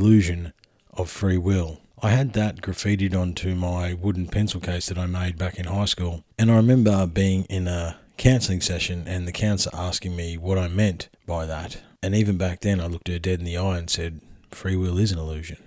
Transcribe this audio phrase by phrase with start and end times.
[0.00, 0.54] Illusion
[0.94, 1.82] of Free Will.
[2.02, 5.84] I had that graffitied onto my wooden pencil case that I made back in high
[5.84, 10.56] school, and I remember being in a counselling session and the counsellor asking me what
[10.56, 11.82] I meant by that.
[12.02, 14.96] And even back then, I looked her dead in the eye and said, Free will
[14.96, 15.58] is an illusion.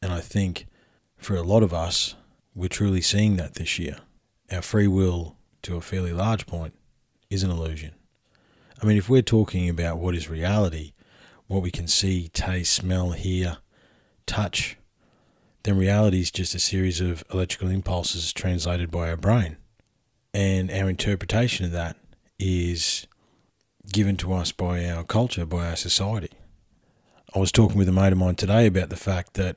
[0.00, 0.66] And I think
[1.18, 2.14] for a lot of us,
[2.54, 3.98] we're truly seeing that this year.
[4.50, 6.72] Our free will, to a fairly large point,
[7.28, 7.92] is an illusion.
[8.82, 10.94] I mean, if we're talking about what is reality,
[11.46, 13.58] what we can see, taste, smell, hear,
[14.26, 14.76] touch,
[15.62, 19.56] then reality is just a series of electrical impulses translated by our brain.
[20.34, 21.96] And our interpretation of that
[22.38, 23.06] is
[23.92, 26.30] given to us by our culture, by our society.
[27.34, 29.56] I was talking with a mate of mine today about the fact that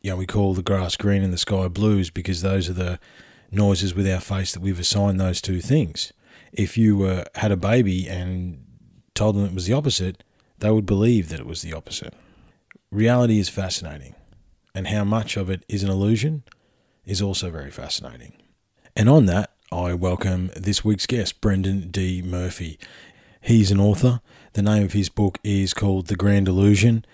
[0.00, 2.98] you know we call the grass green and the sky blues because those are the
[3.50, 6.12] noises with our face that we've assigned those two things.
[6.52, 8.64] If you were had a baby and
[9.14, 10.22] told them it was the opposite,
[10.58, 12.14] they would believe that it was the opposite.
[12.92, 14.16] Reality is fascinating,
[14.74, 16.42] and how much of it is an illusion
[17.04, 18.32] is also very fascinating.
[18.96, 22.20] And on that, I welcome this week's guest, Brendan D.
[22.20, 22.80] Murphy.
[23.40, 24.20] He's an author.
[24.54, 27.04] The name of his book is called The Grand Illusion.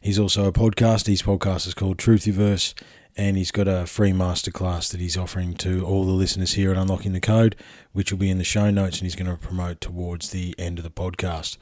[0.00, 1.06] He's also a podcast.
[1.06, 2.72] His podcast is called Truthiverse,
[3.14, 6.78] and he's got a free masterclass that he's offering to all the listeners here at
[6.78, 7.56] Unlocking the Code,
[7.92, 10.78] which will be in the show notes, and he's going to promote towards the end
[10.78, 11.58] of the podcast.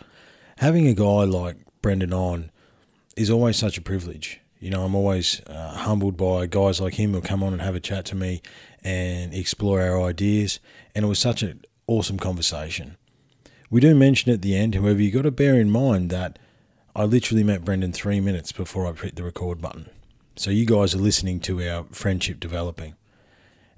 [0.58, 2.52] Having a guy like Brendan on
[3.16, 4.40] is always such a privilege.
[4.60, 7.74] You know, I'm always uh, humbled by guys like him who come on and have
[7.74, 8.40] a chat to me
[8.82, 10.58] and explore our ideas.
[10.94, 12.96] And it was such an awesome conversation.
[13.70, 16.38] We do mention at the end, however, you've got to bear in mind that
[16.96, 19.90] I literally met Brendan three minutes before I hit the record button.
[20.36, 22.94] So you guys are listening to our friendship developing.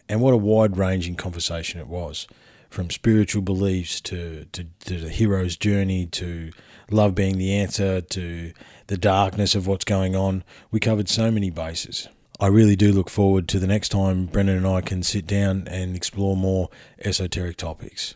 [0.08, 2.26] And what a wide ranging conversation it was
[2.70, 6.50] from spiritual beliefs to, to, to the hero's journey to
[6.90, 8.52] love being the answer to
[8.86, 10.44] the darkness of what's going on.
[10.70, 12.08] We covered so many bases.
[12.38, 15.66] I really do look forward to the next time Brendan and I can sit down
[15.68, 16.68] and explore more
[17.02, 18.14] esoteric topics.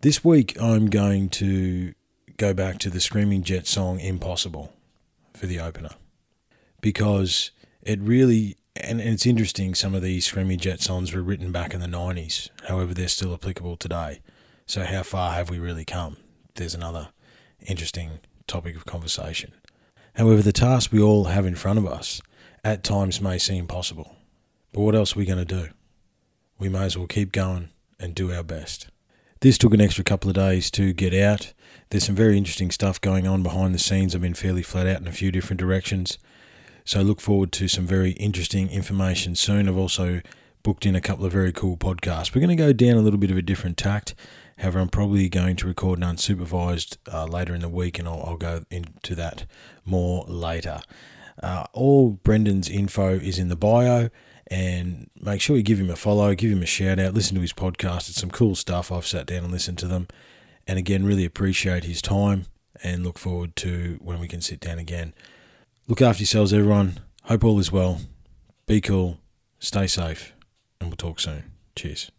[0.00, 1.92] This week, I'm going to
[2.36, 4.72] go back to the Screaming Jet song Impossible
[5.34, 5.90] for the opener
[6.80, 7.50] because
[7.82, 11.74] it really, and, and it's interesting, some of these Screaming Jet songs were written back
[11.74, 14.20] in the 90s, however, they're still applicable today.
[14.66, 16.18] So, how far have we really come?
[16.54, 17.08] There's another
[17.66, 19.52] interesting topic of conversation.
[20.14, 22.20] However, the task we all have in front of us
[22.64, 24.16] at times may seem possible.
[24.72, 25.68] But what else are we going to do?
[26.58, 27.70] We may as well keep going
[28.00, 28.88] and do our best.
[29.40, 31.52] This took an extra couple of days to get out.
[31.90, 34.14] There's some very interesting stuff going on behind the scenes.
[34.14, 36.18] I've been fairly flat out in a few different directions.
[36.84, 39.68] So look forward to some very interesting information soon.
[39.68, 40.20] I've also
[40.64, 42.34] booked in a couple of very cool podcasts.
[42.34, 44.14] We're going to go down a little bit of a different tact.
[44.58, 48.22] However, I'm probably going to record an unsupervised uh, later in the week, and I'll,
[48.24, 49.46] I'll, go into that
[49.84, 50.80] more later.
[51.40, 54.10] Uh, all Brendan's info is in the bio,
[54.48, 57.40] and make sure you give him a follow, give him a shout out, listen to
[57.40, 58.08] his podcast.
[58.08, 58.90] It's some cool stuff.
[58.90, 60.08] I've sat down and listened to them,
[60.66, 62.46] and again, really appreciate his time
[62.82, 65.14] and look forward to when we can sit down again.
[65.86, 67.00] Look after yourselves, everyone.
[67.24, 68.00] Hope all is well.
[68.66, 69.18] Be cool,
[69.60, 70.32] stay safe,
[70.80, 71.44] and we'll talk soon.
[71.76, 72.10] Cheers.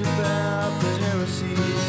[0.00, 1.84] About the heresies.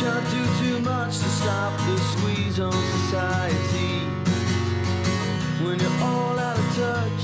[0.00, 3.92] Can't do too much to stop the squeeze on society.
[5.62, 7.17] When you're all out of touch,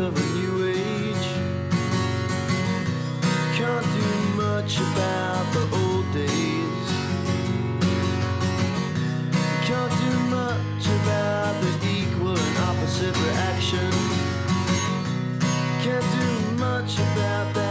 [0.00, 1.26] of a new age.
[3.54, 6.86] Can't do much about the old days.
[9.66, 13.90] Can't do much about the equal and opposite reaction.
[15.84, 17.69] Can't do much about that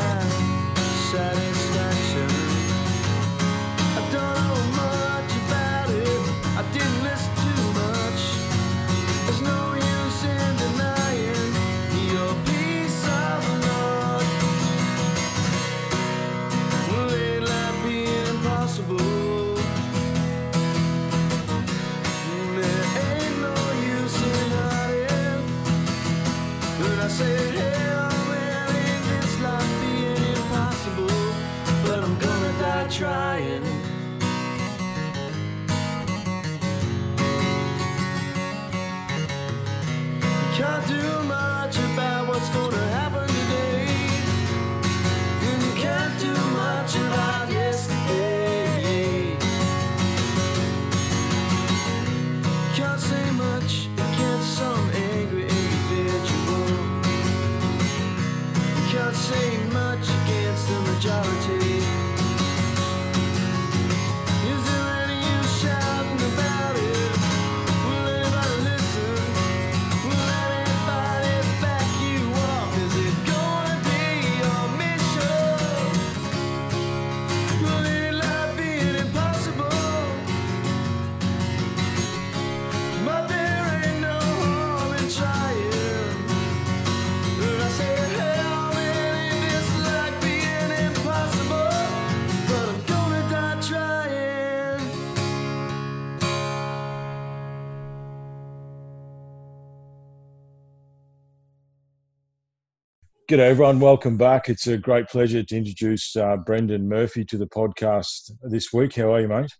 [103.30, 103.80] G'day, everyone.
[103.80, 104.50] Welcome back.
[104.50, 108.96] It's a great pleasure to introduce uh, Brendan Murphy to the podcast this week.
[108.96, 109.56] How are you, mate?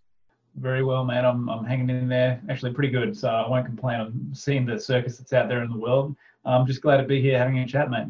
[0.56, 1.24] Very well, man.
[1.24, 2.42] I'm, I'm hanging in there.
[2.48, 3.16] Actually, pretty good.
[3.16, 4.00] So I won't complain.
[4.00, 6.16] I'm seeing the circus that's out there in the world.
[6.44, 8.08] I'm just glad to be here having a chat, mate.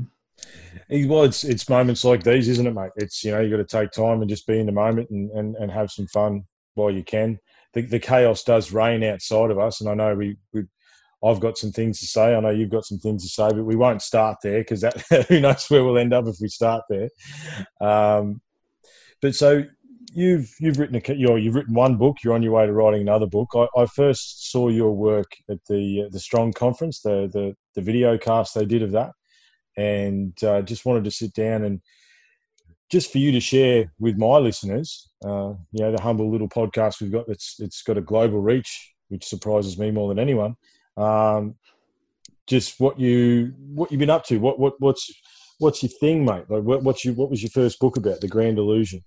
[0.88, 2.92] Eh, Well, it's it's moments like these, isn't it, mate?
[2.96, 5.30] It's you know you've got to take time and just be in the moment and,
[5.32, 7.38] and, and have some fun while you can.
[7.74, 10.62] The, the chaos does reign outside of us, and I know we, we
[11.24, 12.34] I've got some things to say.
[12.34, 15.26] I know you've got some things to say, but we won't start there because that
[15.28, 17.08] who knows where we'll end up if we start there.
[17.80, 18.40] Um,
[19.20, 19.64] but so
[20.14, 22.18] you've you've written a you know, you've written one book.
[22.22, 23.50] You're on your way to writing another book.
[23.54, 28.16] I, I first saw your work at the the Strong conference, the the the video
[28.18, 29.12] cast they did of that,
[29.76, 31.80] and uh, just wanted to sit down and
[32.90, 37.00] just for you to share with my listeners, uh, you know, the humble little podcast
[37.00, 40.56] we've got that's it's got a global reach, which surprises me more than anyone.
[41.00, 41.54] Um,
[42.46, 44.38] just what you what you've been up to.
[44.38, 45.10] What what what's
[45.58, 46.44] what's your thing, mate?
[46.48, 48.20] Like what what's you what was your first book about?
[48.20, 49.04] The Grand Illusion.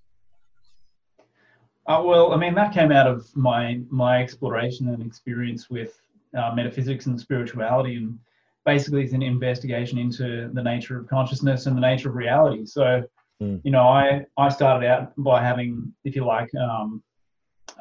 [1.85, 5.99] Uh, well, I mean, that came out of my my exploration and experience with
[6.37, 8.17] uh, metaphysics and spirituality, and
[8.65, 12.65] basically it's an investigation into the nature of consciousness and the nature of reality.
[12.65, 13.03] So,
[13.41, 13.59] Mm.
[13.63, 17.03] you know, I I started out by having, if you like, um,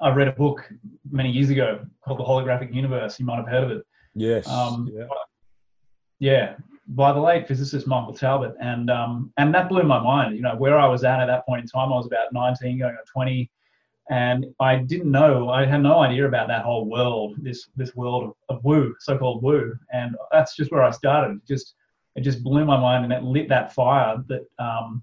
[0.00, 0.68] I read a book
[1.10, 3.20] many years ago called The Holographic Universe.
[3.20, 3.86] You might have heard of it.
[4.14, 4.46] Yes.
[4.46, 5.06] Um, yeah.
[6.18, 6.54] yeah,
[6.88, 10.36] by the late physicist Michael Talbot, and um, and that blew my mind.
[10.36, 12.78] You know, where I was at at that point in time, I was about 19,
[12.78, 13.50] going on 20,
[14.10, 18.34] and I didn't know, I had no idea about that whole world, this this world
[18.48, 21.36] of, woo, so-called woo, and that's just where I started.
[21.36, 21.74] It just
[22.14, 24.46] it just blew my mind, and it lit that fire that.
[24.58, 25.02] Um,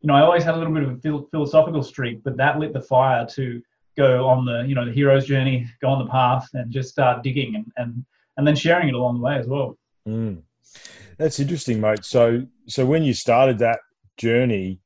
[0.00, 2.72] you know, I always had a little bit of a philosophical streak, but that lit
[2.72, 3.62] the fire to
[3.96, 7.22] go on the, you know, the hero's journey, go on the path, and just start
[7.22, 8.04] digging and and
[8.36, 9.76] and then sharing it along the way as well.
[10.08, 10.42] Mm.
[11.18, 12.04] That's interesting, mate.
[12.04, 13.80] So, so when you started that
[14.16, 14.80] journey,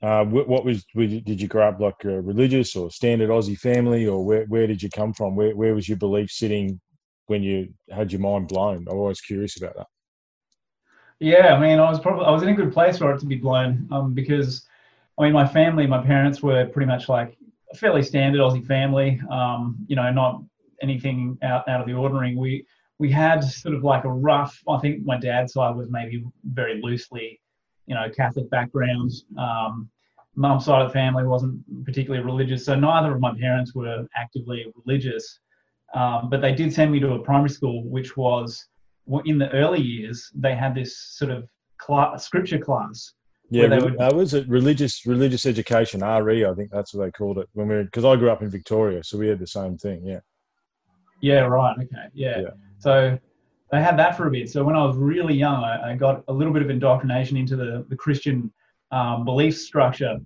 [0.00, 4.06] uh, what, what was did you grow up like a religious or standard Aussie family,
[4.06, 5.34] or where where did you come from?
[5.34, 6.80] Where where was your belief sitting
[7.26, 8.86] when you had your mind blown?
[8.88, 9.86] I'm always curious about that.
[11.20, 13.26] Yeah, I mean, I was probably I was in a good place for it to
[13.26, 14.64] be blown, um, because
[15.18, 17.36] I mean, my family, my parents were pretty much like
[17.72, 19.20] a fairly standard Aussie family.
[19.28, 20.44] Um, you know, not
[20.80, 22.36] anything out out of the ordinary.
[22.36, 22.66] We
[22.98, 24.60] we had sort of like a rough.
[24.68, 27.40] I think my dad's side was maybe very loosely,
[27.86, 29.12] you know, Catholic background.
[29.38, 29.88] Um,
[30.34, 34.72] Mum's side of the family wasn't particularly religious, so neither of my parents were actively
[34.84, 35.40] religious.
[35.94, 38.66] Um, but they did send me to a primary school, which was
[39.24, 43.14] in the early years, they had this sort of class, scripture class.
[43.50, 46.44] Yeah, they would- uh, was it religious religious education RE?
[46.44, 49.02] I think that's what they called it when we because I grew up in Victoria,
[49.02, 50.04] so we had the same thing.
[50.04, 50.20] Yeah.
[51.22, 51.76] Yeah, right.
[51.78, 52.08] Okay.
[52.12, 52.40] Yeah.
[52.40, 52.50] Yeah.
[52.78, 53.18] So
[53.70, 54.48] they had that for a bit.
[54.50, 57.56] So when I was really young, I, I got a little bit of indoctrination into
[57.56, 58.52] the, the Christian
[58.90, 60.18] um, belief structure.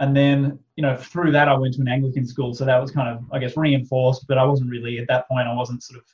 [0.00, 2.52] And then, you know, through that, I went to an Anglican school.
[2.52, 5.46] So that was kind of, I guess, reinforced, but I wasn't really, at that point,
[5.46, 6.04] I wasn't sort of,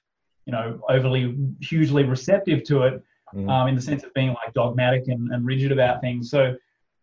[0.46, 3.02] you know, overly, hugely receptive to it.
[3.34, 3.48] Mhm.
[3.48, 6.30] um, in the sense of being like dogmatic and, and rigid about things.
[6.30, 6.56] So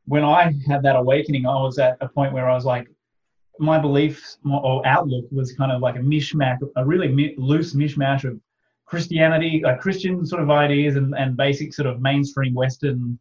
[0.07, 2.89] when I had that awakening, I was at a point where I was like,
[3.60, 8.25] my beliefs or outlook was kind of like a mishmash, a really mi- loose mishmash
[8.25, 8.38] of
[8.88, 13.20] Christianity, like Christian sort of ideas and, and basic sort of mainstream Western,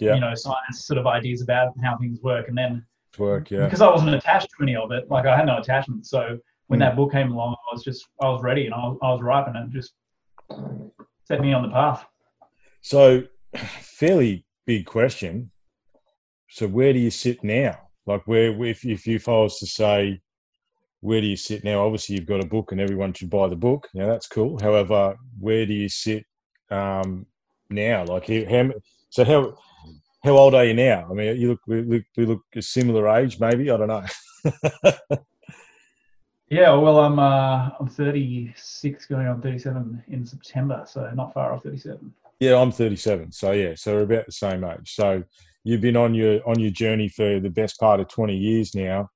[0.00, 2.48] yeah, you know, science sort of ideas about how things work.
[2.48, 2.84] And then
[3.18, 3.50] work.
[3.50, 3.66] Yeah.
[3.66, 6.06] because I wasn't attached to any of it, like I had no attachment.
[6.06, 6.38] So
[6.68, 6.84] when Mm.
[6.84, 9.20] that book came along, I was just, I was ready and I was, I was
[9.22, 9.92] ripe and it just
[11.28, 12.06] set me on the path.
[12.80, 13.24] So,
[14.00, 15.50] fairly big question.
[16.48, 17.78] So where do you sit now?
[18.06, 20.20] Like where if if if I was to say
[21.02, 21.84] where do you sit now?
[21.84, 23.88] Obviously you've got a book and everyone should buy the book.
[23.92, 24.58] Now that's cool.
[24.60, 26.24] However, where do you sit
[26.70, 27.26] um,
[27.68, 28.04] now?
[28.04, 28.70] Like how,
[29.10, 29.58] so how
[30.24, 31.08] how old are you now?
[31.10, 33.70] I mean, you look we look we look a similar age, maybe.
[33.70, 35.18] I don't know.
[36.52, 41.62] Yeah, well, I'm uh, I'm 36, going on 37 in September, so not far off
[41.62, 42.12] 37.
[42.40, 43.32] yeah, I'm 37.
[43.32, 44.94] So yeah, so we're about the same age.
[44.94, 45.24] So
[45.64, 49.08] you've been on your on your journey for the best part of 20 years now.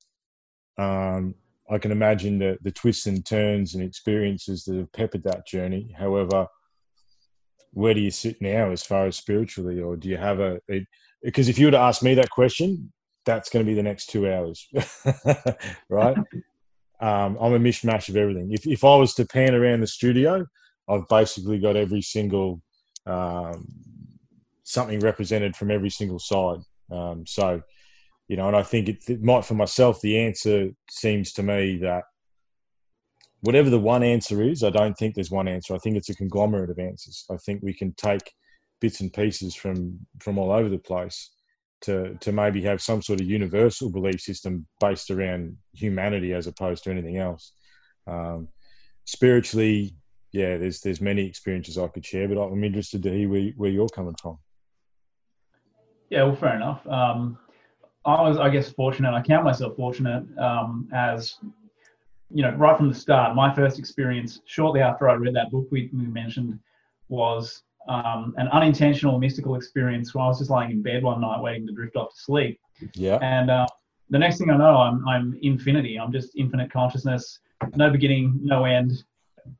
[0.78, 1.34] Um,
[1.70, 5.94] I can imagine the the twists and turns and experiences that have peppered that journey.
[5.98, 6.46] However,
[7.72, 10.60] where do you sit now as far as spiritually, or do you have a?
[11.22, 12.92] Because if you were to ask me that question,
[13.24, 14.68] that's going to be the next two hours,
[15.90, 16.16] right?
[17.00, 18.52] um, I'm a mishmash of everything.
[18.52, 20.46] If if I was to pan around the studio,
[20.88, 22.62] I've basically got every single
[23.06, 23.66] um,
[24.62, 26.60] something represented from every single side.
[26.90, 27.62] Um, so,
[28.28, 31.78] you know, and I think it, it might for myself, the answer seems to me
[31.78, 32.04] that
[33.40, 35.74] whatever the one answer is, I don't think there's one answer.
[35.74, 37.24] I think it's a conglomerate of answers.
[37.30, 38.32] I think we can take
[38.80, 41.30] bits and pieces from from all over the place
[41.82, 46.84] to to maybe have some sort of universal belief system based around humanity as opposed
[46.84, 47.52] to anything else.
[48.06, 48.48] Um,
[49.04, 49.94] spiritually,
[50.32, 53.70] yeah, there's there's many experiences I could share, but I'm interested to hear where, where
[53.70, 54.38] you're coming from.
[56.10, 56.86] Yeah, well, fair enough.
[56.86, 57.38] Um,
[58.06, 59.12] I was, I guess, fortunate.
[59.12, 61.38] I count myself fortunate um, as,
[62.32, 63.34] you know, right from the start.
[63.34, 66.58] My first experience, shortly after I read that book we, we mentioned,
[67.08, 71.40] was um, an unintentional mystical experience where I was just lying in bed one night
[71.40, 72.60] waiting to drift off to sleep.
[72.94, 73.66] Yeah, And uh,
[74.10, 75.98] the next thing I know, I'm, I'm infinity.
[75.98, 77.40] I'm just infinite consciousness,
[77.74, 79.04] no beginning, no end.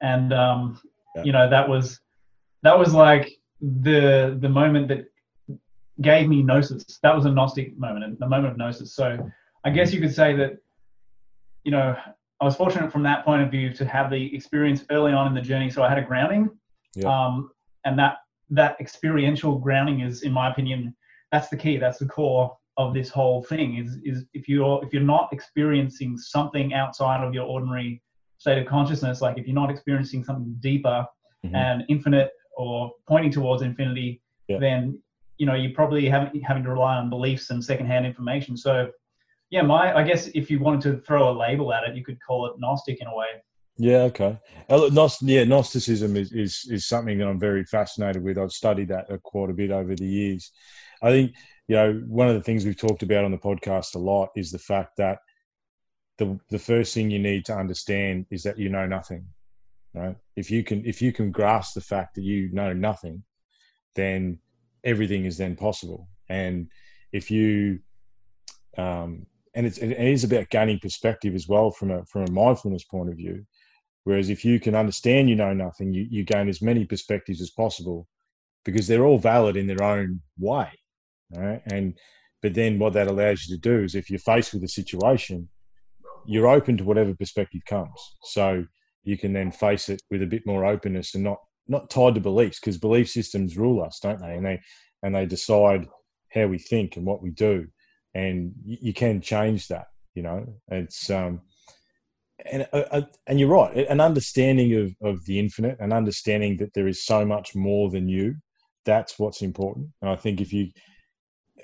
[0.00, 0.80] And, um,
[1.16, 1.24] Yeah.
[1.24, 2.00] you know, that was,
[2.62, 5.06] that was like the, the moment that
[6.00, 6.84] gave me gnosis.
[7.02, 8.94] That was a Gnostic moment, and the moment of gnosis.
[8.94, 9.18] So
[9.64, 10.58] I guess you could say that,
[11.64, 11.96] you know,
[12.40, 15.34] I was fortunate from that point of view to have the experience early on in
[15.34, 15.70] the journey.
[15.70, 16.50] So I had a grounding.
[16.94, 17.08] Yeah.
[17.08, 17.50] Um,
[17.84, 18.18] and that,
[18.50, 20.94] that experiential grounding is, in my opinion,
[21.32, 21.78] that's the key.
[21.78, 26.18] That's the core of this whole thing is, is if you're, if you're not experiencing
[26.18, 28.02] something outside of your ordinary
[28.36, 31.06] state of consciousness, like if you're not experiencing something deeper
[31.44, 31.54] Mhm.
[31.54, 34.58] and infinite or pointing towards infinity, Yeah.
[34.58, 35.02] then
[35.38, 38.56] you know you probably having having to rely on beliefs and secondhand information.
[38.56, 38.90] So,
[39.50, 42.18] yeah, my I guess if you wanted to throw a label at it, you could
[42.26, 43.26] call it Gnostic in a way.
[43.78, 44.38] Yeah, okay.
[44.70, 44.88] Uh,
[45.20, 48.38] yeah, Gnosticism is, is is something that I'm very fascinated with.
[48.38, 50.50] I've studied that uh, quite a bit over the years.
[51.02, 51.34] I think
[51.68, 54.50] you know one of the things we've talked about on the podcast a lot is
[54.50, 55.18] the fact that
[56.16, 59.26] the the first thing you need to understand is that you know nothing.
[59.92, 60.16] Right?
[60.36, 63.24] If you can if you can grasp the fact that you know nothing,
[63.94, 64.38] then
[64.86, 66.08] everything is then possible.
[66.30, 66.68] And
[67.12, 67.80] if you
[68.78, 72.84] um, and it's, it is about gaining perspective as well from a from a mindfulness
[72.84, 73.44] point of view.
[74.04, 77.50] Whereas if you can understand you know nothing, you, you gain as many perspectives as
[77.50, 78.06] possible
[78.64, 80.70] because they're all valid in their own way.
[81.34, 81.60] Right?
[81.66, 81.98] And
[82.42, 85.48] but then what that allows you to do is if you're faced with a situation,
[86.26, 87.98] you're open to whatever perspective comes.
[88.22, 88.64] So
[89.04, 92.20] you can then face it with a bit more openness and not not tied to
[92.20, 94.34] beliefs because belief systems rule us, don't they?
[94.34, 94.60] And they
[95.02, 95.88] and they decide
[96.32, 97.66] how we think and what we do.
[98.14, 100.46] And you, you can change that, you know.
[100.68, 101.42] It's um
[102.44, 103.76] and uh, uh, and you're right.
[103.88, 108.08] An understanding of of the infinite, an understanding that there is so much more than
[108.08, 108.36] you.
[108.84, 109.88] That's what's important.
[110.00, 110.70] And I think if you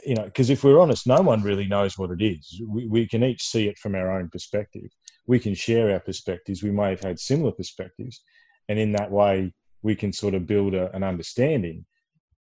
[0.04, 2.60] you know, because if we're honest, no one really knows what it is.
[2.66, 4.90] We, we can each see it from our own perspective.
[5.26, 6.62] We can share our perspectives.
[6.62, 8.22] We may have had similar perspectives,
[8.68, 9.52] and in that way,
[9.82, 11.84] we can sort of build a, an understanding.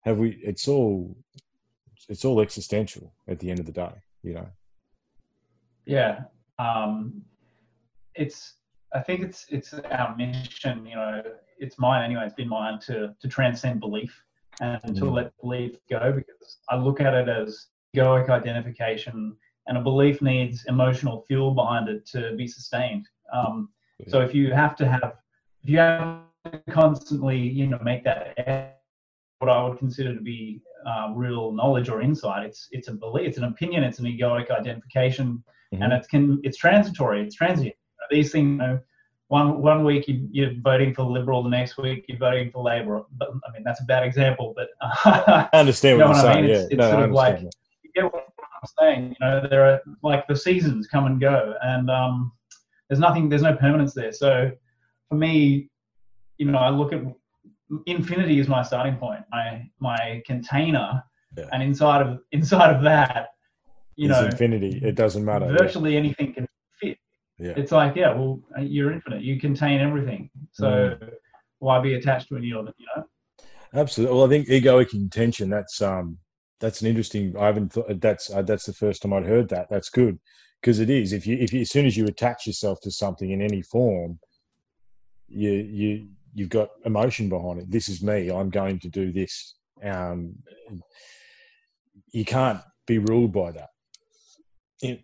[0.01, 0.39] Have we?
[0.43, 1.15] It's all,
[2.09, 3.91] it's all existential at the end of the day.
[4.23, 4.47] You know.
[5.85, 6.21] Yeah.
[6.59, 7.23] Um,
[8.15, 8.53] it's
[8.93, 10.85] I think it's it's our mission.
[10.85, 11.23] You know,
[11.59, 12.23] it's mine anyway.
[12.25, 14.23] It's been mine to to transcend belief
[14.59, 15.13] and to Mm.
[15.13, 19.35] let belief go because I look at it as egoic identification,
[19.67, 23.07] and a belief needs emotional fuel behind it to be sustained.
[23.33, 23.69] Um,
[24.07, 25.13] so if you have to have,
[25.63, 26.21] if you have to
[26.69, 28.79] constantly, you know, make that
[29.39, 33.27] what I would consider to be uh, real knowledge or insight, it's it's a belief,
[33.27, 35.43] it's an opinion, it's an egoic identification,
[35.73, 35.83] Mhm.
[35.83, 37.75] and it's can it's transitory, it's transient.
[38.09, 38.79] These things, you know,
[39.29, 42.63] one one week you, you're voting for the Liberal, the next week you're voting for
[42.63, 43.03] Labor.
[43.17, 46.33] But I mean that's a bad example, but I understand You what you're what I
[46.33, 46.45] saying.
[46.45, 46.49] mean?
[46.51, 47.53] Yeah, It's- it's no, sort of like- that.
[47.83, 48.27] you get what
[48.63, 49.15] I'm saying.
[49.19, 52.31] You know, there are like the seasons come and go, and um,
[52.89, 54.11] there's nothing, there's no permanence there.
[54.11, 54.51] So
[55.09, 55.69] for me,
[56.41, 57.01] you know, I look at
[57.85, 59.47] infinity is my starting point, my
[59.79, 61.03] my container,
[61.37, 61.49] Yeah.
[61.53, 63.27] and inside of inside of that,
[63.95, 64.73] you it's know, infinity.
[64.83, 65.45] It doesn't matter.
[65.45, 65.57] Yeah.
[65.63, 66.47] virtually anything can
[66.79, 66.97] fit.
[67.37, 67.53] Yeah.
[67.61, 69.21] It's like, yeah, well, you're infinite.
[69.21, 70.21] You contain everything.
[70.51, 71.13] So Mm.
[71.59, 72.75] why be attached to any of it?
[72.81, 73.03] You know?
[73.81, 74.15] Absolutely.
[74.15, 75.45] Well, I think egoic intention.
[75.57, 76.17] That's um,
[76.59, 77.23] that's an interesting.
[77.37, 77.69] I haven't.
[77.73, 79.67] Thought, that's uh, that's the first time I'd heard that.
[79.69, 80.15] That's good
[80.59, 81.13] because it is.
[81.13, 84.11] If you if you, as soon as you attach yourself to something in any form,
[85.43, 85.91] you you
[86.33, 87.71] you've got emotion behind it.
[87.71, 88.29] This is me.
[88.29, 89.55] I'm going to do this.
[89.83, 90.35] Um,
[92.11, 93.69] you can't be ruled by that.
[94.81, 95.03] It-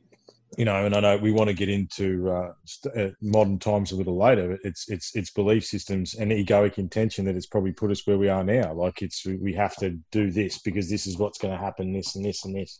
[0.57, 2.53] you know, and I know we want to get into uh,
[2.95, 4.47] uh, modern times a little later.
[4.49, 8.17] but It's it's it's belief systems and egoic intention that it's probably put us where
[8.17, 8.73] we are now.
[8.73, 11.91] Like it's we have to do this because this is what's going to happen.
[11.91, 12.79] This and this and this.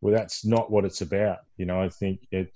[0.00, 1.38] Well, that's not what it's about.
[1.58, 2.50] You know, I think it.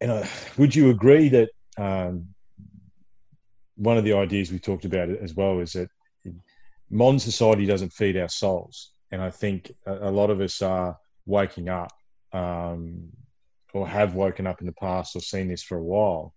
[0.00, 2.28] And would you agree that um,
[3.76, 5.88] one of the ideas we talked about as well is that
[6.90, 11.68] modern society doesn't feed our souls, and I think a, lot of us are waking
[11.68, 11.92] up
[12.32, 13.08] um,
[13.72, 16.34] or have woken up in the past or seen this for a while.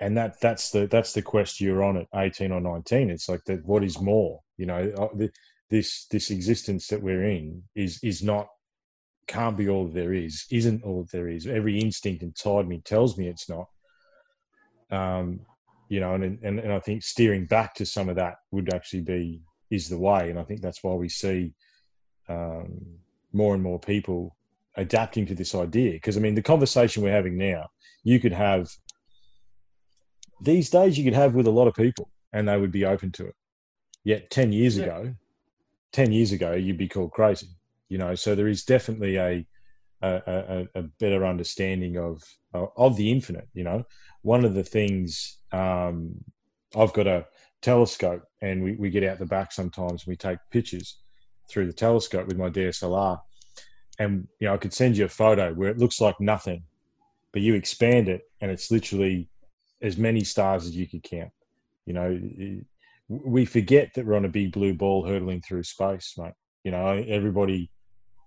[0.00, 3.10] And that that's the that's the quest you're on at 18 or 19.
[3.10, 3.64] It's like that.
[3.66, 4.40] What is more?
[4.56, 5.26] You know, uh,
[5.68, 8.48] this this existence that we're in is is not
[9.26, 10.46] can't be all there is.
[10.50, 11.46] Isn't all there is.
[11.46, 13.68] Every instinct inside me tells me it's not.
[14.90, 15.40] Um,
[15.90, 19.02] you know, and, and and I think steering back to some of that would actually
[19.02, 20.30] be is the way.
[20.30, 21.52] And I think that's why we see
[22.28, 22.80] um,
[23.32, 24.36] more and more people
[24.76, 25.92] adapting to this idea.
[25.92, 27.66] Because I mean, the conversation we're having now,
[28.04, 28.70] you could have
[30.40, 33.10] these days, you could have with a lot of people, and they would be open
[33.12, 33.34] to it.
[34.04, 34.84] Yet ten years Yeah.
[34.84, 35.14] ago,
[35.92, 37.48] ten years ago, you'd be called crazy.
[37.88, 39.44] You know, so there is definitely a
[40.02, 42.22] a, a, a better understanding of
[42.54, 43.48] of the infinite.
[43.54, 43.84] You know,
[44.22, 46.14] one of the things um,
[46.76, 47.26] I've got a
[47.62, 50.98] telescope, and we, we get out the back sometimes and we take pictures
[51.48, 53.18] through the telescope with my DSLR,
[53.98, 56.62] and you know I could send you a photo where it looks like nothing,
[57.32, 59.28] but you expand it and it's literally
[59.82, 61.30] as many stars as you could count.
[61.86, 62.60] You know,
[63.08, 66.34] we forget that we're on a big blue ball hurtling through space, mate.
[66.64, 67.70] You know, everybody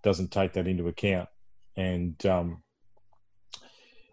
[0.04, 1.30] doesn't take that into account,
[1.76, 2.64] and um,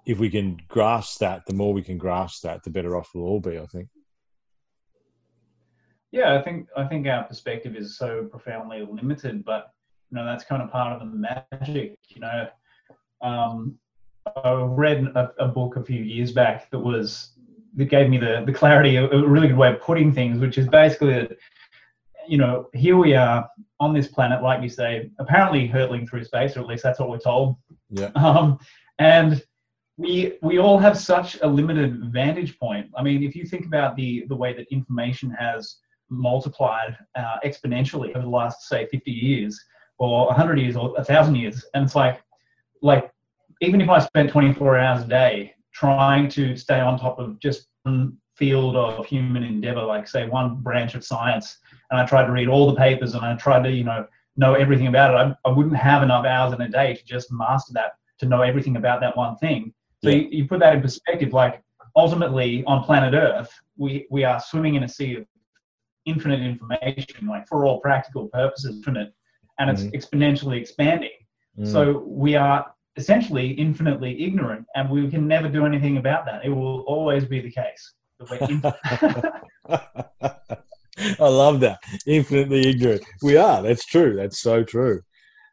[0.06, 3.24] if we can grasp that, the more we can grasp that, the better off we'll
[3.24, 3.58] all be.
[3.58, 3.88] I think.
[6.12, 9.70] Yeah, I think I think our perspective is so profoundly limited, but
[10.10, 11.98] you know that's kind of part of the magic.
[12.08, 12.48] You know,
[13.22, 13.78] um,
[14.42, 17.32] I read a, a book a few years back that was
[17.76, 20.58] that gave me the the clarity, a, a really good way of putting things, which
[20.58, 21.36] is basically that
[22.28, 26.56] you know here we are on this planet, like you say, apparently hurtling through space,
[26.56, 27.56] or at least that's what we're told.
[27.90, 28.11] Yeah.
[28.16, 28.59] Um,
[28.98, 29.42] and
[29.96, 32.90] we we all have such a limited vantage point.
[32.96, 35.76] I mean, if you think about the the way that information has
[36.11, 39.59] multiplied uh, exponentially over the last say 50 years
[39.98, 42.20] or 100 years or 1000 years and it's like
[42.83, 43.12] like
[43.61, 47.68] even if i spent 24 hours a day trying to stay on top of just
[47.85, 51.59] one field of human endeavor like say one branch of science
[51.90, 54.55] and i tried to read all the papers and i tried to you know know
[54.55, 57.72] everything about it i, I wouldn't have enough hours in a day to just master
[57.74, 59.72] that to know everything about that one thing
[60.03, 60.16] so Yeah.
[60.16, 61.62] you, you put that in perspective like
[61.96, 65.26] ultimately on planet earth we we are swimming in a sea of
[66.07, 69.12] infinite information, like for all practical purposes, infinite,
[69.59, 69.92] and it's Mhm.
[69.92, 71.11] exponentially expanding.
[71.59, 71.66] Mm.
[71.66, 76.44] So we are essentially infinitely ignorant, and we can never do anything about that.
[76.44, 77.94] It will always be the case.
[78.18, 78.38] that we're
[81.18, 81.78] I love that.
[82.06, 83.04] Infinitely ignorant.
[83.22, 83.62] We are.
[83.62, 84.16] That's true.
[84.16, 85.00] That's so true.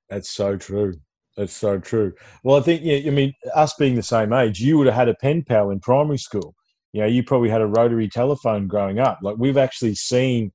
[0.10, 0.94] That's so true.
[1.36, 2.14] That's so true.
[2.44, 5.10] Well, I think, yeah, I mean, us being the same age, you would have had
[5.10, 6.56] a pen pal in primary school.
[6.94, 9.20] You know, you probably had a rotary telephone growing up.
[9.22, 10.52] Like we've actually seen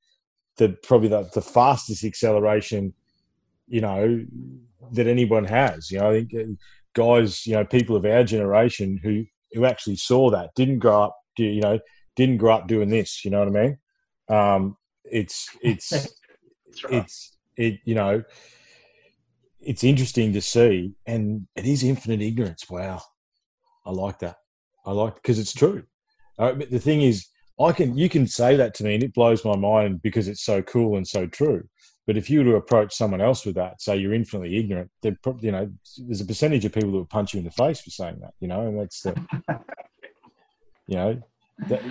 [0.56, 2.94] the probably the, the fastest acceleration,
[3.68, 4.24] you know,
[4.92, 5.90] that anyone has.
[5.90, 6.52] You know, I think uh,
[6.94, 11.16] guys, you know, people of our generation who who actually saw that didn't grow up,
[11.36, 11.78] you know,
[12.16, 13.24] didn't grow up doing this.
[13.24, 13.78] You know what I mean?
[14.28, 15.92] Um, it's it's
[16.90, 18.22] it's it you know
[19.60, 22.68] it's interesting to see and it is infinite ignorance.
[22.68, 23.00] Wow.
[23.86, 24.36] I like that.
[24.84, 25.84] I like because it's true.
[26.38, 27.26] Uh, but the thing is
[27.60, 30.42] i can you can say that to me and it blows my mind because it's
[30.42, 31.62] so cool and so true.
[32.06, 35.16] But if you were to approach someone else with that say you're infinitely ignorant they're
[35.22, 37.80] probably you know there's a percentage of people that would punch you in the face
[37.80, 39.14] for saying that you know and that's the
[40.88, 41.22] you know
[41.68, 41.82] that,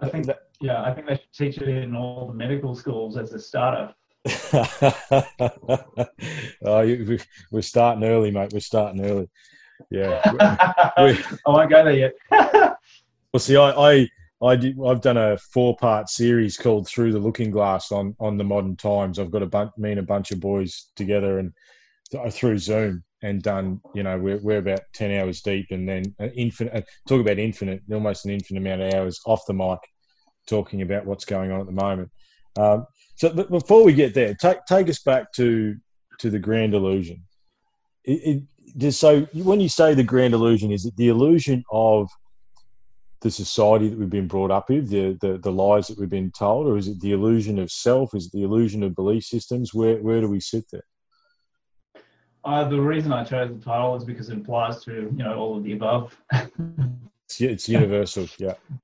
[0.00, 3.16] I think, that- yeah, I think they should teach it in all the medical schools
[3.16, 3.94] as a starter.
[6.64, 7.20] oh, you, we-
[7.50, 8.52] we're starting early, mate.
[8.52, 9.28] We're starting early.
[9.90, 10.20] Yeah.
[10.96, 12.12] I won't go there yet.
[12.30, 14.08] well, see, I, I
[14.42, 14.76] I did.
[14.84, 19.18] I've done a four-part series called "Through the Looking Glass" on on the modern times.
[19.18, 21.52] I've got a bunch, me and a bunch of boys together, and
[22.32, 23.80] through Zoom, and done.
[23.94, 26.74] You know, we're we're about ten hours deep, and then an infinite.
[26.74, 29.78] uh, Talk about infinite, almost an infinite amount of hours off the mic,
[30.46, 32.10] talking about what's going on at the moment.
[32.58, 35.76] Um, so, but before we get there, take take us back to
[36.18, 37.22] to the grand illusion.
[38.04, 38.44] It,
[38.78, 42.08] it, so when you say the grand illusion, is it the illusion of
[43.20, 46.32] the society that we've been brought up with, the, the the lies that we've been
[46.32, 48.14] told, or is it the illusion of self?
[48.14, 49.72] Is it the illusion of belief systems?
[49.72, 50.84] Where where do we sit there?
[52.44, 55.56] Uh, the reason I chose the title is because it applies to you know all
[55.56, 56.20] of the above.
[57.26, 58.26] It's, it's universal.
[58.38, 58.76] Yeah, yeah.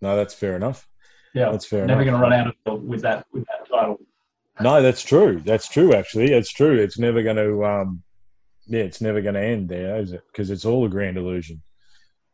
[0.00, 0.86] No, that's fair enough.
[1.34, 2.12] yeah, That's fair never enough.
[2.20, 3.98] going to run out of with that with that title.
[4.60, 5.40] No, that's true.
[5.44, 5.94] That's true.
[5.94, 6.76] Actually, it's true.
[6.78, 7.64] It's never going to.
[7.64, 8.02] Um,
[8.66, 10.22] yeah, it's never going to end there, is it?
[10.30, 11.62] Because it's all a grand illusion.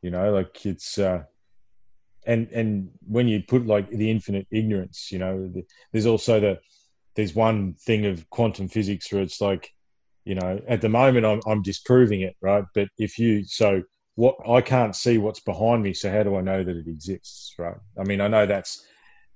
[0.02, 0.98] You know, like it's.
[0.98, 1.24] Uh,
[2.26, 6.58] and and when you put like the infinite ignorance, you know, the, there's also the
[7.14, 9.70] there's one thing of quantum physics where it's like,
[10.24, 12.64] you know, at the moment I'm I'm disproving it, right?
[12.74, 13.82] But if you so
[14.16, 17.54] what I can't see what's behind me, so how do I know that it exists,
[17.58, 17.76] right?
[17.98, 18.86] I mean, I know that's,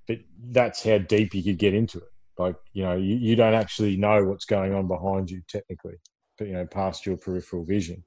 [0.07, 0.17] but
[0.51, 2.11] that's how deep you could get into it.
[2.37, 5.95] Like you know you, you don't actually know what's going on behind you technically
[6.37, 8.01] but you know past your peripheral vision.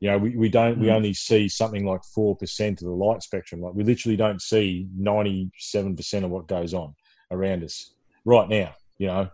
[0.00, 0.94] You know we, we don't we Mhm.
[0.96, 3.60] only see something like 4% of the light spectrum.
[3.60, 6.96] Like we literally don't see 97% of what goes on
[7.30, 9.28] around us right now you know?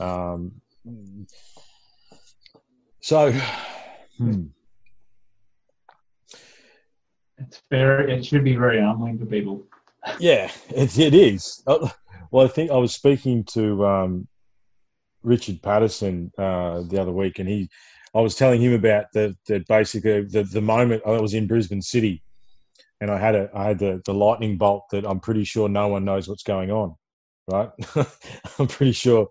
[0.00, 0.52] Um,
[3.00, 3.32] so
[4.18, 4.46] hmm,
[7.38, 9.66] It's very it should be very humbling for people.
[10.20, 11.62] Yeah, it, it is.
[11.66, 11.88] Uh,
[12.30, 14.28] Well, I think I was speaking to um,
[15.22, 17.68] Richard Patterson uh, the other week, and he,
[18.14, 21.82] I was telling him about the, the basically the, the moment I was in Brisbane
[21.82, 22.22] City,
[23.00, 25.88] and I had a I had the, the lightning bolt that I'm pretty sure no
[25.88, 26.94] one knows what's going on,
[27.48, 27.70] right?
[28.58, 29.28] I'm pretty sure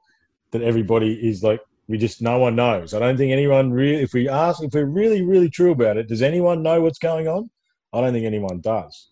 [0.52, 2.94] that everybody is like we just no one knows.
[2.94, 4.02] I don't think anyone really.
[4.02, 7.28] If we ask, if we're really really true about it, does anyone know what's going
[7.28, 7.50] on?
[7.96, 9.10] I don't think anyone does.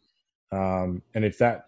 [0.52, 1.66] Um, and if that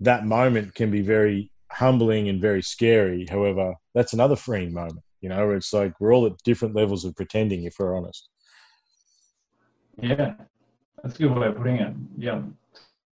[0.00, 5.02] that moment can be very humbling and very scary, however, that's another freeing moment.
[5.20, 8.28] You know, where it's like we're all at different levels of pretending, if we're honest.
[10.00, 10.34] Yeah,
[11.02, 11.94] that's a good way of putting it.
[12.18, 12.42] Yeah,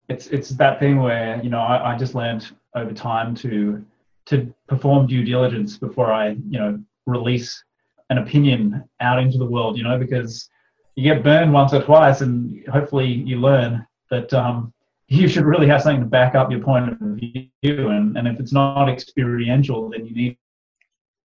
[0.08, 3.84] it's it's that thing where you know I, I just learned over time to
[4.26, 7.62] to perform due diligence before I you know release
[8.10, 9.76] an opinion out into the world.
[9.76, 10.48] You know because
[10.94, 14.72] you get burned once or twice, and hopefully you learn that um,
[15.08, 17.88] you should really have something to back up your point of view.
[17.88, 20.38] And and if it's not experiential, then you need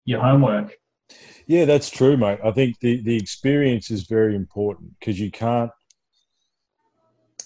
[0.06, 0.76] your homework.
[1.48, 2.40] Yeah, that's true, mate.
[2.44, 5.72] I think the, the experience is very important because you can't.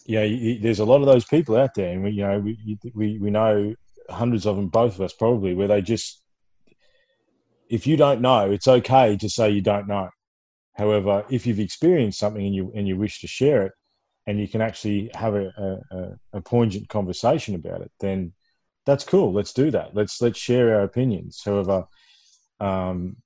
[0.07, 2.77] Know, you, there's a lot of those people out there, and we, you know, we,
[2.93, 3.75] we we know
[4.09, 6.21] hundreds of them, both of us probably, where they just,
[7.69, 10.09] if you don't know, it's okay to say you don't know.
[10.81, 13.73] However, if you've experienced something and you and you wish to share it,
[14.25, 15.45] and you can actually have a,
[15.91, 18.33] a, a- poignant conversation about it, then
[18.87, 19.31] that's cool.
[19.31, 19.93] Let's do that.
[19.93, 21.39] Let's let's share our opinions.
[21.45, 21.85] However,
[22.59, 23.17] um,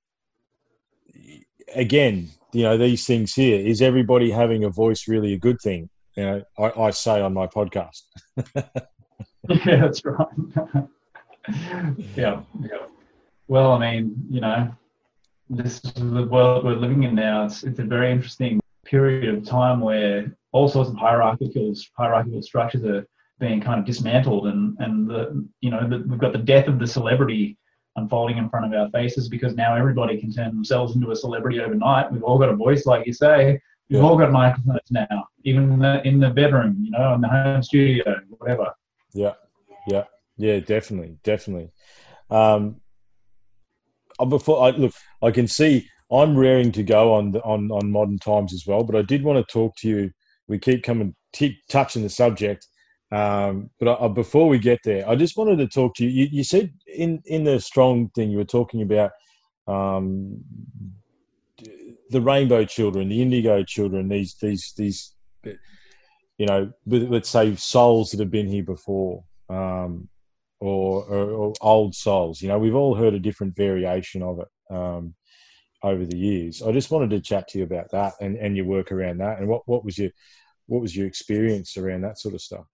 [1.74, 5.88] again, you know, these things here, is everybody having a voice really a good thing?
[6.14, 8.02] You know, I, I say on my podcast.
[9.48, 10.26] yeah, that's right.
[12.16, 12.86] yeah, yeah.
[13.48, 14.76] Well, I mean, you know,
[15.48, 17.44] this is the world we're living in now.
[17.44, 22.84] It's it's a very interesting period of time where all sorts of hierarchical hierarchical structures
[22.84, 23.06] are
[23.38, 26.78] being kind of dismantled, and and the you know the, we've got the death of
[26.78, 27.56] the celebrity
[27.96, 31.60] unfolding in front of our faces because now everybody can turn themselves into a celebrity
[31.60, 32.12] overnight.
[32.12, 33.58] We've all got a voice, like you say.
[33.88, 37.28] We've all got microphones now, even in the in the bedroom, you know, in the
[37.28, 38.74] home studio, whatever.
[39.14, 39.34] Yeah,
[39.86, 40.04] yeah,
[40.36, 41.70] yeah, definitely, definitely.
[42.30, 42.80] Um,
[44.24, 48.18] before I look, I can see I'm raring to go on the, on on modern
[48.18, 48.84] times as well.
[48.84, 50.10] But I did want to talk to you.
[50.48, 52.66] We keep coming, keep touching the subject.
[53.12, 56.10] Um, but I, before we get there, I just wanted to talk to you.
[56.10, 59.10] You, you said in in the strong thing you were talking about
[59.66, 60.42] um,
[62.10, 65.16] the rainbow children, the indigo children, these these these
[66.38, 70.08] you know, let's say souls that have been here before, um,
[70.60, 72.40] or, or, or old souls.
[72.40, 75.14] You know, we've all heard a different variation of it um,
[75.82, 76.62] over the years.
[76.62, 79.38] I just wanted to chat to you about that and, and your work around that,
[79.38, 80.10] and what, what was your
[80.68, 82.66] what was your experience around that sort of stuff?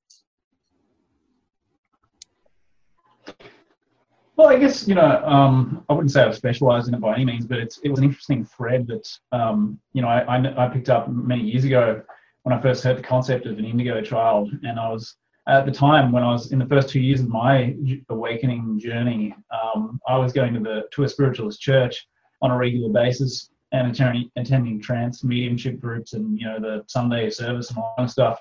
[4.36, 7.24] Well, I guess you know um, I wouldn't say I've specialised in it by any
[7.24, 10.68] means, but it's it was an interesting thread that um, you know I, I, I
[10.68, 12.02] picked up many years ago
[12.44, 15.16] when I first heard the concept of an indigo child, and I was
[15.48, 17.74] at the time when I was in the first two years of my
[18.08, 22.06] awakening journey, um, I was going to the to a spiritualist church
[22.42, 27.28] on a regular basis and attending attending trance mediumship groups and you know the Sunday
[27.30, 28.38] service and all that stuff,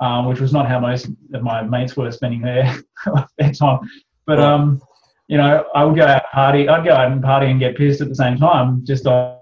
[0.00, 2.76] um, which was not how most of my mates were spending their
[3.38, 3.80] their time.
[4.26, 4.82] But um,
[5.28, 6.68] you know, I would go out and party.
[6.68, 9.38] I'd go out and party and get pissed at the same time, just to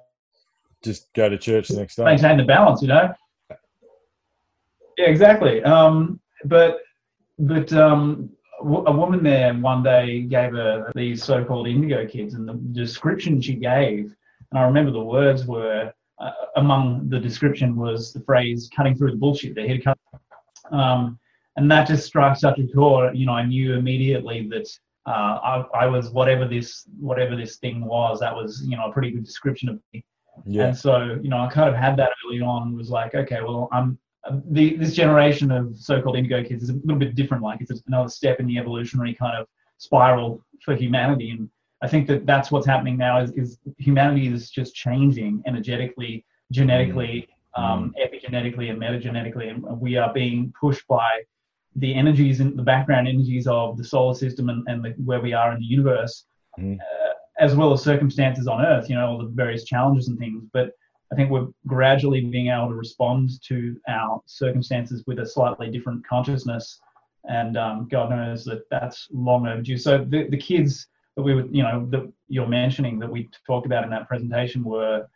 [0.82, 2.04] Just go to church the next day.
[2.04, 2.82] maintain the balance.
[2.82, 3.12] You know.
[4.96, 5.62] Yeah, exactly.
[5.64, 6.78] Um, but
[7.40, 8.30] but um,
[8.62, 13.54] a woman there one day gave her these so-called indigo kids, and the description she
[13.54, 14.14] gave,
[14.50, 19.12] and I remember the words were uh, among the description was the phrase "cutting through
[19.12, 19.98] the bullshit." Here to cut.
[20.70, 21.18] Um,
[21.56, 23.16] and that just struck such a chord.
[23.16, 24.68] You know, I knew immediately that
[25.06, 28.20] uh, I, I was whatever this whatever this thing was.
[28.20, 30.04] That was you know a pretty good description of me.
[30.46, 30.66] Yeah.
[30.66, 32.76] And so, you know, I kind of had that early on.
[32.76, 33.98] Was like, okay, well, I'm
[34.50, 37.42] the this generation of so-called indigo kids is a little bit different.
[37.42, 39.46] Like, it's another step in the evolutionary kind of
[39.78, 41.30] spiral for humanity.
[41.30, 41.48] And
[41.82, 43.20] I think that that's what's happening now.
[43.20, 50.12] Is, is humanity is just changing energetically, genetically, um, epigenetically, and metagenetically, and we are
[50.12, 51.22] being pushed by
[51.76, 55.32] the energies in the background energies of the solar system and, and the, where we
[55.32, 56.24] are in the universe
[56.58, 56.78] Mhm.
[56.80, 60.42] uh, as well as circumstances on earth you know all the various challenges and things
[60.52, 60.72] but
[61.12, 66.06] i think we're gradually being able to respond to our circumstances with a slightly different
[66.06, 66.80] consciousness.
[67.28, 69.76] And um, god knows that that's long overdue.
[69.76, 73.66] So the, the kids that we were you know that you're mentioning that we talked
[73.66, 75.06] about in that presentation were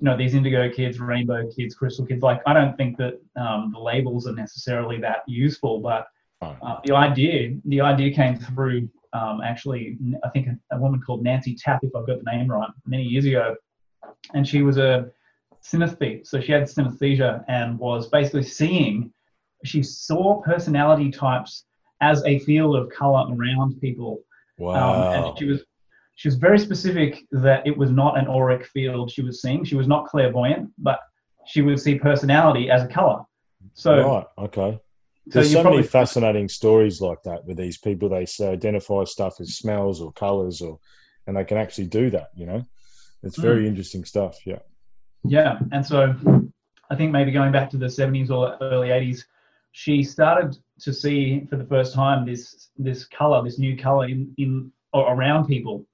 [0.00, 2.22] you know these indigo kids rainbow kids crystal kids.
[2.22, 6.08] Like i don't think that um, the labels are necessarily that useful but
[6.42, 11.22] uh, the idea the idea came through um, actually i think a, a woman called
[11.22, 13.54] nancy tappe if i've got the name right many years ago.
[14.32, 15.10] And she was a
[15.64, 19.10] synesthete so she had synesthesia and was basically seeing
[19.64, 21.64] she saw personality types
[22.00, 24.20] as a field of color around people
[24.60, 25.12] um, Wow.
[25.12, 25.64] and she was
[26.16, 29.64] she was very specific that it was not an auric field she was seeing.
[29.64, 31.00] She was not clairvoyant, but
[31.44, 33.22] she would see personality as a color.
[33.72, 34.26] So, right.
[34.38, 34.78] Okay.
[34.78, 34.80] so
[35.40, 38.08] There's so probably many fascinating stories like that with these people.
[38.08, 40.78] They say identify stuff as smells or colors, or
[41.26, 42.28] and they can actually do that.
[42.36, 42.62] You know,
[43.24, 43.70] it's very Hmm.
[43.70, 44.38] interesting stuff.
[44.46, 44.60] Yeah.
[45.24, 45.58] Yeah.
[45.72, 46.14] And so,
[46.90, 49.24] I think maybe going back to the 70s or early 80s,
[49.72, 54.32] she started to see for the first time this this color, this new color in
[54.38, 55.84] in or around people,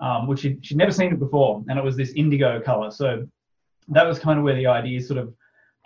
[0.00, 2.90] um, which she'd, she'd never seen it before, and it was this indigo color.
[2.90, 3.26] So
[3.88, 5.34] that was kind of where the idea sort of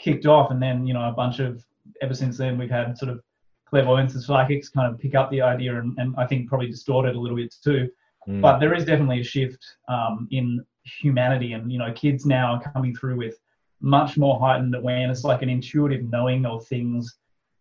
[0.01, 1.65] kicked off, and then you know a bunch of
[2.03, 3.21] ever since then we've had sort of
[3.69, 7.07] clairvoyants and psychics kind of pick up the idea and, and I think probably distort
[7.07, 7.89] it a little bit too.
[8.29, 8.41] Mm.
[8.41, 10.65] But there is definitely a shift um, in
[11.01, 13.39] humanity, and you know, kids now are coming through with
[13.81, 17.19] much more heightened awareness, like an intuitive knowing of things,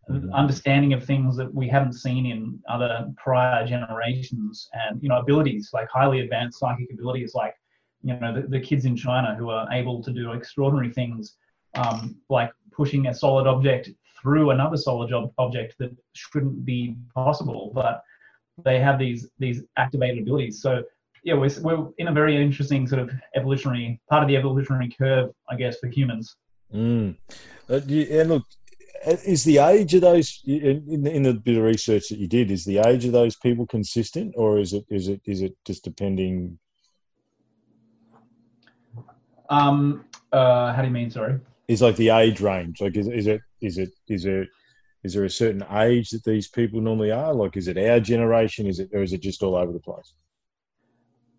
[0.10, 0.32] Mhm.
[0.34, 5.72] understanding of things that we haven't seen in other prior generations, and you know, abilities
[5.74, 7.56] like highly advanced psychic abilities, like
[8.04, 11.38] you know, the, the kids in China who are able to do extraordinary things,
[11.74, 13.90] um, like pushing a solid object
[14.22, 18.04] through another solid ob- object that shouldn't be possible, but
[18.64, 20.62] they have these these activated abilities.
[20.62, 20.84] So
[21.26, 25.32] yeah, we're, we're in a very interesting sort of evolutionary part of the evolutionary curve,
[25.50, 26.36] I guess, for humans.
[26.74, 27.18] Mm.
[27.68, 28.44] Uh, and look,
[29.26, 32.52] is the age of those in, in, in the bit of research that you did?
[32.52, 35.84] Is the age of those people consistent, or is it is it is it just
[35.84, 36.60] depending?
[39.50, 41.10] Um, uh, how do you mean?
[41.10, 41.40] Sorry.
[41.68, 42.82] Is like the age range?
[42.82, 44.48] Like, is, is it is it is it
[45.04, 47.34] is there a certain age that these people normally are?
[47.34, 48.68] Like, is it our generation?
[48.68, 50.14] Is it or is it just all over the place?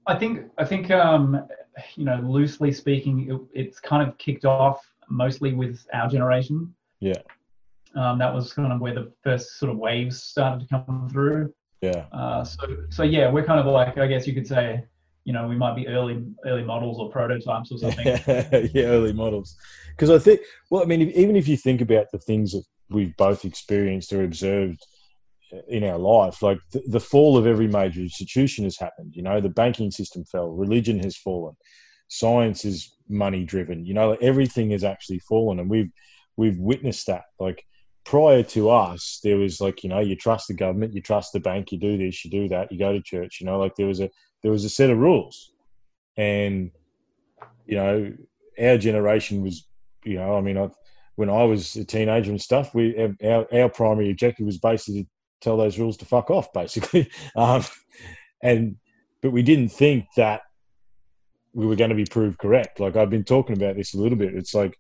[0.07, 1.47] I think I think um,
[1.95, 6.75] you know, loosely speaking, it, it's kind of kicked off mostly with our generation.
[7.01, 7.21] Yeah.
[7.95, 11.53] Um, that was kind of where the first sort of waves started to come through.
[11.81, 12.07] Yeah.
[12.13, 14.85] Uh, so so yeah, we're kind of like I guess you could say,
[15.25, 18.07] you know, we might be early early models or prototypes or something.
[18.75, 19.57] yeah, early models.
[19.91, 20.41] Because I think,
[20.71, 24.13] well, I mean, if, even if you think about the things that we've both experienced
[24.13, 24.87] or observed
[25.69, 29.15] in our life, like the, the fall of every major institution has happened.
[29.15, 31.57] You know, the banking system fell, religion has fallen,
[32.09, 33.85] science is money driven.
[33.85, 35.91] You know, like everything has actually fallen, and we've
[36.37, 37.25] we've witnessed that.
[37.39, 37.65] Like
[38.05, 41.41] prior to us, there was like you know, you trust the government, you trust the
[41.41, 43.39] bank, you do this, you do that, you go to church.
[43.41, 44.11] You know, like there was a
[44.43, 45.53] there was a set of rules,
[46.17, 46.71] and
[47.67, 48.13] you know,
[48.61, 49.67] our generation was,
[50.05, 50.71] you know, I mean, I,
[51.17, 55.09] when I was a teenager and stuff, we our, our primary objective was basically
[55.41, 57.65] tell those rules to fuck off, basically, um,
[58.43, 58.77] and
[59.23, 60.43] but we didn't think that
[61.53, 62.81] we were going to be proved correct.
[62.81, 64.35] Like I've been talking about this a little bit.
[64.35, 64.79] It's like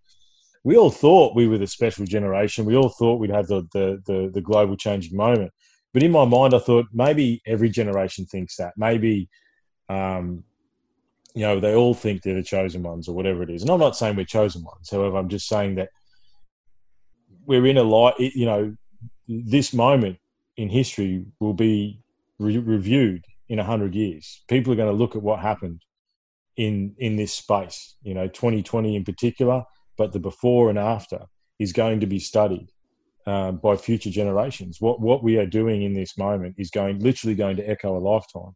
[0.62, 2.64] we all thought we were the special generation.
[2.64, 5.52] We all thought we'd have the the the, the global changing moment.
[5.94, 8.74] But in my mind, I thought maybe every generation thinks that.
[8.76, 9.30] Maybe,
[9.88, 10.44] um,
[11.34, 13.62] you know, they all think they're the chosen ones or whatever it is.
[13.62, 14.90] And I'm not saying we're chosen ones.
[14.90, 15.88] However, I'm just saying that
[17.46, 18.18] we're in a light.
[18.18, 18.76] You know,
[19.26, 20.18] this moment
[20.56, 22.00] in history will be
[22.38, 24.42] re- reviewed in a hundred years.
[24.48, 25.82] People are going to look at what happened
[26.56, 27.96] in in this space.
[28.02, 29.64] You know, 2020 in particular,
[29.96, 31.26] but the before and after
[31.58, 32.68] is going to be studied
[33.26, 34.80] uh, by future generations.
[34.80, 38.00] What what we are doing in this moment is going literally going to echo a
[38.00, 38.54] lifetime,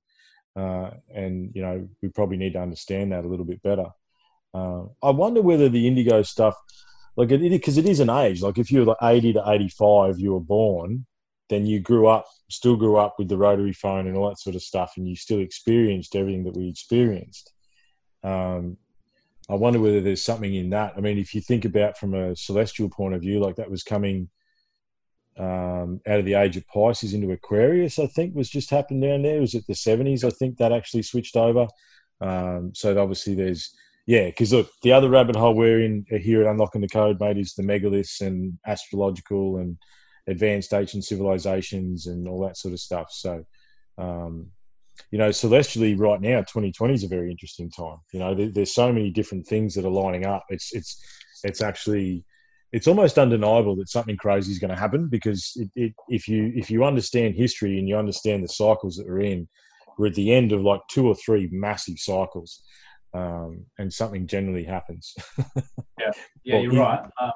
[0.56, 3.86] uh, and you know we probably need to understand that a little bit better.
[4.52, 6.56] Uh, I wonder whether the indigo stuff,
[7.16, 8.42] like it, because it is an age.
[8.42, 11.06] Like if you're like 80 to 85, you were born,
[11.50, 14.56] then you grew up, still grew up with the rotary phone and all that sort
[14.56, 17.52] of stuff, and you still experienced everything that we experienced.
[18.22, 18.78] Um,
[19.50, 20.94] I wonder whether there's something in that.
[20.96, 23.82] I mean, if you think about from a celestial point of view, like that was
[23.82, 24.28] coming
[25.36, 29.22] um, out of the age of Pisces into Aquarius, I think was just happened down
[29.22, 29.40] there.
[29.40, 30.22] Was it the 70s?
[30.22, 31.66] I think that actually switched over.
[32.20, 33.74] Um, so obviously there's,
[34.06, 37.38] yeah, because look, the other rabbit hole we're in here at Unlocking the Code, mate,
[37.38, 39.78] is the megaliths and astrological and
[40.28, 43.09] advanced ancient civilizations and all that sort of stuff.
[43.11, 43.44] So,
[43.98, 44.48] um,
[45.11, 47.98] you know, celestially right now, 2020 is a very interesting time.
[48.12, 50.44] You know, there, there's so many different things that are lining up.
[50.50, 51.02] It's it's
[51.44, 52.24] it's actually
[52.72, 56.52] it's almost undeniable that something crazy is going to happen because it, it, if you
[56.54, 59.48] if you understand history and you understand the cycles that we're in,
[59.98, 62.62] we're at the end of like two or three massive cycles,
[63.14, 65.14] um, and something generally happens.
[66.44, 67.00] Yeah, Well, you're you- right.
[67.20, 67.33] Um,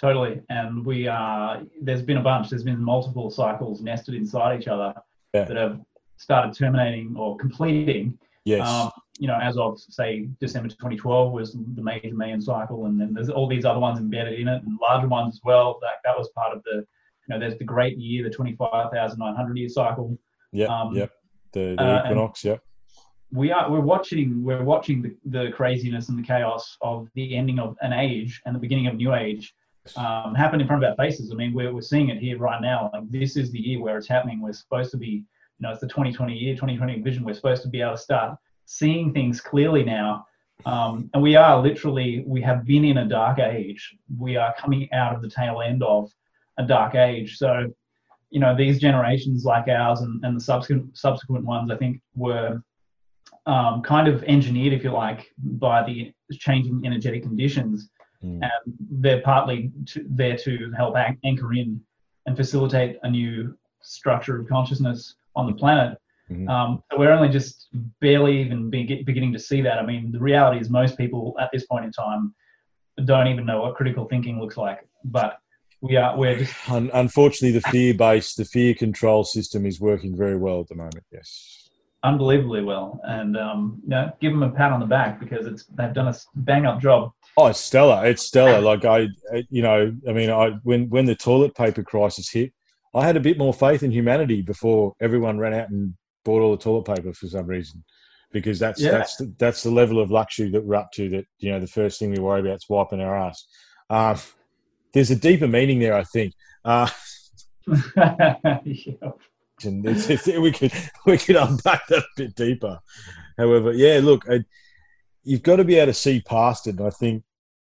[0.00, 0.40] totally.
[0.50, 4.94] And we are, there's been a bunch, there's been multiple cycles nested inside each other
[5.32, 5.44] Yeah.
[5.44, 5.80] that have
[6.16, 8.18] started terminating or completing.
[8.44, 13.00] yes, Um, you know, as of say December 2012 was the major Mayan cycle, and
[13.00, 15.78] then there's all these other ones embedded in it, and larger ones as well.
[15.82, 19.68] That that was part of the, you know, there's the Great Year, the 25,900 year
[19.68, 20.18] cycle.
[20.52, 21.12] yep, um, yep.
[21.52, 22.60] The, the uh, equinox, yep.
[23.32, 27.60] we are we're watching we're watching the, the craziness and the chaos of the ending
[27.60, 29.54] of an age and the beginning of a new age
[29.96, 31.30] um, happen in front of our faces.
[31.30, 32.90] I mean, we're, we're seeing it here right now.
[32.92, 34.40] Like this is the year where it's happening.
[34.40, 35.24] We're supposed to be, you
[35.60, 37.24] know, it's the 2020 year, 2020 vision.
[37.24, 40.26] We're supposed to be able to start seeing things clearly now.
[40.64, 43.96] Um, and we are literally, we have been in a dark age.
[44.18, 46.10] We are coming out of the tail end of
[46.58, 47.36] a dark age.
[47.36, 47.70] So,
[48.30, 52.62] you know, these generations like ours and, and the subsequent subsequent ones, I think, were
[53.46, 57.90] um, kind of engineered, if you like, by the changing energetic conditions.
[58.24, 58.42] Mm.
[58.42, 61.80] And they're partly to, there to help an- anchor in
[62.26, 65.98] and facilitate a new structure of consciousness on the planet.
[66.30, 66.48] Mhm.
[66.48, 67.68] Um, so we're only just
[68.00, 69.78] barely even be, beginning to see that.
[69.78, 72.34] I mean, the reality is most people at this point in time
[73.04, 74.88] don't even know what critical thinking looks like.
[75.04, 75.38] But
[75.82, 80.16] we are we're just Un- unfortunately, the fear based, the fear control system is working
[80.16, 81.04] very well at the moment.
[81.12, 81.63] Yes.
[82.04, 85.64] Unbelievably well, and um, you know, give them a pat on the back because it's
[85.76, 87.10] they've done a bang up job.
[87.36, 88.06] Oh, it's stellar!
[88.06, 88.60] It's stellar.
[88.60, 89.08] Like I,
[89.50, 92.52] you know, I mean, I when when the toilet paper crisis hit,
[92.94, 96.52] I had a bit more faith in humanity before everyone ran out and bought all
[96.56, 97.82] the toilet paper for some reason,
[98.32, 98.92] because that's Yeah.
[98.92, 101.08] that's the, that's the level of luxury that we're up to.
[101.08, 103.44] That you know, the first thing we worry about is wiping our ass.
[103.90, 104.18] Um,
[104.92, 106.34] there's a deeper meaning there, I think.
[106.64, 106.88] Uh,
[108.64, 109.10] Yeah.
[109.62, 110.72] And it's, it's, we could
[111.06, 112.78] we could unpack that a bit deeper.
[113.38, 114.44] However, yeah, look, I,
[115.22, 116.78] you've got to be able to see past it.
[116.78, 117.22] And I think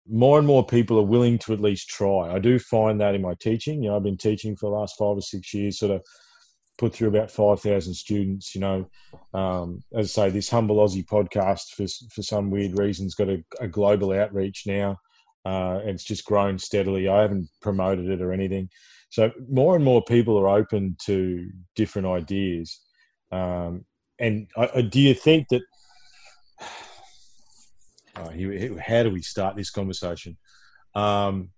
[0.08, 2.32] more and more people are willing to at least try.
[2.32, 3.82] I do find that in my teaching.
[3.82, 6.02] You know, I've been teaching for the last five or six years, sort of
[6.78, 8.54] put through about five thousand students.
[8.54, 8.90] You know,
[9.34, 13.42] um, as I say, this humble Aussie podcast for for some weird reason's got a,
[13.60, 14.98] a global outreach now.
[15.44, 17.08] Uh, and it's just grown steadily.
[17.08, 18.68] I haven't promoted it or anything.
[19.16, 22.82] So more and more people are open to different ideas.
[23.32, 23.86] Um,
[24.20, 24.46] and
[24.90, 25.62] do you think that?
[28.18, 28.30] Oh,
[28.80, 30.38] how do we start this conversation?
[30.94, 31.50] Um,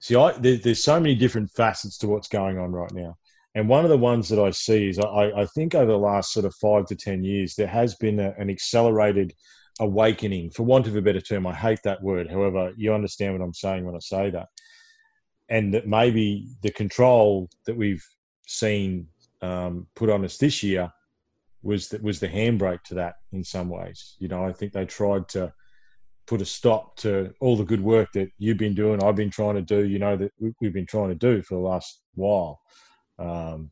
[0.00, 3.16] see, I, there, there's so many different facets to what's going on right now.
[3.54, 6.32] And one of the ones that I see is I, I think over the last
[6.32, 9.32] sort of five to 10 years, there has been a, an accelerated
[9.78, 11.46] awakening, for want of a better term.
[11.46, 12.28] I hate that word.
[12.28, 14.48] However, you understand what I'm saying when I say that
[15.48, 18.04] and that maybe the control that we've
[18.46, 19.06] seen
[19.42, 20.90] um, put on us this year
[21.62, 24.16] was that was the handbrake to that in some ways.
[24.18, 25.52] You know, I think they tried to
[26.26, 29.54] put a stop to all the good work that you've been doing, I've been trying
[29.54, 29.86] to do.
[29.86, 32.60] You know that we- we've been trying to do for the last while.
[33.18, 33.70] Um,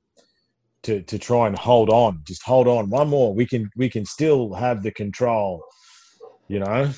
[0.84, 3.34] to, to try and hold on, just hold on one more.
[3.34, 5.62] We can we can still have the control,
[6.48, 6.90] you know.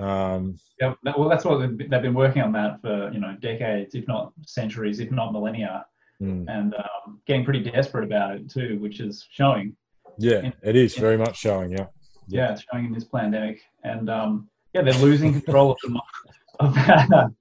[0.00, 4.08] Um, Yeah, well, that's what they've been working on that for you know decades, if
[4.08, 5.84] not centuries, if not millennia,
[6.20, 6.46] mm.
[6.48, 9.76] and um, getting pretty desperate about it too, which is showing.
[10.18, 11.70] Yeah, it is very much showing.
[11.70, 11.86] Yeah,
[12.26, 12.46] Yeah.
[12.46, 16.00] Yeah, it's showing in this pandemic, and um, yeah, they're losing control of the.
[16.60, 16.76] Of,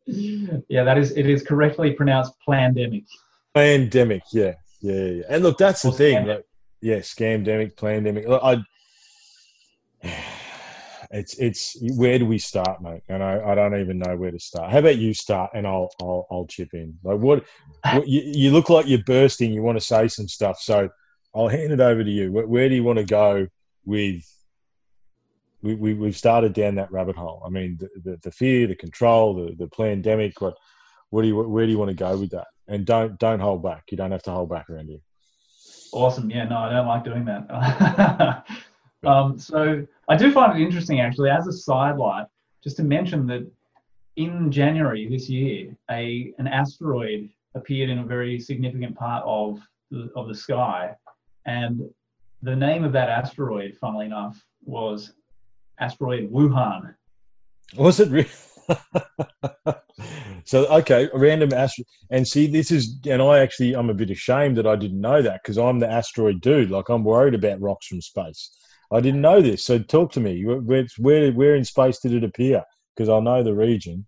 [0.05, 3.03] yeah, that is it is correctly pronounced pandemic.
[3.53, 4.23] pandemic.
[4.31, 5.23] Yeah, yeah, yeah.
[5.27, 6.25] And look, that's the thing.
[6.25, 6.45] Like,
[6.79, 8.29] yeah, scamdemic, pandemic.
[8.29, 8.63] Look, I.
[11.11, 13.01] It's it's where do we start, mate?
[13.09, 14.71] And I, I don't even know where to start.
[14.71, 16.99] How about you start, and I'll I'll, I'll chip in.
[17.03, 17.45] Like what,
[17.91, 19.51] what you, you look like you're bursting.
[19.51, 20.87] You want to say some stuff, so
[21.33, 22.31] I'll hand it over to you.
[22.31, 23.47] Where, where do you want to go
[23.85, 24.23] with?
[25.63, 27.41] We, we we've started down that rabbit hole.
[27.45, 30.39] I mean, the, the, the fear, the control, the the pandemic.
[30.41, 30.53] What
[31.09, 32.47] what do you where do you want to go with that?
[32.67, 33.85] And don't don't hold back.
[33.89, 34.99] You don't have to hold back around here.
[35.91, 36.29] Awesome.
[36.29, 38.45] Yeah, no, I don't like doing that.
[39.03, 42.25] um, so I do find it interesting, actually, as a sidelight,
[42.63, 43.49] just to mention that
[44.15, 50.09] in January this year, a an asteroid appeared in a very significant part of the,
[50.15, 50.95] of the sky,
[51.45, 51.81] and
[52.41, 55.13] the name of that asteroid, funnily enough, was
[55.79, 56.95] asteroid Wuhan.
[57.77, 58.29] Was it really?
[60.43, 61.85] so okay, a random asteroid.
[62.09, 65.21] And see, this is, and I actually, I'm a bit ashamed that I didn't know
[65.21, 66.71] that because I'm the asteroid dude.
[66.71, 68.51] Like I'm worried about rocks from space.
[68.91, 69.63] I didn't know this.
[69.63, 70.45] So talk to me.
[70.45, 72.63] Where, where, where in space did it appear?
[72.95, 74.05] Because I know the region.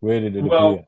[0.00, 0.84] Where did it Well, appear?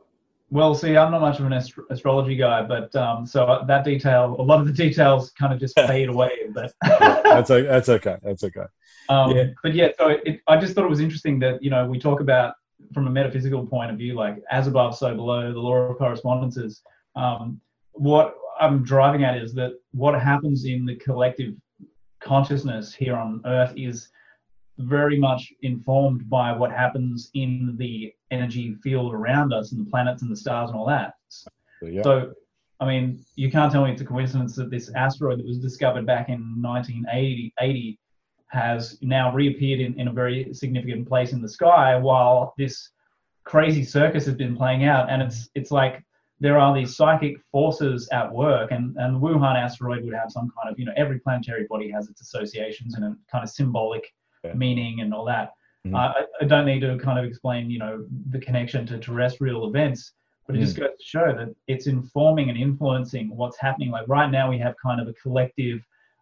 [0.51, 4.36] Well, see, I'm not much of an astro- astrology guy, but um, so that detail,
[4.38, 6.30] a lot of the details kind of just fade away.
[6.53, 7.66] But That's okay.
[7.66, 8.16] That's okay.
[8.22, 8.64] That's okay.
[9.09, 9.45] Um, Yeah.
[9.62, 12.20] But yeah, so it, I just thought it was interesting that you know we talk
[12.20, 12.55] about
[12.92, 16.82] from a metaphysical point of view, like as above, so below, the law of correspondences.
[17.16, 17.61] Um,
[17.92, 21.55] what I'm driving at is that what happens in the collective
[22.25, 24.09] consciousness here on Earth is
[24.79, 30.22] very much informed by what happens in the energy field around us and the planets
[30.22, 31.14] and the stars and all that.
[31.29, 31.49] So,
[31.87, 32.03] yeah.
[32.03, 32.33] So,
[32.81, 36.07] I mean, you can't tell me it's a coincidence that this asteroid that was discovered
[36.07, 37.99] back in 1980 80
[38.49, 42.91] has now reappeared in, in a very significant place in the sky while this
[43.45, 45.09] crazy circus has been playing out.
[45.11, 46.03] And it's it's like
[46.41, 50.72] there are these psychic forces at work, and, and Wuhan asteroid would have some kind
[50.72, 54.05] of, you know, every planetary body has its associations and a kind of symbolic
[54.45, 54.53] Yeah.
[54.55, 55.53] meaning and all that.
[55.87, 55.95] Mhm.
[55.95, 59.68] Uh, I, I don't need to kind of explain, you know, the connection to terrestrial
[59.68, 60.12] events,
[60.47, 63.91] but it just goes to show that it's informing and influencing what's happening.
[63.91, 65.80] Like right now, we have kind of a collective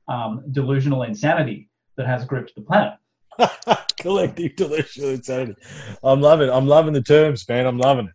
[0.09, 2.95] um, delusional insanity that has gripped the planet.
[3.99, 5.61] Collective delusional insanity.
[6.03, 6.53] I'm loving it.
[6.53, 7.67] I'm loving the terms, man.
[7.67, 8.13] I'm loving it.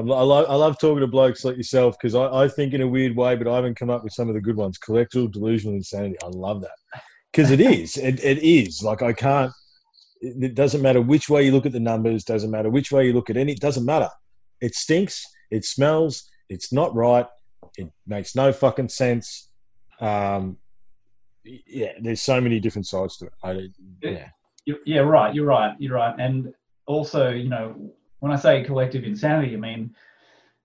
[0.00, 2.88] I, love, I love talking to blokes like yourself because I, I think in a
[2.88, 4.78] weird way, but I haven't come up with some of the good ones.
[4.78, 6.16] Collective delusional insanity.
[6.22, 7.96] I love that because it is.
[7.96, 8.82] It, it is.
[8.82, 9.52] Like I can't.
[10.20, 12.24] It, doesn't matter which way you look at the numbers.
[12.24, 13.52] Doesn't matter which way you look at any.
[13.52, 14.10] It doesn't matter.
[14.60, 15.24] It stinks.
[15.50, 16.28] It smells.
[16.48, 17.26] It's not right.
[17.76, 19.48] It makes no fucking sense.
[20.00, 20.58] Um,
[21.44, 23.32] yeah, there's so many different sides to it.
[23.42, 23.68] I,
[24.02, 24.28] yeah.
[24.84, 25.34] Yeah, right.
[25.34, 25.74] You're right.
[25.78, 26.14] You're right.
[26.18, 26.52] And
[26.86, 27.74] also, you know,
[28.20, 29.94] when I say collective insanity, I mean,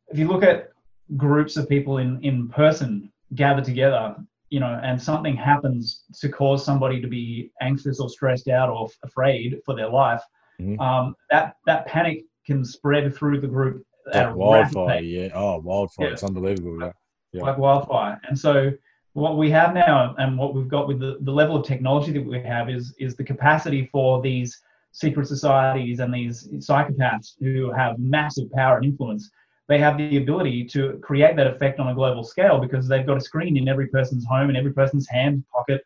[0.10, 0.70] if you look at
[1.18, 4.16] groups of people in, in person gather together,
[4.50, 8.86] you know, and something happens to cause somebody to be anxious or stressed out or
[8.86, 10.22] f- afraid for their life,
[10.62, 10.80] Mhm.
[10.80, 13.84] um, that that panic can spread through the group
[14.14, 15.30] Like wildfire, yeah.
[15.34, 16.08] Oh, wildfire!
[16.08, 16.14] Yeah.
[16.14, 16.78] It's unbelievable.
[16.80, 16.92] Yeah.
[17.34, 17.42] Yeah.
[17.42, 18.22] like wildfire.
[18.28, 18.72] And so
[19.14, 22.24] what we have now and what we've got with the, the level of technology that
[22.26, 24.62] we have is is the capacity for these
[24.96, 29.30] secret societies and these psychopaths who have massive power and influence.
[29.68, 33.18] They have the ability to create that effect on a global scale because they've got
[33.18, 35.82] a screen in every person's home and every person's hand pocket.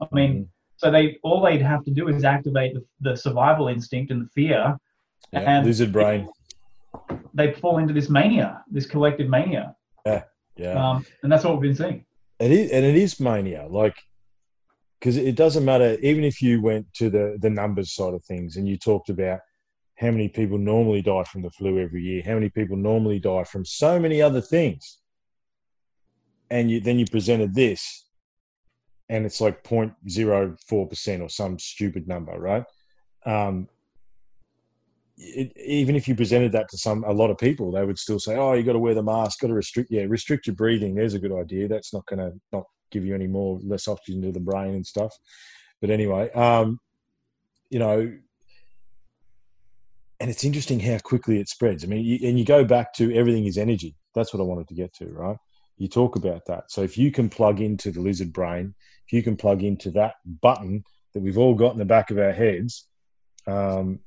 [0.00, 0.46] I mean, Mhm.
[0.76, 4.28] so they all they'd have to do is activate the, the survival instinct and the
[4.38, 4.76] fear.
[5.32, 6.28] Yeah, And- lizard brain.
[7.34, 9.74] They fall into this mania, this collective mania,
[10.06, 12.04] Yeah, um, and that's what we've been seeing.
[12.38, 13.66] it is, and it is mania.
[13.68, 13.96] Like,
[15.02, 15.98] because it doesn't matter.
[16.00, 19.40] Even if you went to the the numbers side of things, and you talked about
[19.98, 23.42] how many people normally die from the flu every year, how many people normally die
[23.42, 25.00] from so many other things,
[26.50, 28.06] and you then you presented this,
[29.08, 32.64] and it's like 0.04 percent or some stupid number, right?
[33.26, 33.68] Um,
[35.16, 38.20] it, even if you presented that to some a lot of people, they would still
[38.20, 40.94] say, "Oh, you got to wear the mask, got to restrict, yeah, restrict your breathing."
[40.94, 41.66] There's a good idea.
[41.66, 44.86] That's not going to not give you any more less oxygen to the brain and
[44.86, 45.12] stuff.
[45.80, 46.78] But anyway, um,
[47.70, 48.12] you know,
[50.20, 51.82] and it's interesting how quickly it spreads.
[51.82, 53.96] I mean, you, and you go back to everything is energy.
[54.14, 55.36] That's what I wanted to get to, right?
[55.78, 56.70] You talk about that.
[56.70, 58.74] So if you can plug into the lizard brain,
[59.06, 62.18] if you can plug into that button that we've all got in the back of
[62.18, 62.86] our heads,
[63.48, 63.98] um,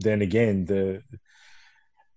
[0.00, 1.02] then again the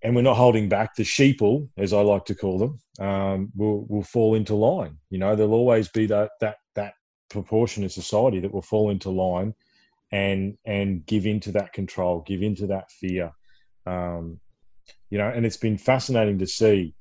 [0.04, 3.86] and we're not holding back the sheeple, as I like to call them, um, will
[3.88, 4.98] will fall into line.
[5.10, 6.94] You know, there'll always be that that that
[7.30, 9.54] proportion of society that will fall into line
[10.12, 13.32] and and give into that control, give into that fear.
[13.86, 14.40] Um,
[15.10, 16.94] you know, and it's been fascinating to see.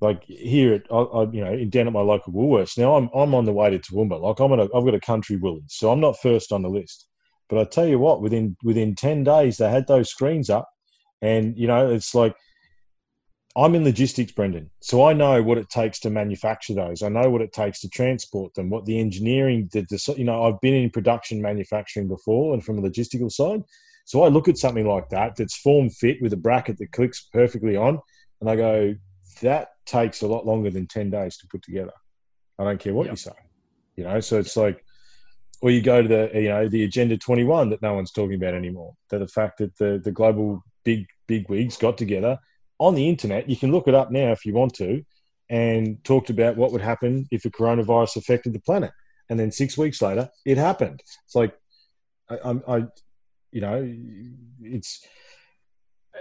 [0.00, 2.76] Like here, at, I, I, you know, in down at my local Woolworths.
[2.76, 4.20] Now I'm I'm on the way to Toowoomba.
[4.20, 7.08] Like I'm a, I've got a country Woolies, so I'm not first on the list.
[7.48, 10.68] But I tell you what, within within ten days, they had those screens up,
[11.24, 12.36] and you know, it's like
[13.56, 17.02] I'm in logistics, Brendan, so I know what it takes to manufacture those.
[17.02, 20.44] I know what it takes to transport them, what the engineering, the, the you know,
[20.44, 23.62] I've been in production manufacturing before, and from a logistical side,
[24.04, 27.28] so I look at something like that that's form fit with a bracket that clicks
[27.32, 28.00] perfectly on,
[28.40, 28.94] and I go,
[29.40, 31.92] that takes a lot longer than ten days to put together.
[32.58, 33.12] I don't care what Yep.
[33.12, 33.32] you say,
[33.96, 34.20] you know.
[34.20, 34.84] So it's like,
[35.62, 38.54] or you go to the you know the Agenda 21 that no one's talking about
[38.54, 38.94] anymore.
[39.10, 42.38] That the fact that the the global big big wigs got together
[42.78, 43.48] on the internet.
[43.48, 45.02] You can look it up now if you want to,
[45.50, 48.90] and talked about what would happen if a coronavirus affected the planet.
[49.30, 51.02] And then six weeks later, it happened.
[51.24, 51.54] It's like,
[52.28, 52.84] I, I'm, I,
[53.52, 53.96] you know,
[54.62, 55.06] it's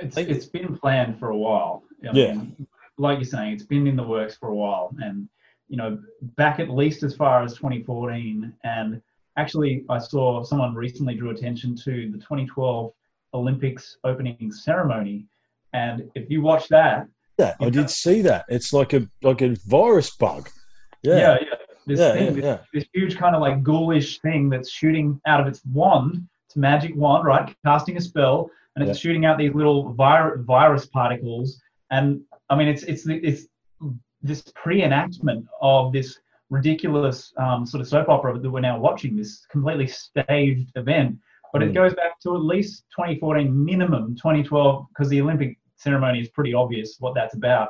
[0.02, 1.84] It's, it's been planned for a while.
[2.04, 2.34] I Yeah.
[2.34, 4.96] mean, like you're saying, it's been in the works for a while.
[5.02, 5.28] And,
[5.68, 6.00] you know,
[6.36, 8.54] back at least as far as 2014.
[8.64, 9.02] And
[9.38, 12.94] actually, I saw someone recently drew attention to the 2012
[13.34, 15.26] Olympics opening ceremony.
[15.74, 17.08] And if you watch that,
[17.40, 18.46] yeah, I did see that.
[18.48, 20.50] It's like a like a virus bug.
[21.02, 21.56] yeah, Yeah, yeah,
[21.88, 22.58] this yeah, thing, yeah, this, yeah.
[22.74, 26.96] this huge kind of like ghoulish thing that's shooting out of its wand, its magic
[26.96, 27.54] wand, right?
[27.66, 31.60] Casting a spell, and it's shooting out these little vir- virus particles.
[31.92, 33.48] And I mean, it's it's it's
[34.22, 36.20] this pre-enactment of this
[36.50, 39.16] ridiculous um, sort of soap opera that we're now watching.
[39.16, 41.18] This completely staged event,
[41.54, 41.76] but it Mm.
[41.76, 46.98] goes back to at least 2014, minimum 2012, because the Olympic ceremony is pretty obvious
[47.00, 47.70] what that's about.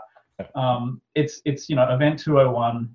[0.55, 2.89] Um, it's it's you know event 201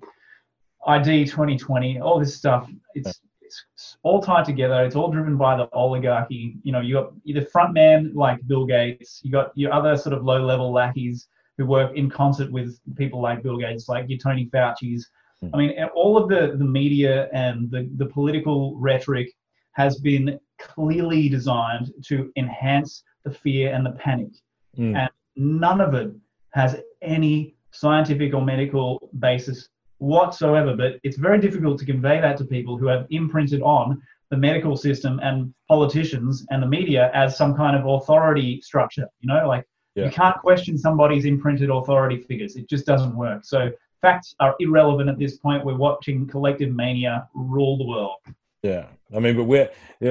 [0.87, 2.69] ID 2020, all this stuff.
[2.95, 4.83] It's it's all tied together.
[4.83, 6.57] It's all driven by the oligarchy.
[6.63, 9.21] You know, you got the front man like Bill Gates.
[9.23, 11.27] You got your other sort of low level lackeys
[11.57, 15.09] who work in concert with people like Bill Gates, like your Tony Fauci's.
[15.41, 15.49] Hmm.
[15.53, 19.31] I mean, all of the the media and the the political rhetoric
[19.73, 24.29] has been clearly designed to enhance the fear and the panic
[24.77, 24.95] Mm.
[24.95, 26.11] and none of it
[26.51, 30.75] has any scientific or medical basis whatsoever.
[30.75, 34.77] But it's very difficult to convey that to people who have imprinted on the medical
[34.77, 39.07] system and politicians and the media as some kind of authority structure.
[39.21, 40.05] You know, like Yeah.
[40.05, 42.55] you can't question somebody's imprinted authority figures.
[42.55, 43.43] It just doesn't work.
[43.43, 45.65] So facts are irrelevant at this point.
[45.65, 48.17] We're watching collective mania rule the world.
[48.61, 49.69] Yeah, I mean, but where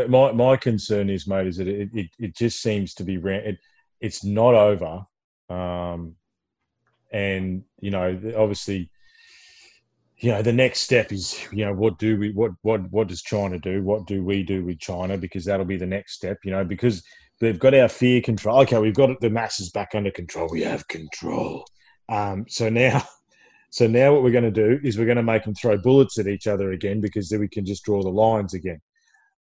[0.09, 3.41] my my concern is, mate, is that it it, it just seems to be ran.
[3.45, 3.59] It,
[4.01, 5.05] it's not over,
[5.51, 6.15] um,
[7.13, 8.91] and you know, obviously,
[10.17, 13.21] you know, the next step is, you know, what do we, what what what does
[13.21, 13.83] China do?
[13.83, 15.19] What do we do with China?
[15.19, 17.03] Because that'll be the next step, you know, because
[17.41, 18.61] they've got our fear control.
[18.61, 20.49] Okay, we've got the masses back under control.
[20.51, 21.67] We have control.
[22.09, 23.03] Um, so now.
[23.71, 26.19] So now what we're going to do is we're going to make them throw bullets
[26.19, 28.81] at each other again because then we can just draw the lines again.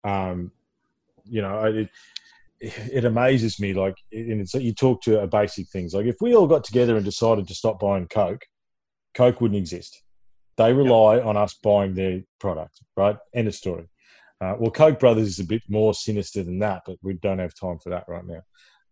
[0.03, 0.51] Um,
[1.26, 1.89] you know, it,
[2.59, 3.73] it amazes me.
[3.73, 6.95] Like, and it's you talk to a basic things like if we all got together
[6.95, 8.41] and decided to stop buying Coke,
[9.13, 10.01] Coke wouldn't exist.
[10.57, 13.17] They rely on us buying their product, right?
[13.34, 13.88] End of story.
[14.41, 17.53] Uh, well, Koch Brothers is a bit more sinister than that, but we don't have
[17.59, 18.41] time for that right now.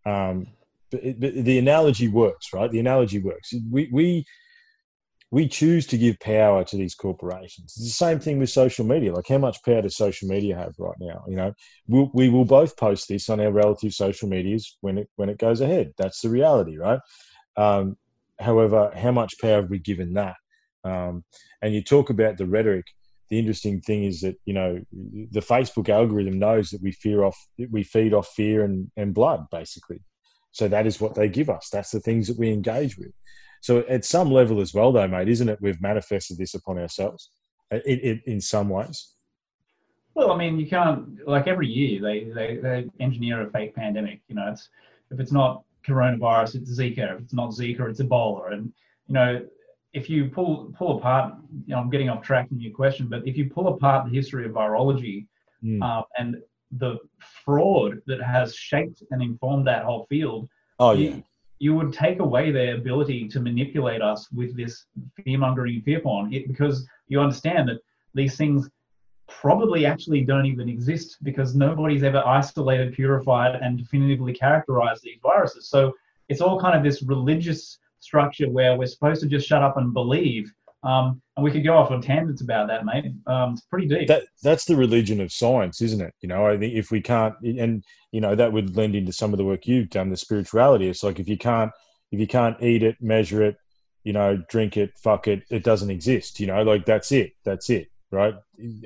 [0.06, 0.46] Um,
[0.90, 2.70] but, it, but the analogy works, right?
[2.70, 3.52] The analogy works.
[3.70, 4.24] We we
[5.34, 7.74] we choose to give power to these corporations.
[7.76, 9.12] It's the same thing with social media.
[9.12, 11.24] Like, how much power does social media have right now?
[11.26, 11.52] You know,
[11.88, 15.38] we'll, we will both post this on our relative social medias when it when it
[15.38, 15.92] goes ahead.
[15.98, 17.00] That's the reality, right?
[17.56, 17.96] Um,
[18.38, 20.36] however, how much power have we given that?
[20.84, 21.24] Um,
[21.60, 22.86] and you talk about the rhetoric.
[23.28, 27.36] The interesting thing is that you know the Facebook algorithm knows that we fear off
[27.72, 30.00] we feed off fear and, and blood basically.
[30.52, 31.70] So that is what they give us.
[31.72, 33.10] That's the things that we engage with.
[33.64, 35.58] So at some level as well, though, mate, isn't it?
[35.58, 37.30] We've manifested this upon ourselves,
[37.70, 39.14] in, in, in some ways.
[40.12, 44.20] Well, I mean, you can't like every year they, they they engineer a fake pandemic.
[44.28, 44.68] You know, it's
[45.10, 47.14] if it's not coronavirus, it's Zika.
[47.14, 48.52] If it's not Zika, it's Ebola.
[48.52, 48.70] And
[49.06, 49.40] you know,
[49.94, 51.32] if you pull pull apart,
[51.66, 54.14] you know, I'm getting off track from your question, but if you pull apart the
[54.14, 55.26] history of virology
[55.64, 55.82] Mm.
[55.82, 56.36] uh, and
[56.72, 56.98] the
[57.42, 60.46] fraud that has shaped and informed that whole field,
[60.78, 61.24] Oh yeah, you,
[61.64, 64.84] you would take away their ability to manipulate us with this
[65.16, 67.78] fear mongering fear porn it, because you understand that
[68.12, 68.68] these things
[69.28, 75.66] probably actually don't even exist because nobody's ever isolated, purified, and definitively characterized these viruses.
[75.74, 75.80] So
[76.28, 79.94] it's all kind of this religious structure where we're supposed to just shut up and
[79.94, 80.52] believe.
[80.84, 83.06] Um, and we could go off on tangents about that, mate.
[83.26, 84.06] Um, it's pretty deep.
[84.08, 86.14] that that's the religion of science, isn't it?
[86.20, 87.82] You know, I think if we can't, and
[88.12, 90.88] you know, that would lend into some of the work you've done, the spirituality.
[90.88, 91.72] It's like if you can't,
[92.12, 93.56] if you can't eat it, measure it,
[94.04, 96.38] you know, drink it, fuck it, it doesn't exist.
[96.38, 98.34] You know, like that's it, that's it, right?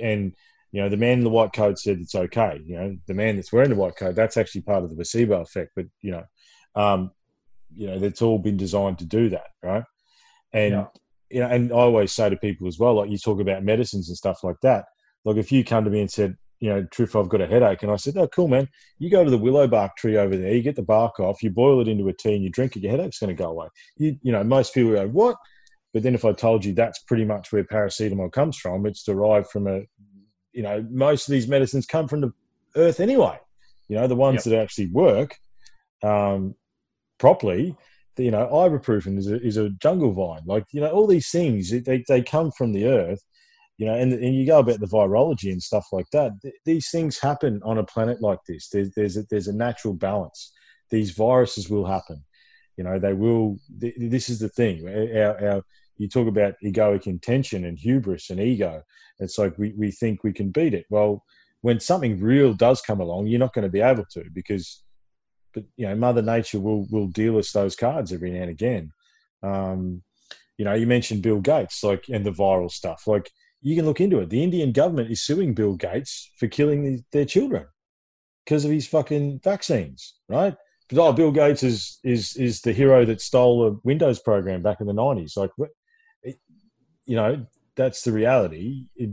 [0.00, 0.34] And
[0.70, 2.60] you know, the man in the white coat said it's okay.
[2.64, 5.40] You know, the man that's wearing the white coat, that's actually part of the placebo
[5.40, 5.72] effect.
[5.74, 6.24] But you know,
[6.74, 7.10] um,
[7.74, 9.84] you know, that's all been designed to do that, right?
[10.52, 10.86] And Yeah.
[11.30, 14.08] You know, and I always say to people as well, like you talk about medicines
[14.08, 14.84] and stuff like that.
[15.24, 17.82] Like if you come to me and said, you know, Triff, I've got a headache,
[17.82, 18.68] and I said, oh, cool, man,
[18.98, 21.50] you go to the willow bark tree over there, you get the bark off, you
[21.50, 23.68] boil it into a tea, and you drink it, your headache's going to go away.
[23.96, 25.36] You, you know, most people go, what?
[25.94, 29.50] But then if I told you that's pretty much where paracetamol comes from, it's derived
[29.50, 29.82] from a,
[30.52, 32.32] you know, most of these medicines come from the
[32.74, 33.38] earth anyway.
[33.88, 35.36] You know, the ones that actually work
[36.02, 36.54] um,
[37.18, 37.76] properly.
[38.18, 40.42] You know, ibuprofen is a, is a jungle vine.
[40.44, 43.22] Like, you know, all these things, they, they come from the earth
[43.78, 46.32] you know, and, and you go about the virology and stuff like that.
[46.42, 48.68] Th- these things happen on a planet like this.
[48.68, 50.52] There's there's a, there's a natural balance.
[50.90, 52.24] These viruses will happen.
[52.76, 53.56] You know, they will.
[53.80, 54.86] Th- this is the thing.
[54.88, 55.62] Our, our,
[55.96, 58.82] you talk about egoic intention and hubris and ego.
[59.20, 60.86] It's like we, we think we can beat it.
[60.90, 61.24] Well,
[61.60, 64.82] when something real does come along, you're not going to be able to because,
[65.54, 68.92] but you know, Mother Nature will will deal us those cards every now and again.
[69.42, 70.02] Um,
[70.56, 73.06] you know, you mentioned Bill Gates, like, and the viral stuff.
[73.06, 73.30] Like,
[73.62, 74.28] you can look into it.
[74.28, 77.66] The Indian government is suing Bill Gates for killing the, their children
[78.44, 80.54] because of his fucking vaccines, right?
[80.88, 84.80] But oh, Bill Gates is is is the hero that stole a Windows program back
[84.80, 85.36] in the nineties.
[85.36, 85.50] Like,
[86.22, 86.36] it,
[87.04, 87.46] you know,
[87.76, 88.86] that's the reality.
[88.96, 89.10] It,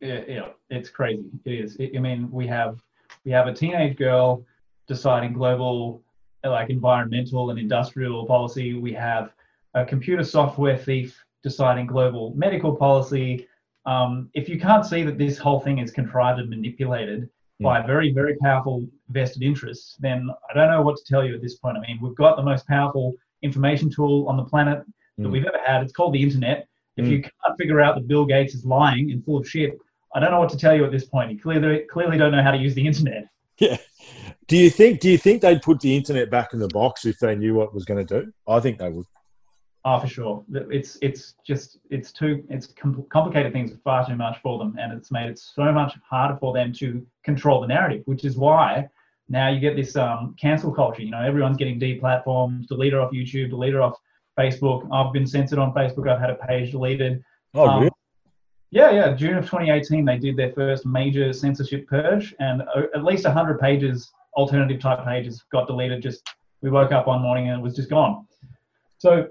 [0.00, 1.24] yeah, yeah, it's crazy.
[1.44, 1.76] It is.
[1.80, 2.80] I mean, we have
[3.24, 4.44] we have a teenage girl
[4.96, 6.02] deciding global,
[6.44, 8.74] like environmental and industrial policy.
[8.74, 9.32] We have
[9.74, 11.10] a computer software thief
[11.42, 13.46] deciding global medical policy.
[13.86, 17.28] Um, if you can't see that this whole thing is contrived and manipulated
[17.60, 21.40] by very, very powerful vested interests, then I don't know what to tell you at
[21.40, 21.76] this point.
[21.78, 24.78] I mean, we've got the most powerful information tool on the planet
[25.18, 25.32] that Mm.
[25.32, 25.82] we've ever had.
[25.82, 26.66] It's called the internet.
[26.96, 27.10] If Mm.
[27.12, 29.72] you can't figure out that Bill Gates is lying and full of shit,
[30.14, 31.30] I don't know what to tell you at this point.
[31.32, 33.24] You clearly clearly don't know how to use the internet.
[33.58, 33.76] yeah.
[34.48, 35.00] Do you think?
[35.00, 37.68] Do you think they'd put the internet back in the box if they knew what
[37.68, 38.32] it was going to do?
[38.48, 39.06] I think they would.
[39.84, 40.44] Oh, for sure.
[40.52, 44.92] It's it's just it's too it's com- complicated things far too much for them, and
[44.92, 48.02] it's made it so much harder for them to control the narrative.
[48.06, 48.88] Which is why
[49.28, 51.02] now you get this um, cancel culture.
[51.02, 53.98] You know, everyone's getting deplatformed, deleted off YouTube, deleted off
[54.38, 54.88] Facebook.
[54.92, 56.08] I've been censored on Facebook.
[56.08, 57.22] I've had a page deleted.
[57.54, 57.90] Oh, Um, really?
[58.70, 59.12] Yeah, yeah.
[59.14, 62.62] June of 2018, they did their first major censorship purge, and
[62.94, 66.02] at least 100 pages, alternative type pages, got deleted.
[66.02, 66.28] Just
[66.60, 68.26] we woke up one morning and it was just gone.
[68.98, 69.28] So,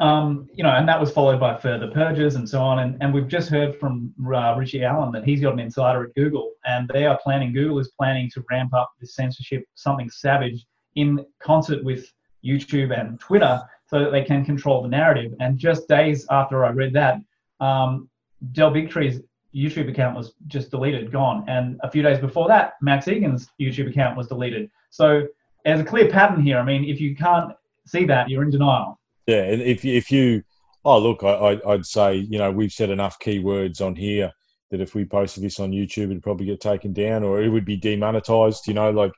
[0.00, 2.78] um, you know, and that was followed by further purges and so on.
[2.78, 6.14] And, and we've just heard from uh, Richie Allen that he's got an insider at
[6.14, 7.52] Google, and they are planning.
[7.52, 12.10] Google is planning to ramp up this censorship, something savage, in concert with
[12.44, 15.34] YouTube and Twitter, so that they can control the narrative.
[15.40, 17.18] And just days after I read that.
[17.60, 18.08] Um,
[18.52, 19.20] Del Bigtree's
[19.54, 21.44] YouTube account was just deleted, gone.
[21.48, 24.70] And a few days before that, Max Egan's YouTube account was deleted.
[24.90, 25.26] So
[25.64, 26.58] there's a clear pattern here.
[26.58, 27.52] I mean, if you can't
[27.86, 28.98] see that, you're in denial.
[29.26, 30.42] Yeah, and if if you,
[30.84, 34.32] oh look, I, I I'd say you know we've said enough keywords on here
[34.70, 37.64] that if we posted this on YouTube, it'd probably get taken down or it would
[37.64, 38.66] be demonetized.
[38.66, 39.12] You know, like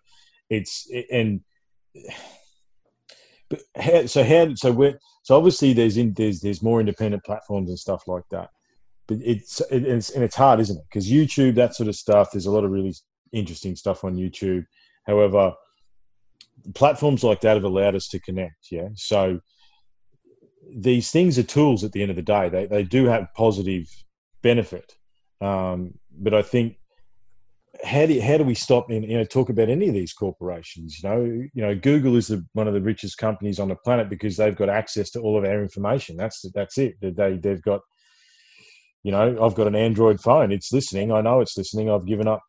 [0.50, 1.40] it's and
[3.50, 3.60] but
[4.08, 8.02] so how so we so obviously there's in there's there's more independent platforms and stuff
[8.06, 8.50] like that,
[9.06, 10.84] but it's it, it's and it's hard, isn't it?
[10.90, 12.94] Because YouTube that sort of stuff, there's a lot of really
[13.32, 14.64] interesting stuff on YouTube.
[15.06, 15.52] However,
[16.74, 18.70] platforms like that have allowed us to connect.
[18.70, 19.40] Yeah, so
[20.74, 22.48] these things are tools at the end of the day.
[22.48, 23.86] They they do have positive
[24.42, 24.94] benefit,
[25.40, 26.76] um, but I think
[27.84, 31.00] how do how do we stop and you know talk about any of these corporations?
[31.02, 34.08] You know, you know, Google is the, one of the richest companies on the planet
[34.08, 36.16] because they've got access to all of our information.
[36.16, 36.94] That's that's it.
[37.00, 37.80] They they've got,
[39.02, 40.52] you know, I've got an Android phone.
[40.52, 41.12] It's listening.
[41.12, 41.90] I know it's listening.
[41.90, 42.42] I've given up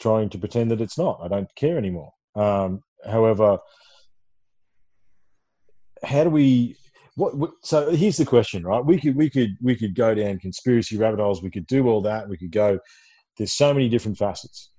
[0.00, 1.20] trying to pretend that it's not.
[1.22, 2.12] I don't care anymore.
[2.34, 3.58] Um, however,
[6.02, 6.76] how do we
[7.16, 10.38] what, what so here's the question right we could we could we could go down
[10.38, 12.78] conspiracy rabbit holes we could do all that we could go
[13.38, 14.70] there's so many different facets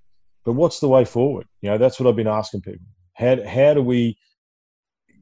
[0.44, 3.74] but what's the way forward you know that's what i've been asking people how, how
[3.74, 4.16] do we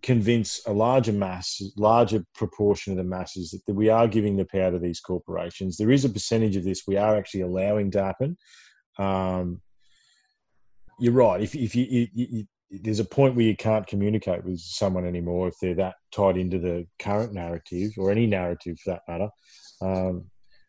[0.04, 4.44] convince a larger mass, larger proportion of the masses that, that we are giving the
[4.44, 5.78] power to these corporations.
[5.78, 8.36] There is a percentage of this we are actually allowing to happen.
[8.98, 9.62] Um,
[11.00, 11.40] you're right.
[11.40, 15.48] If, if you, you, you, there's a point where you can't communicate with someone anymore
[15.48, 19.30] if they're that tied into the current narrative or any narrative for that matter.
[19.80, 20.26] Um,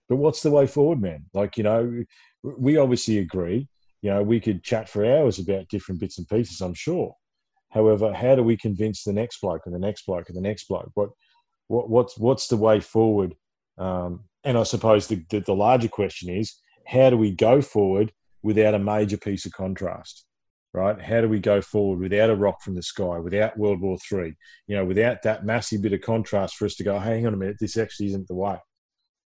[0.08, 1.26] but what's the way forward, man?
[1.34, 2.04] Like, you know,
[2.42, 3.68] we obviously agree.
[4.02, 7.14] You know, we could chat for hours about different bits and pieces, I'm sure.
[7.76, 10.70] However, how do we convince the next bloke and the next bloke and the next
[10.70, 10.90] bloke?
[10.94, 11.10] What,
[11.68, 13.36] what what's what's the way forward?
[13.78, 16.56] Um, and I suppose the, the, the larger question is,
[16.88, 20.26] how do we go forward without a major piece of contrast?
[20.74, 21.02] Right?
[21.02, 24.36] How do we go forward without a rock from the sky, without World War Three?
[24.68, 27.38] You know, without that massive bit of contrast for us to go, hang on a
[27.38, 28.58] minute, this actually isn't the way.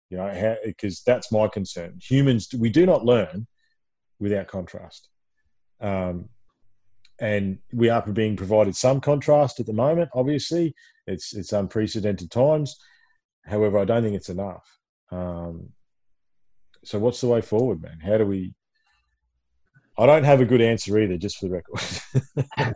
[0.10, 2.00] You know, because that's my concern.
[2.02, 3.48] Humans, we do not learn
[4.18, 5.10] without contrast.
[5.82, 6.30] Um,
[7.22, 10.10] and we are being provided some contrast at the moment.
[10.14, 10.74] Obviously,
[11.08, 12.78] it's it's unprecedented times.
[13.46, 14.66] However, I don't think it's enough.
[15.12, 15.70] Um,
[16.84, 18.00] so, what's the way forward, man?
[18.00, 18.54] How do we?
[19.98, 22.76] I don't have a good answer either, just for the record.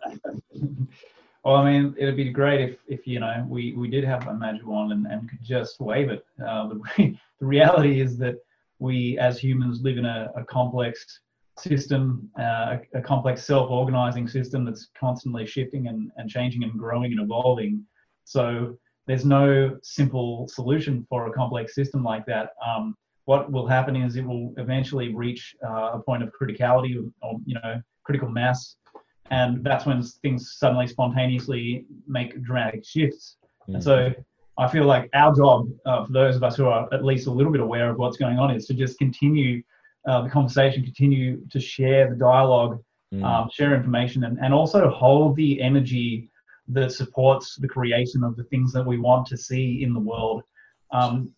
[1.44, 4.34] well, I mean, it'd be great if, if you know, we, we did have a
[4.34, 6.26] magic wand and, and could just wave it.
[6.46, 6.80] Uh, the,
[7.40, 8.36] the reality is that
[8.78, 11.20] we, as humans, live in a, a complex
[11.58, 17.20] system, uh, a, complex self-organizing system that's constantly shifting and, and changing and growing and
[17.20, 17.84] evolving.
[18.24, 18.76] So
[19.06, 22.50] there's no simple solution for a complex system like that.
[22.66, 22.96] Um,
[23.26, 27.38] what will happen is it will eventually reach uh, a point of criticality or, or,
[27.46, 28.76] you know critical mass,
[29.30, 33.36] and that's when things suddenly spontaneously make dramatic shifts.
[33.66, 33.74] Mm.
[33.74, 34.12] And so
[34.58, 37.30] I feel like our job uh, for those of us who are at least a
[37.30, 39.62] little bit aware of what's going on is to just continue
[40.06, 42.82] uh, the conversation, continue to share the dialogue,
[43.12, 43.22] Mm.
[43.22, 46.30] um, share information, and, and also hold the energy
[46.68, 50.42] that supports the creation of the things that we want to see in the world.
[50.90, 51.32] Um,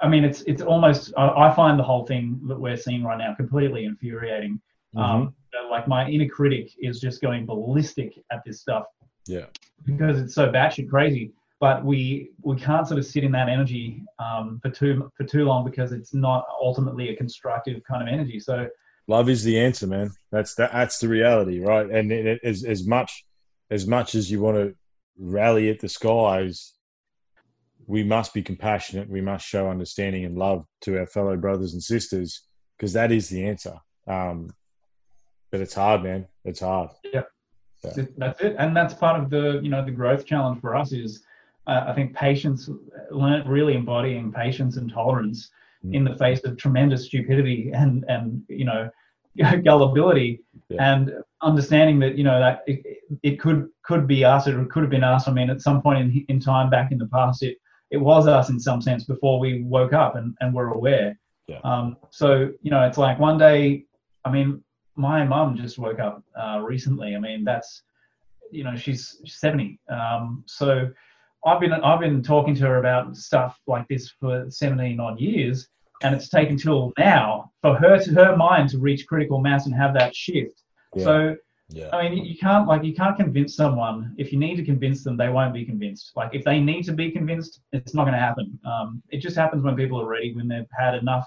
[0.00, 1.12] I mean, it's it's almost.
[1.16, 4.60] I, I find the whole thing that we're seeing right now completely infuriating.
[4.96, 8.84] Um, you know, like my inner critic is just going ballistic at this stuff
[9.26, 9.46] yeah.
[9.84, 11.32] because it's so batshit crazy.
[11.62, 15.44] But we we can't sort of sit in that energy um, for too for too
[15.44, 18.40] long because it's not ultimately a constructive kind of energy.
[18.40, 18.66] So
[19.06, 20.10] Love is the answer, man.
[20.32, 21.88] That's that, that's the reality, right?
[21.88, 23.24] And it, it, as as much
[23.70, 24.74] as much as you want to
[25.16, 26.72] rally at the skies,
[27.86, 29.08] we must be compassionate.
[29.08, 32.42] We must show understanding and love to our fellow brothers and sisters
[32.76, 33.76] because that is the answer.
[34.08, 34.50] Um,
[35.52, 36.26] but it's hard, man.
[36.44, 36.90] It's hard.
[37.04, 37.22] Yeah.
[38.16, 41.24] That's it and that's part of the you know the growth challenge for us is
[41.66, 42.68] uh, i think patience
[43.10, 45.50] learn really embodying patience and tolerance
[45.84, 45.94] Mm.
[45.96, 48.88] in the face of tremendous stupidity and and you know
[49.64, 50.92] gullibility Yeah.
[50.92, 54.82] and understanding that you know that it, it could could be us or it could
[54.84, 57.42] have been us i mean at some point in, in time back in the past
[57.42, 57.56] it
[57.90, 61.58] it was us in some sense before we woke up and, and were aware Yeah.
[61.64, 62.28] um, so
[62.64, 63.84] you know it's like one day
[64.24, 64.62] i mean
[64.94, 67.82] my mum just woke up uh, recently i mean that's
[68.52, 70.88] you know she's 70 um, so
[71.46, 75.68] i've been i've been talking to her about stuff like this for 17 odd years
[76.02, 79.74] and it's taken till now for her to her mind to reach critical mass and
[79.74, 80.62] have that shift
[80.94, 81.04] Yeah.
[81.04, 81.36] so
[81.80, 81.88] Yeah.
[81.92, 83.98] I mean, you can't like you can't convince someone.
[84.22, 86.06] If you need to convince them, they won't be convinced.
[86.20, 88.46] Like if they need to be convinced, it's not going to happen.
[88.72, 91.26] Um, it just happens when people are ready, when they've had enough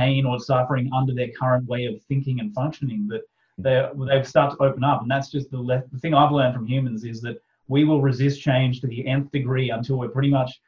[0.00, 3.22] pain or suffering under their current way of thinking and functioning that
[3.64, 3.76] they
[4.10, 4.98] they start to open up.
[5.02, 7.36] And that's just the le- the thing I've learned from humans is that
[7.70, 10.60] we will resist change to the nth degree until we're pretty much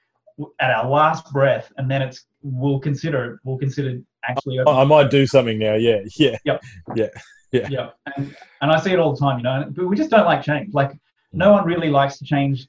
[0.60, 4.58] at our last breath, and then it's we'll consider we'll consider actually.
[4.60, 5.74] I, I might do something now.
[5.74, 6.00] Yeah.
[6.16, 6.36] Yeah.
[6.44, 7.08] yeah
[7.52, 7.90] yeah, yeah.
[8.16, 10.42] and, and i see it all the time you know but we just don't like
[10.42, 10.92] change like
[11.32, 12.66] no one really likes to change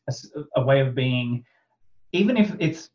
[0.55, 1.43] a way of being
[2.11, 2.89] even if it's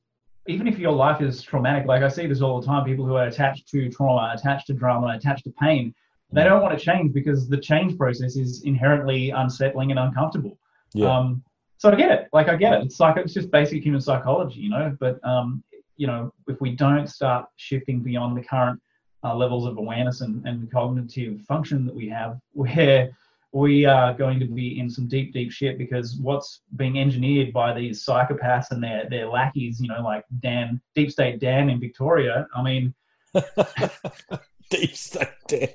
[0.47, 3.17] even if your life is traumatic like i see this all the time people who
[3.17, 5.95] are attached to trauma attached to drama attached to pain
[6.31, 10.59] they don't want to change because the change process is inherently unsettling and uncomfortable
[10.95, 11.17] Yeah.
[11.17, 11.43] um
[11.77, 14.61] so i get it like i get it it's like it's just basic human psychology
[14.61, 15.63] you know but um
[15.97, 18.81] you know if we don't start shifting beyond the current
[19.25, 23.11] uh, levels of awareness and, and cognitive function that we have, where
[23.53, 27.73] we are going to be in some deep, deep shit because what's being engineered by
[27.73, 32.47] these psychopaths and their, their lackeys, you know, like Dan, Deep State Dan in Victoria.
[32.55, 32.95] I mean,
[34.71, 35.69] deep state Dan.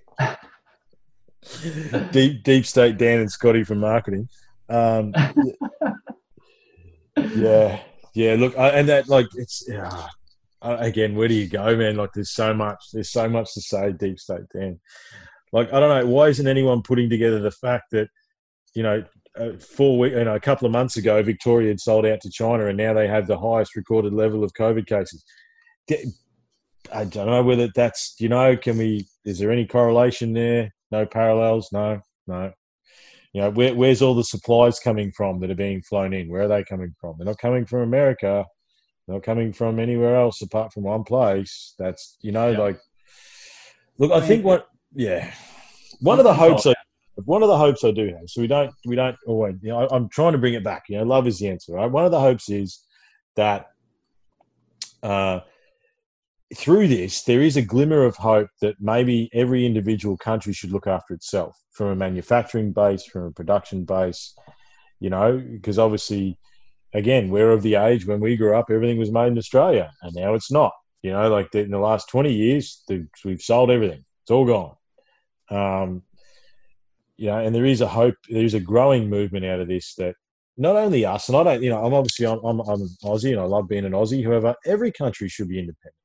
[2.11, 4.29] deep deep state Dan and Scotty from marketing.
[4.69, 5.13] Um,
[7.35, 7.81] yeah,
[8.13, 8.35] yeah.
[8.35, 10.07] Look, I, and that like it's yeah.
[10.61, 11.97] Uh, again, where do you go, man?
[11.97, 12.79] Like, there's so much.
[12.93, 13.91] There's so much to say.
[13.91, 14.79] Deep state Dan.
[15.51, 16.09] Like, I don't know.
[16.09, 18.07] Why isn't anyone putting together the fact that
[18.73, 19.03] you know
[19.37, 22.29] uh, four week, you know, a couple of months ago, Victoria had sold out to
[22.29, 25.23] China, and now they have the highest recorded level of COVID cases.
[25.87, 26.05] Get-
[26.91, 29.07] I don't know whether that's you know, can we?
[29.25, 30.73] Is there any correlation there?
[30.91, 31.69] No parallels.
[31.71, 32.51] No, no.
[33.33, 36.29] You know, where, where's all the supplies coming from that are being flown in?
[36.29, 37.15] Where are they coming from?
[37.17, 38.45] They're not coming from America.
[39.07, 41.73] They're not coming from anywhere else apart from one place.
[41.79, 42.59] That's you know, Yeah.
[42.59, 42.79] like.
[43.99, 45.31] Look, I think what, yeah,
[45.99, 46.73] one of the hopes I
[47.25, 49.79] one of the hopes I do have, so we don't we don't always you know,
[49.79, 50.83] I, I'm trying to bring it back.
[50.89, 51.89] You know, love is the answer, right?
[51.89, 52.83] One of the hopes is
[53.35, 53.67] that
[55.03, 55.41] uh,
[56.55, 60.87] through this, there is a glimmer of hope that maybe every individual country should look
[60.87, 64.35] after itself from a manufacturing base, from a production base,
[64.99, 66.37] you know, because obviously,
[66.93, 70.15] again, we're of the age when we grew up, everything was made in Australia, and
[70.15, 70.71] now it's not.
[71.01, 72.83] You know, like in the last 20 years,
[73.25, 74.75] we've sold everything, it's all gone.
[75.49, 76.03] Um,
[77.17, 79.95] you know, and there is a hope, there is a growing movement out of this
[79.95, 80.15] that
[80.57, 83.31] not only us, and I don't, you know, I'm obviously I'm, I'm, I'm an Aussie
[83.31, 84.23] and I love being an Aussie.
[84.23, 85.95] However, every country should be independent.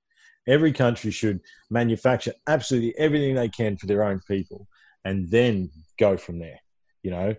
[0.48, 1.40] Every country should
[1.70, 4.66] manufacture absolutely everything they can for their own people,
[5.04, 6.58] and then go from there.
[7.04, 7.34] You know,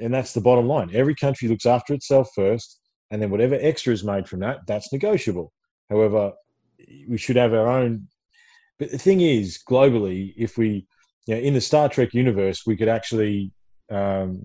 [0.00, 0.90] and that's the bottom line.
[0.94, 4.92] Every country looks after itself first, and then whatever extra is made from that, that's
[4.92, 5.52] negotiable.
[5.90, 6.32] However,
[7.08, 8.08] we should have our own.
[8.78, 10.86] But the thing is, globally, if we,
[11.26, 13.50] you know, in the Star Trek universe, we could actually
[13.90, 14.42] um,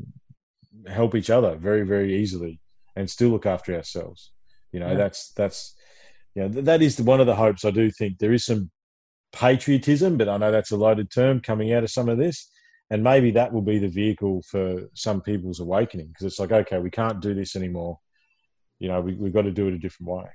[0.88, 2.60] help each other very, very easily,
[2.96, 4.32] and still look after ourselves.
[4.72, 4.96] You know, Yeah.
[4.98, 5.76] that's that's,
[6.36, 7.66] you know, th- that is one of the hopes.
[7.66, 8.72] I do think there is some
[9.32, 12.50] patriotism, but I know that's a loaded term coming out of some of this,
[12.90, 16.80] and maybe that will be the vehicle for some people's awakening because it's like, okay,
[16.80, 18.00] we can't do this anymore.
[18.80, 20.26] You know, we, we've got to do it a different way.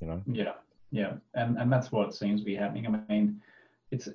[0.00, 0.22] You know.
[0.26, 0.52] Yeah,
[0.90, 2.86] yeah, and and that's what seems to be happening.
[2.86, 3.40] I mean,
[3.90, 4.08] it's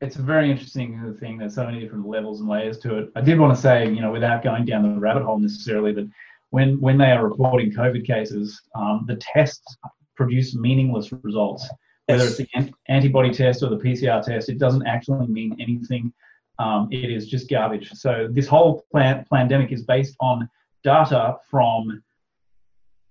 [0.00, 1.38] it's a very interesting thing.
[1.38, 3.12] There's so many different levels and layers to it.
[3.14, 6.08] I did want to say, you know, without going down the rabbit hole necessarily, that
[6.50, 9.76] when when they are reporting COVID cases, um, the tests
[10.20, 11.66] produce meaningless results.
[12.06, 16.12] Whether it's the an- antibody test or the PCR test, it doesn't actually mean anything.
[16.58, 17.90] Um, it is just garbage.
[17.92, 20.46] So this whole plan- pandemic is based on
[20.84, 22.02] data from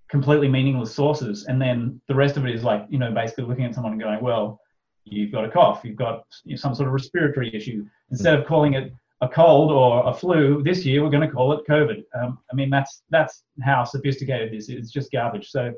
[0.08, 3.66] completely meaningless sources, and then the rest of it is like you know basically looking
[3.66, 4.60] at someone and going, well,
[5.06, 7.84] you've got a cough, you've got you know, some sort of respiratory issue.
[8.12, 11.54] Instead of calling it a cold or a flu, this year we're going to call
[11.54, 12.04] it COVID.
[12.20, 14.76] Um, I mean that's that's how sophisticated this is.
[14.76, 15.50] It's just garbage.
[15.50, 15.74] So.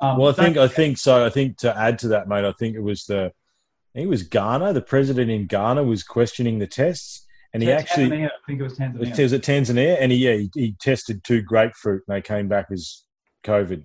[0.00, 1.24] Um, Well, I think I think so.
[1.24, 4.08] I think to add to that, mate, I think it was the, I think it
[4.08, 4.72] was Ghana.
[4.72, 8.62] The president in Ghana was questioning the tests, and he Tanzania, actually I think it
[8.62, 9.18] was Tanzania.
[9.18, 12.66] was it Tanzania, and he yeah he, he tested two grapefruit, and they came back
[12.70, 13.04] as
[13.44, 13.84] COVID.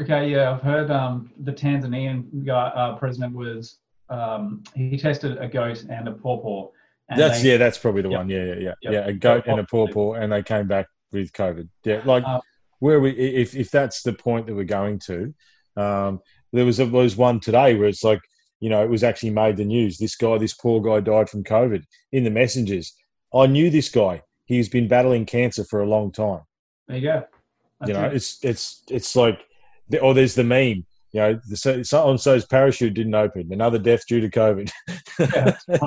[0.00, 3.78] Okay, yeah, I've heard um, the Tanzanian guy, uh, president was
[4.10, 6.68] um, he tested a goat and a pawpaw.
[7.08, 8.18] And That's they- yeah, that's probably the Yep.
[8.18, 8.28] one.
[8.28, 8.92] Yeah, yeah, yeah, Yep.
[8.92, 9.06] yeah.
[9.06, 11.68] A goat and a pawpaw, and they came back with COVID.
[11.84, 12.40] Yeah, like Uh,
[12.78, 15.34] where we if if that's the point that we're going to,
[15.76, 16.20] um,
[16.52, 18.20] there was there was one today where it's like
[18.60, 19.98] you know it was actually made the news.
[19.98, 22.94] This guy, this poor guy, died from COVID in the messengers.
[23.34, 24.22] I knew this guy.
[24.44, 26.40] He's been battling cancer for a long time.
[26.88, 27.24] There you go.
[27.86, 28.14] you know, it.
[28.14, 29.40] it's it's it's like,
[30.00, 30.86] or there's the meme.
[31.12, 33.50] You know, the, so, and so's parachute didn't open.
[33.50, 34.70] Another death due to COVID.
[35.18, 35.66] Yeah, that's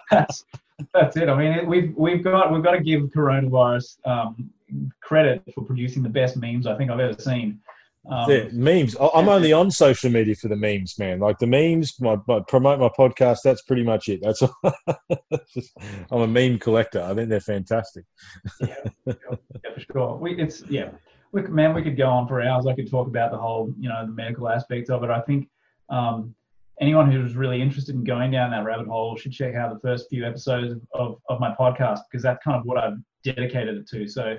[0.10, 0.44] that's,
[0.92, 1.28] that's it.
[1.28, 4.50] I mean, we've we've got we've got to give coronavirus um,
[5.02, 7.60] credit for producing the best memes I think I've ever seen.
[8.10, 8.96] Um, Yeah, memes.
[9.14, 11.20] I'm only on social media for the memes, man.
[11.20, 13.38] Like the memes, my, my promote my podcast.
[13.44, 14.20] That's pretty much it.
[14.22, 14.54] That's all.
[16.10, 17.02] I'm a meme collector.
[17.02, 18.04] I think they're fantastic.
[18.60, 18.74] yeah,
[19.06, 19.14] yeah,
[19.74, 20.16] for sure.
[20.16, 20.90] We, it's yeah.
[21.32, 22.66] Look, man, we could go on for hours.
[22.66, 25.10] I could talk about the whole, you know, the medical aspects of it.
[25.10, 25.48] I think
[25.88, 26.34] um,
[26.80, 30.08] anyone who's really interested in going down that rabbit hole should check out the first
[30.08, 34.08] few episodes of, of my podcast because that's kind of what I've dedicated it to.
[34.08, 34.36] So,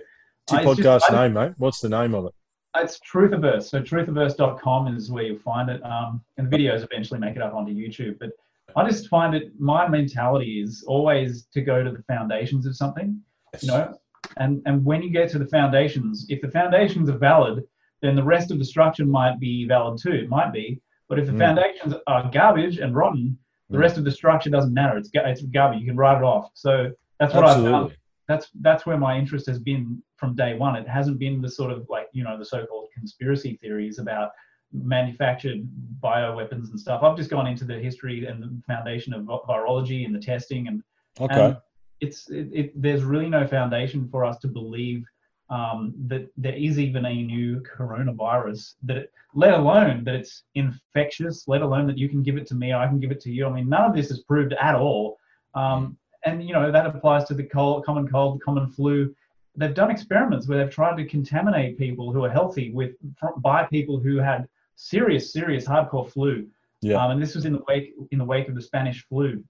[0.49, 1.53] What's your I- podcast just- I- name, mate?
[1.57, 2.33] What's the name of it?
[2.77, 3.63] It's Truthiverse.
[3.63, 5.83] So truthiverse.com is where you'll find it.
[5.85, 8.17] Um, and the videos eventually make it up onto YouTube.
[8.19, 8.29] But
[8.75, 13.19] I just find it, my mentality is always to go to the foundations of something,
[13.59, 13.93] you know,
[14.37, 17.63] and, and when you get to the foundations, if the foundations are valid,
[18.01, 20.13] then the rest of the structure might be valid too.
[20.13, 20.81] It might be.
[21.09, 21.39] But if the Mm.
[21.39, 23.37] foundations are garbage and rotten,
[23.69, 23.81] the Mm.
[23.81, 24.97] rest of the structure doesn't matter.
[24.97, 25.81] It's, it's garbage.
[25.81, 26.51] You can write it off.
[26.53, 27.95] So that's what I found Absolutely.
[28.31, 30.75] That's that's where my interest has been from day one.
[30.75, 34.31] It hasn't been the sort of like you know the so-called conspiracy theories about
[34.73, 35.67] manufactured
[36.01, 37.03] bioweapons and stuff.
[37.03, 40.81] I've just gone into the history and the foundation of virology and the testing, and
[41.19, 41.47] Okay.
[41.47, 41.57] and
[41.99, 45.03] it's it, it, there's really no foundation for us to believe
[45.49, 48.75] um, that there is even a new coronavirus.
[48.83, 52.55] That it, let alone that it's infectious, let alone that you can give it to
[52.55, 53.45] me, or I can give it to you.
[53.45, 55.17] I mean, none of this is proved at all.
[55.53, 59.13] Um, and you know that applies to the cold, common cold, the common flu.
[59.55, 62.91] they've done experiments where they've tried to contaminate people who are healthy with
[63.37, 66.47] by people who had serious, serious hardcore flu.
[66.81, 66.95] Yeah.
[66.95, 69.43] Um, and this was in the wake in the wake of the Spanish flu.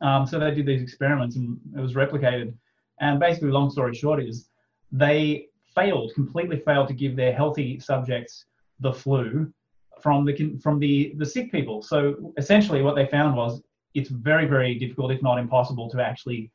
[0.00, 2.54] Um, so they did these experiments and it was replicated.
[3.00, 4.48] And basically, long story short is
[4.90, 8.46] they failed, completely failed to give their healthy subjects
[8.80, 9.52] the flu
[10.00, 11.82] from the from the the sick people.
[11.82, 13.62] So essentially, what they found was
[13.94, 16.50] it's very very difficult, if not impossible, to actually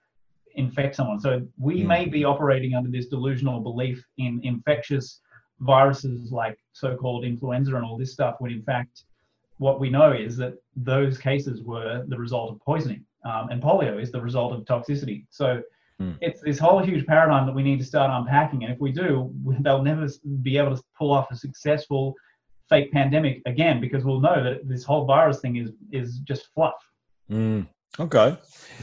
[0.55, 1.19] infect someone.
[1.19, 1.87] So we Hmm.
[1.87, 5.21] may be operating under this delusional belief in infectious
[5.59, 9.03] viruses like so-called influenza and all this stuff, when in fact
[9.57, 13.99] what we know is that those cases were the result of poisoning, um, and polio
[13.99, 15.25] is the result of toxicity.
[15.29, 15.61] So
[15.99, 16.11] Hmm.
[16.21, 18.63] it's this whole huge paradigm that we need to start unpacking.
[18.63, 20.07] And if we do, they'll never
[20.43, 22.13] be able to pull off a successful
[22.69, 26.75] fake pandemic again because we'll know that this whole virus thing is is just fluff.
[27.31, 27.67] Mm,
[27.99, 28.37] okay.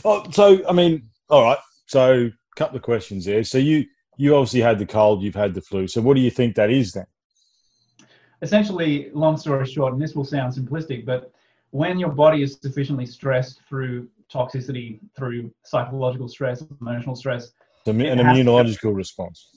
[0.05, 1.59] Oh, so I mean, all right.
[1.87, 3.45] So, a couple of questions there.
[3.45, 3.85] So you
[4.17, 5.87] you obviously had the cold, you've had the flu.
[5.89, 7.07] So, what do you think that is then?
[8.43, 11.33] essentially, long story short, and this will sound simplistic, but
[11.71, 17.53] when your body is sufficiently stressed through toxicity, through psychological stress, emotional stress,
[17.87, 18.15] So, an has to-
[18.45, 19.49] immunological response.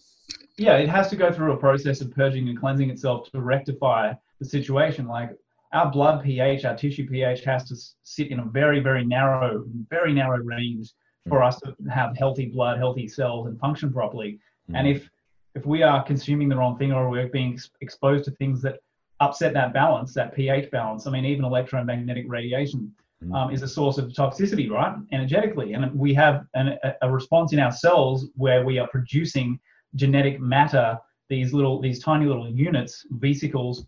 [0.58, 4.14] yeah, it has to go through a process of purging and cleansing itself to rectify
[4.40, 5.08] the situation.
[5.08, 5.32] Like
[5.74, 10.14] our blood pH, our tissue pH has to sit in a very, very narrow, very
[10.14, 10.94] narrow range
[11.28, 14.40] for us to have healthy blood, healthy cells, and function properly.
[14.74, 15.10] And if
[15.56, 18.80] if we are consuming the wrong thing or we're being ex- exposed to things that
[19.20, 22.94] upset that balance, that pH balance, I mean, even electromagnetic radiation
[23.24, 23.36] Mm.
[23.36, 24.96] um, is a source of toxicity, right?
[25.12, 29.60] Energetically, and we have an, a response in our cells where we are producing
[29.96, 33.88] genetic matter, these little, these tiny little units, vesicles,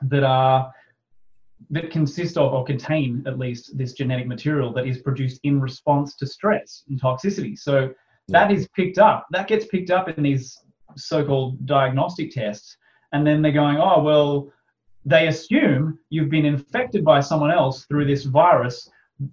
[0.00, 0.72] that are
[1.70, 6.16] that consist of or contain at least this genetic material that is produced in response
[6.16, 7.58] to stress and toxicity.
[7.58, 7.92] So
[8.28, 9.26] that is picked up.
[9.30, 10.58] That gets picked up in these
[10.96, 12.76] so-called diagnostic tests,
[13.12, 14.52] and then they're going, oh well,
[15.04, 18.88] they assume you've been infected by someone else through this virus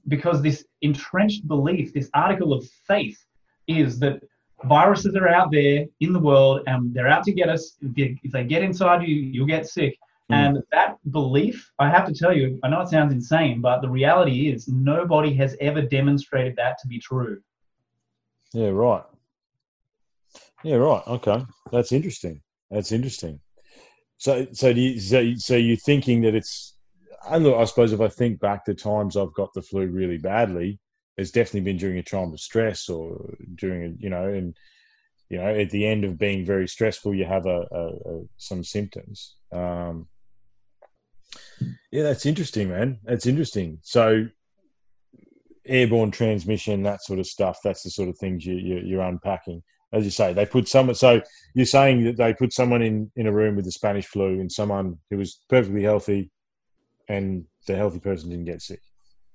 [0.07, 3.23] because this entrenched belief, this article of faith,
[3.67, 4.21] is that
[4.65, 7.77] viruses are out there in the world and they're out to get us.
[7.81, 9.97] If they, if they get inside you, you'll get sick.
[10.31, 10.35] Mm.
[10.35, 13.89] And that belief, I have to tell you, I know it sounds insane, but the
[13.89, 17.41] reality is nobody has ever demonstrated that to be true.
[18.53, 19.03] Yeah, right.
[20.63, 21.03] Yeah, right.
[21.07, 22.41] Okay, that's interesting.
[22.69, 23.39] That's interesting.
[24.17, 26.75] So, so do you, so, so you're thinking that it's?
[27.31, 30.79] Look, I suppose if I think back to times I've got the flu really badly,
[31.17, 34.55] it's definitely been during a time of stress or during a, you know, and
[35.29, 38.63] you know, at the end of being very stressful, you have a, a, a some
[38.63, 39.35] symptoms.
[39.51, 40.07] Um,
[41.91, 42.99] yeah, that's interesting, man.
[43.03, 43.79] That's interesting.
[43.81, 44.27] So,
[45.65, 47.57] airborne transmission, that sort of stuff.
[47.63, 49.61] That's the sort of things you, you, you're unpacking.
[49.91, 50.95] As you say, they put someone.
[50.95, 51.21] So
[51.55, 54.51] you're saying that they put someone in in a room with the Spanish flu and
[54.51, 56.29] someone who was perfectly healthy,
[57.07, 58.81] and the healthy person didn't get sick.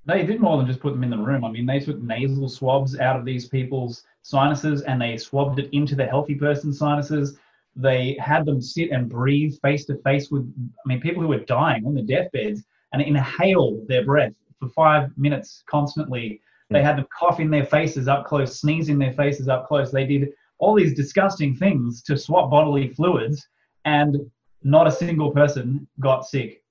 [0.07, 1.45] They did more than just put them in the room.
[1.45, 5.70] I mean, they took nasal swabs out of these people's sinuses and they swabbed it
[5.72, 7.39] into the healthy person's sinuses.
[7.77, 10.43] They had them sit and breathe face to face with,
[10.85, 12.62] I mean, people who were dying on their deathbeds
[12.93, 16.41] and inhale their breath for five minutes constantly.
[16.70, 16.87] They hmm.
[16.87, 19.91] had them cough in their faces up close, sneeze in their faces up close.
[19.91, 23.47] They did all these disgusting things to swap bodily fluids,
[23.85, 24.18] and
[24.62, 26.62] not a single person got sick.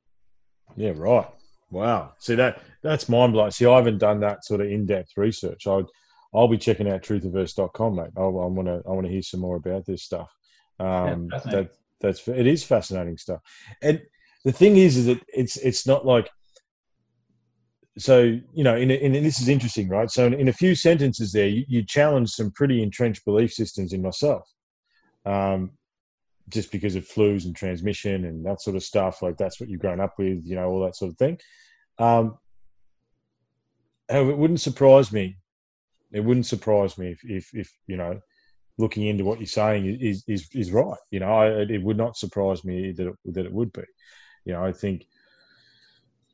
[0.76, 1.28] Yeah, right.
[1.70, 2.14] Wow.
[2.20, 3.52] See that that's mind blowing.
[3.52, 5.68] See, I haven't done that sort of in depth research.
[5.68, 5.82] I
[6.34, 8.10] I'll be checking out truthiverse.com, mate.
[8.18, 10.32] I, I want to I want to hear some more about this stuff.
[10.80, 11.70] Um, Yeah, that
[12.02, 13.42] that's it is fascinating stuff.
[13.82, 14.02] And
[14.46, 16.30] the thing is, is that it's it's not like
[17.98, 20.10] so you know, in, a, in a- this is interesting, right?
[20.10, 23.94] So in, in a few sentences there, you, you challenge some pretty entrenched belief systems
[23.94, 24.50] in myself.
[25.26, 25.72] Um,
[26.50, 29.22] just because of flus and transmission and that sort of stuff.
[29.22, 31.40] Like that's what you've grown up with, you know, all that sort of thing.
[32.00, 32.38] Um,
[34.10, 35.38] however, it wouldn't surprise me.
[36.12, 38.20] It wouldn't surprise me if, if, if you know,
[38.78, 40.98] looking into what you're saying is is is right.
[41.12, 43.84] You know, I, it would not surprise me that it, that it would be.
[44.46, 45.06] You know, I think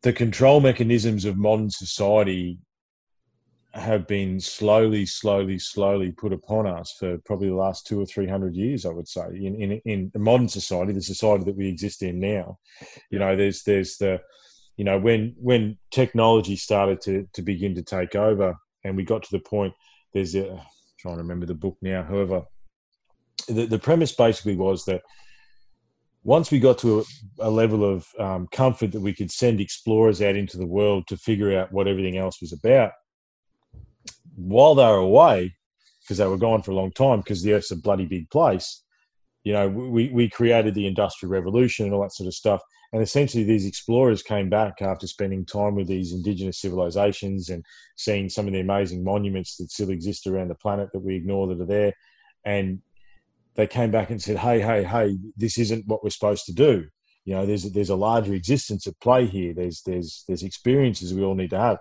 [0.02, 2.60] the control mechanisms of modern society
[3.74, 8.28] have been slowly, slowly, slowly put upon us for probably the last two or three
[8.28, 8.86] hundred years.
[8.86, 12.20] I would say in in, in the modern society, the society that we exist in
[12.20, 12.58] now,
[13.12, 14.22] you know, there's there's the,
[14.78, 19.24] you know, when when technology started to to begin to take over, and we got
[19.24, 19.74] to the point.
[20.14, 20.66] There's a
[21.00, 22.04] trying to remember the book now.
[22.04, 22.43] However,
[23.47, 25.02] the the premise basically was that
[26.24, 30.22] once we got to a, a level of um, comfort that we could send explorers
[30.22, 32.91] out into the world to figure out what everything else was about,
[34.36, 35.56] while they were away,
[36.02, 38.84] because they were gone for a long time because the Earth's a bloody big place.
[39.43, 42.62] You know, we, we created the Industrial Revolution and all that sort of stuff.
[42.92, 47.64] And essentially, these explorers came back after spending time with these indigenous civilizations and
[47.96, 51.48] seeing some of the amazing monuments that still exist around the planet that we ignore
[51.48, 51.94] that are there.
[52.46, 52.82] And
[53.56, 56.88] they came back and said, "Hey, hey, hey, this isn't what we're supposed to do.
[57.26, 59.54] You know, there's there's a larger existence at play here.
[59.54, 61.78] There's there's there's experiences we all need to have."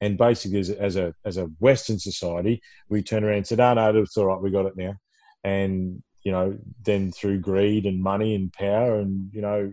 [0.00, 4.00] And basically, as, a as a Western society, we turn around and said, "Oh no,
[4.00, 4.40] it's all right.
[4.40, 4.94] We got it now."
[5.42, 9.72] And you know, then through greed and money and power, and you know,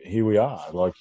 [0.00, 0.64] here we are.
[0.72, 0.94] Like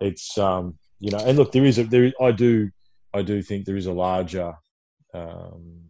[0.00, 2.12] it's um, you know, and look, there is a there.
[2.20, 2.70] I do
[3.14, 4.54] I do think there is a larger
[5.14, 5.82] um,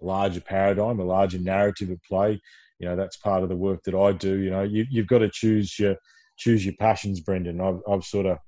[0.00, 2.40] larger paradigm, a larger narrative at play.
[2.78, 4.38] You know, that's part of the work that I do.
[4.38, 5.96] You know, you, you've got to choose your
[6.36, 7.60] choose your passions, Brendan.
[7.60, 8.38] I've, I've sort of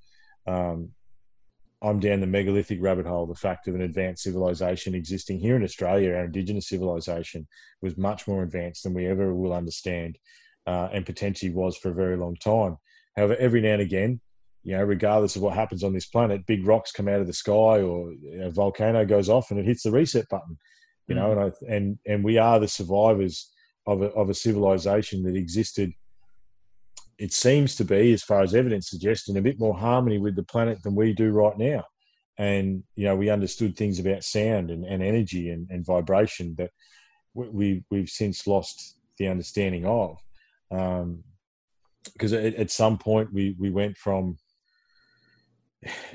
[0.46, 0.90] um,
[1.82, 3.26] I'm down the megalithic rabbit hole.
[3.26, 7.46] The fact of an advanced civilization existing here in Australia, our indigenous civilization
[7.82, 10.16] was much more advanced than we ever will understand,
[10.66, 12.76] uh, and potentially was for a very long time.
[13.16, 14.20] However, every now and again,
[14.64, 17.32] you know, regardless of what happens on this planet, big rocks come out of the
[17.32, 20.56] sky or a volcano goes off and it hits the reset button.
[21.08, 23.52] You know, and I, and and we are the survivors
[23.86, 25.92] of a, of a civilization that existed.
[27.18, 30.36] It seems to be, as far as evidence suggests, in a bit more harmony with
[30.36, 31.84] the planet than we do right now.
[32.38, 36.70] And you know, we understood things about sound and, and energy and, and vibration that
[37.34, 40.16] we we've since lost the understanding of.
[40.72, 41.24] Um,
[42.14, 44.36] because at, at some point we we went from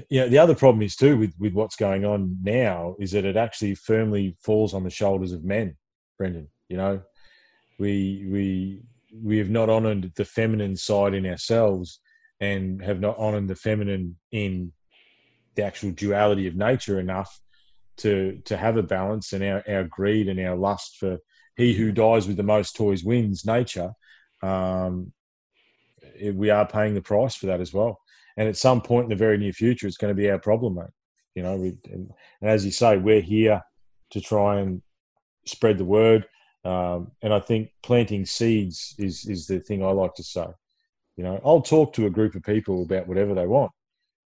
[0.10, 3.24] you know the other problem is too with with what's going on now is that
[3.24, 5.78] it actually firmly falls on the shoulders of men
[6.18, 7.02] brendan you know?
[7.80, 8.82] We we
[9.24, 12.00] we have not honored the feminine side in ourselves
[12.40, 14.72] and have not honored the feminine in
[15.56, 17.40] the actual duality of nature enough
[17.98, 21.18] to to have a balance and our, our greed and our lust for
[21.56, 23.92] he who dies with the most toys wins nature
[24.42, 25.12] um,
[26.20, 28.00] it- we are paying the price for that as well
[28.38, 30.76] and at some point in the very near future, it's going to be our problem,
[30.76, 30.86] mate.
[31.36, 32.10] You know, we, and,
[32.42, 33.62] and as you say, we're here
[34.12, 34.82] to try and
[35.46, 36.28] spread the word.
[36.64, 40.46] Um, and I think planting seeds is is the thing I like to say.
[41.16, 43.72] You know, I'll talk to a group of people about whatever they want,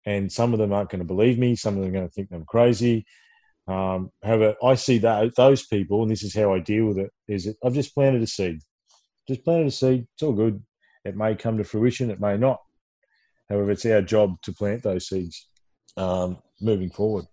[0.06, 1.56] and some of them aren't going to believe me.
[1.56, 3.06] Some of them are going to think I'm crazy.
[3.68, 7.12] Um, however, I see that those people, and this is how I deal with it:
[7.28, 8.60] is that I've just planted a seed.
[9.32, 10.06] Just planted a seed.
[10.14, 10.62] It's all good.
[11.06, 12.12] It may come to fruition.
[12.12, 12.60] It may not.
[13.50, 15.48] However, it's our job to plant those seeds
[15.96, 17.24] um, moving forward.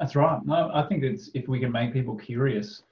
[0.00, 0.40] That's right.
[0.44, 2.82] No, I think it's if we can make people curious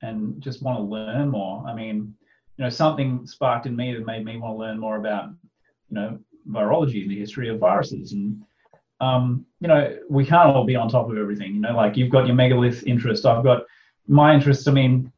[0.00, 1.62] and just want to learn more.
[1.66, 2.14] I mean,
[2.56, 5.28] you know, something sparked in me that made me want to learn more about,
[5.90, 6.18] you know,
[6.48, 8.12] virology and the history of viruses.
[8.12, 8.42] And,
[9.02, 11.56] um, you know, we can't all be on top of everything.
[11.56, 13.26] You know, like you've got your megalith interest.
[13.26, 13.64] I've got
[14.08, 14.66] my interest.
[14.68, 15.12] I mean,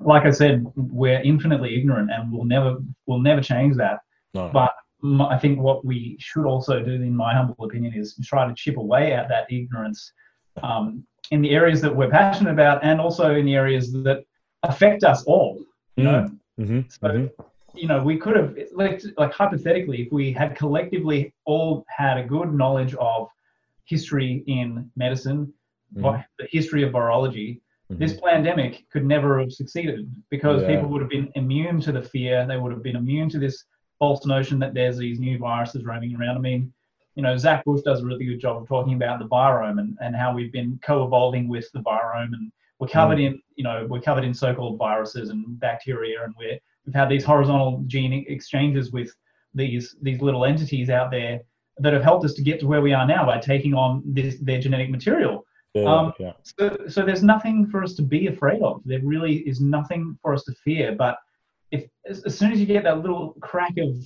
[0.00, 4.00] like I said, we're infinitely ignorant and we'll never, we'll never change that.
[4.34, 4.50] No.
[4.52, 4.74] But
[5.20, 8.76] I think what we should also do, in my humble opinion, is try to chip
[8.76, 10.12] away at that ignorance
[10.62, 14.24] um, in the areas that we're passionate about, and also in the areas that
[14.64, 15.60] affect us all.
[15.96, 17.28] You know, hmm so
[17.74, 22.24] you know, we could have like like hypothetically, if we had collectively all had a
[22.24, 23.28] good knowledge of
[23.84, 25.52] history in medicine,
[25.96, 26.24] Mhm.
[26.38, 27.60] the history of virology,
[27.90, 28.00] Mm-hmm.
[28.02, 30.74] this pandemic could never have succeeded because Yeah.
[30.74, 32.46] people would have been immune to the fear.
[32.46, 33.64] They would have been immune to this
[33.98, 36.36] false notion that there's these new viruses roaming around.
[36.36, 36.72] I mean,
[37.14, 39.96] you know, Zach Bush does a really good job of talking about the virome and,
[40.00, 43.26] and how we've been co-evolving with the virome and we're covered mm.
[43.26, 47.24] in, you know, we're covered in so-called viruses and bacteria and we're, we've had these
[47.24, 49.12] horizontal gene exchanges with
[49.54, 51.40] these these little entities out there
[51.78, 54.36] that have helped us to get to where we are now by taking on this
[54.40, 55.44] their genetic material.
[55.74, 56.32] Yeah, Um, yeah.
[56.42, 58.82] So, so there's nothing for us to be afraid of.
[58.84, 60.94] There really is nothing for us to fear.
[60.96, 61.18] But
[61.70, 63.96] if as, as soon as you get that little crack of,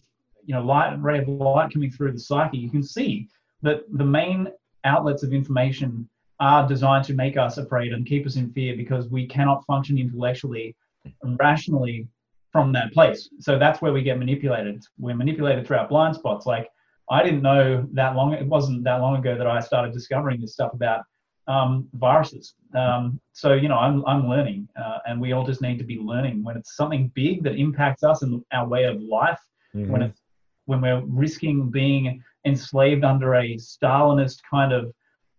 [0.44, 3.28] you know, light ray of light coming through the psyche, you can see
[3.62, 4.48] that the main
[4.84, 6.09] outlets of information
[6.40, 9.97] are designed to make us afraid and keep us in fear because we cannot function
[9.97, 10.74] intellectually
[11.22, 12.09] and rationally
[12.51, 13.30] from that place.
[13.39, 14.82] So that's where we get manipulated.
[14.98, 16.44] We're manipulated through our blind spots.
[16.44, 16.68] Like
[17.09, 18.32] I didn't know that long.
[18.32, 21.02] It wasn't that long ago that I started discovering this stuff about
[21.48, 22.55] um, viruses.
[22.74, 25.98] Um, so you know, I'm I'm learning, uh, and we all just need to be
[25.98, 29.40] learning when it's something big that impacts us and our way of life.
[29.73, 30.10] When Mhm.
[30.10, 30.20] it's
[30.66, 34.93] when we're risking being enslaved under a Stalinist kind of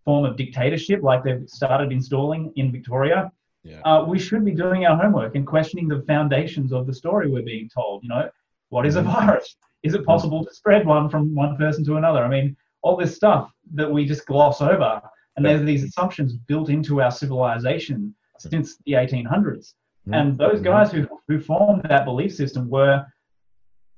[0.03, 3.31] form of dictatorship, like they've started installing in Victoria,
[3.63, 3.80] Yeah.
[3.85, 7.43] uh, we should be doing our homework and questioning the foundations of the story we're
[7.43, 8.03] being told.
[8.03, 8.30] You know,
[8.69, 9.55] what is a virus?
[9.84, 12.23] Is it possible to spread one from one person to another?
[12.23, 15.01] I mean, all this stuff that we just gloss over,
[15.35, 19.73] and there's these assumptions built into our civilization since the 1800s.
[20.07, 20.15] Mm.
[20.15, 20.64] And those Mhm.
[20.64, 23.05] guys who, who formed that belief system were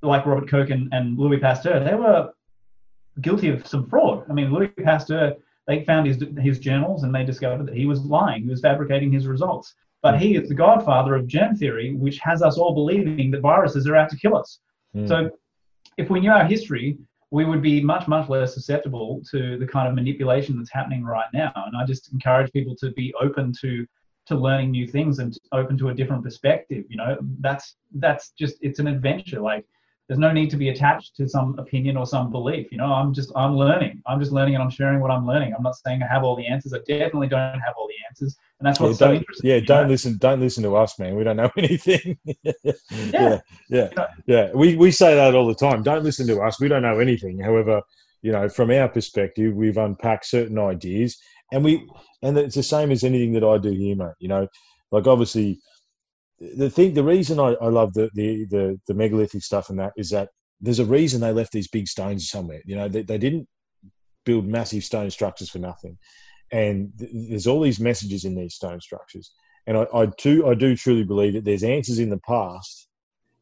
[0.02, 1.84] like Robert Koch and, and Louis Pasteur.
[1.84, 2.32] They were
[3.22, 4.26] guilty of some fraud.
[4.30, 5.36] I mean, Louis Pasteur,
[5.68, 8.44] they found his, his journals and they discovered that he was lying.
[8.44, 9.74] He was fabricating his results.
[10.03, 13.88] But he is the godfather of germ theory, which has us all believing that viruses
[13.88, 14.60] are out to kill us.
[14.95, 15.07] Mm.
[15.07, 15.32] So
[15.98, 16.98] if we knew our history,
[17.31, 21.27] we would be much, much less susceptible to the kind of manipulation that's happening right
[21.34, 21.52] now.
[21.56, 23.85] And I just encourage people to be open to
[24.27, 26.84] to learning new things and open to a different perspective.
[26.89, 29.39] You know, that's that's just it's an adventure.
[29.39, 29.65] Like
[30.07, 32.68] there's no need to be attached to some opinion or some belief.
[32.72, 34.02] You know, I'm just I'm learning.
[34.06, 35.53] I'm just learning and I'm sharing what I'm learning.
[35.57, 36.73] I'm not saying I have all the answers.
[36.73, 38.38] I definitely don't have all the answers.
[38.60, 39.49] And that's yeah, what's so don't, interesting.
[39.49, 40.18] yeah, don't listen.
[40.19, 41.15] Don't listen to us, man.
[41.15, 42.18] We don't know anything.
[42.23, 42.41] yeah,
[43.11, 44.52] yeah, yeah, know- yeah.
[44.53, 45.82] We we say that all the time.
[45.82, 46.60] Don't listen to us.
[46.60, 47.40] We don't know anything.
[47.40, 47.82] However,
[48.22, 51.18] you know, from our perspective, we've unpacked certain ideas,
[51.52, 51.88] and we
[52.22, 54.14] and it's the same as anything that I do here, mate.
[54.19, 54.48] You know,
[54.91, 55.60] like obviously,
[56.40, 59.94] the thing, the reason I, I love the, the the the megalithic stuff and that
[59.95, 60.30] is that
[60.62, 62.62] there's a reason they left these big stones somewhere.
[62.66, 63.48] You know, they, they didn't
[64.26, 65.98] build massive stone structures for nothing
[66.52, 69.32] and th- there's all these messages in these stone structures.
[69.68, 72.88] And I, I do, I do truly believe that there's answers in the past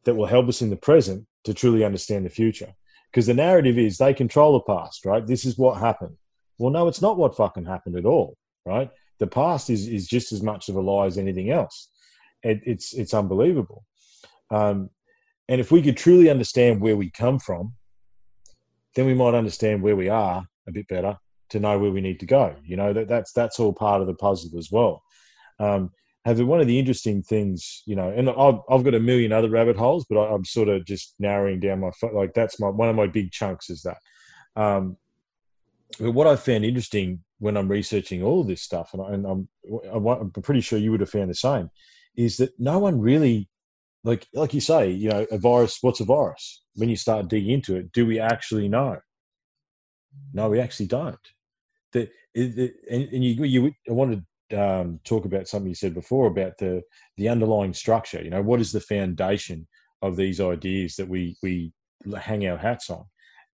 [0.04, 2.72] that will help us in the present to truly understand the future.
[3.10, 5.24] Because the narrative is they control the past, right?
[5.26, 6.16] This is what happened.
[6.58, 8.90] Well, no, it's not what fucking happened at all, right?
[9.18, 11.90] The past is is just as much of a lie as anything else.
[12.44, 13.84] It, it's it's unbelievable.
[14.50, 14.90] Um,
[15.48, 17.74] and if we could truly understand where we come from,
[18.94, 21.16] then we might understand where we are a bit better
[21.50, 22.54] to know where we need to go.
[22.64, 25.02] You know that that's that's all part of the puzzle as well.
[25.58, 25.90] Um,
[26.24, 29.50] have one of the interesting things, you know, and I've, I've got a million other
[29.50, 32.88] rabbit holes, but I, I'm sort of just narrowing down my like that's my one
[32.88, 33.98] of my big chunks is that.
[34.56, 34.96] Um,
[36.00, 40.06] but what I found interesting when I'm researching all this stuff, and, I, and I'm
[40.06, 41.70] I'm pretty sure you would have found the same,
[42.16, 43.48] is that no one really,
[44.04, 45.78] like like you say, you know, a virus.
[45.80, 46.62] What's a virus?
[46.74, 48.98] When you start digging into it, do we actually know?
[50.32, 51.18] No, we actually don't.
[51.92, 55.94] The, it, and, and you, you, I wanted to um, talk about something you said
[55.94, 56.82] before about the
[57.16, 58.22] the underlying structure.
[58.22, 59.66] You know, what is the foundation
[60.02, 61.72] of these ideas that we we
[62.18, 63.04] hang our hats on?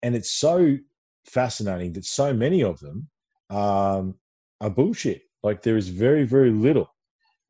[0.03, 0.78] And it's so
[1.27, 3.09] fascinating that so many of them
[3.51, 4.15] um,
[4.61, 5.23] are bullshit.
[5.43, 6.91] Like there is very very little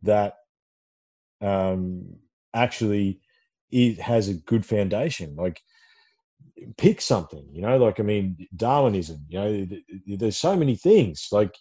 [0.02, 0.34] that
[1.40, 2.06] um,
[2.54, 3.20] actually
[3.70, 5.36] it has a good foundation.
[5.36, 5.60] Like
[6.76, 10.76] pick something you know like i mean darwinism you know th- th- there's so many
[10.76, 11.54] things like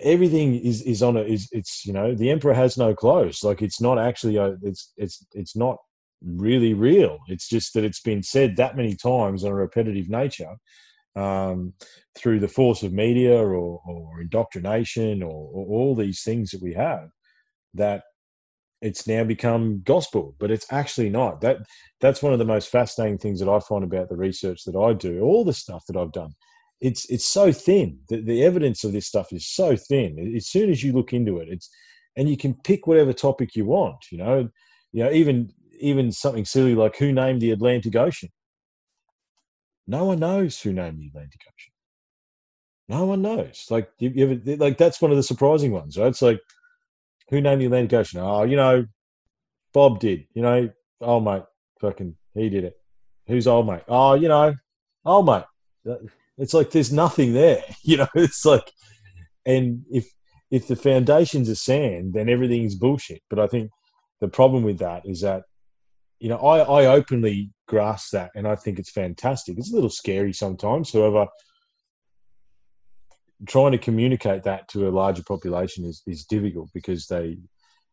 [0.00, 3.62] everything is is on a is it's you know the emperor has no clothes like
[3.62, 5.76] it's not actually a, it's it's it's not
[6.24, 10.54] really real it's just that it's been said that many times on a repetitive nature
[11.16, 11.72] um,
[12.14, 16.72] through the force of media or, or indoctrination or, or all these things that we
[16.72, 17.08] have
[17.74, 18.04] that
[18.82, 21.40] it's now become gospel but it's actually not.
[21.40, 21.58] That
[22.00, 24.92] that's one of the most fascinating things that i find about the research that i
[24.92, 26.32] do all the stuff that i've done.
[26.80, 27.98] It's it's so thin.
[28.08, 30.34] The, the evidence of this stuff is so thin.
[30.36, 31.70] As soon as you look into it it's
[32.16, 34.48] and you can pick whatever topic you want you know?
[34.92, 38.30] You know even even something silly like who named the atlantic ocean?
[39.86, 41.72] No one knows who named the atlantic ocean.
[42.88, 43.66] No one knows.
[43.70, 46.08] Like you, you ever, like that's one of the surprising ones right?
[46.08, 46.40] It's like
[47.30, 48.20] who named the Atlantic Ocean?
[48.20, 48.84] Oh, you know,
[49.72, 50.26] Bob did.
[50.34, 50.70] You know,
[51.00, 51.44] old mate,
[51.80, 52.74] fucking, he did it.
[53.26, 53.82] Who's old mate?
[53.88, 54.54] Oh, you know,
[55.04, 55.44] old mate.
[56.36, 57.62] It's like there's nothing there.
[57.82, 58.70] You know, it's like,
[59.46, 60.06] and if
[60.50, 63.22] if the foundations are sand, then everything's bullshit.
[63.30, 63.70] But I think
[64.20, 65.44] the problem with that is that,
[66.18, 69.56] you know, I I openly grasp that, and I think it's fantastic.
[69.56, 70.92] It's a little scary sometimes.
[70.92, 71.26] However,
[73.46, 77.38] trying to communicate that to a larger population is, is difficult because they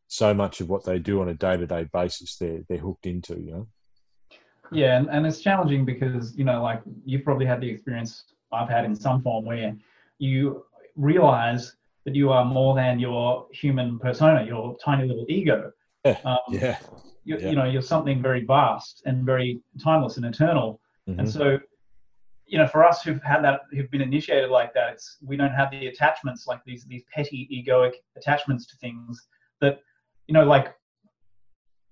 [0.07, 3.51] so much of what they do on a day-to-day basis they're they're hooked into you
[3.51, 3.67] know
[4.71, 8.69] Yeah, and, and it's challenging because, you know, like you've probably had the experience I've
[8.69, 9.75] had in some form where
[10.19, 10.65] you
[10.95, 11.75] realize
[12.05, 15.71] that you are more than your human persona, your tiny little ego.
[16.03, 16.77] Yeah, Um, yeah
[17.27, 17.49] you, yeah.
[17.49, 20.79] you know, you're something very vast and very timeless and eternal.
[21.07, 21.31] And Mhm.
[21.31, 21.59] so,
[22.47, 25.51] you know, for us who've had that, who've been initiated like that, it's we don't
[25.51, 29.27] have the attachments like these these petty egoic attachments to things
[29.61, 29.79] that,
[30.27, 30.73] you know, like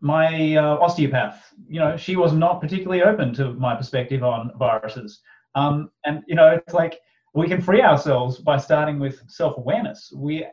[0.01, 5.21] my uh, osteopath, you know, she was not particularly open to my perspective on viruses.
[5.55, 6.99] Um, and you know, it's like
[7.33, 10.13] we can free ourselves by starting with self-awareness.
[10.15, 10.45] We,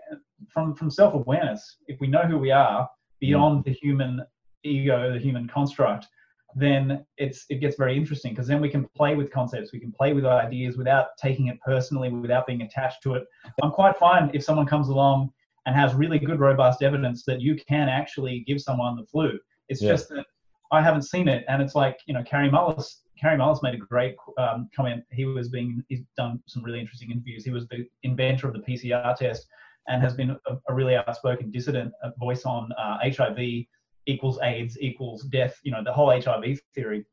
[0.49, 2.89] from from self-awareness, if we know who we are
[3.21, 4.23] beyond the human
[4.65, 6.07] ego, the human construct,
[6.55, 9.93] then it's it gets very interesting because then we can play with concepts, we can
[9.93, 13.25] play with ideas without taking it personally, without being attached to it.
[13.63, 15.33] I'm quite fine if someone comes along
[15.67, 19.39] and has really good, robust evidence that you can actually give someone the flu.
[19.69, 19.93] It's Yeah.
[19.93, 20.27] just that
[20.73, 23.01] I haven't seen it, and it's like you know, Kary Mullis.
[23.21, 25.05] Kary Mullis made a great um, comment.
[25.13, 27.45] He was being he's done some really interesting interviews.
[27.45, 29.47] He was the inventor of the PCR test
[29.89, 33.65] and has been a, a really outspoken dissident voice on uh, HIV
[34.07, 35.59] equals AIDS equals death.
[35.63, 37.05] You know, the whole HIV theory.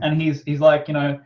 [0.00, 1.20] And he's he's like, you know,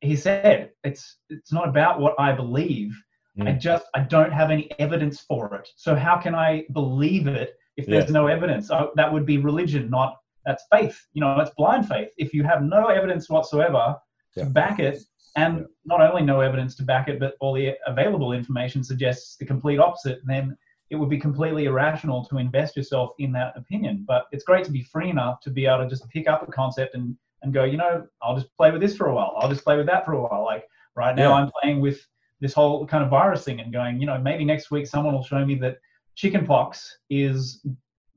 [0.00, 2.92] he said it's it's not about what I believe.
[3.40, 3.58] I Mm.
[3.60, 5.68] just I don't have any evidence for it.
[5.76, 8.12] So how can I believe it if there's Yeah.
[8.20, 8.70] no evidence?
[8.70, 11.00] Oh, that would be religion, not that's faith.
[11.14, 12.10] You know, it's blind faith.
[12.18, 13.96] If you have no evidence whatsoever
[14.36, 14.44] Yeah.
[14.44, 14.98] to back it,
[15.36, 15.64] and Yeah.
[15.84, 19.78] not only no evidence to back it, but all the available information suggests the complete
[19.80, 20.56] opposite, then
[20.90, 24.04] it would be completely irrational to invest yourself in that opinion.
[24.06, 26.52] But it's great to be free enough to be able to just pick up a
[26.52, 29.34] concept and and go, you know, I'll just play with this for a while.
[29.38, 30.44] I'll just play with that for a while.
[30.44, 30.66] Like
[30.96, 31.42] right now, Yeah.
[31.42, 32.00] I'm playing with
[32.40, 35.24] this whole kind of virus thing and going, you know, maybe next week someone will
[35.24, 35.78] show me that
[36.14, 37.64] chickenpox is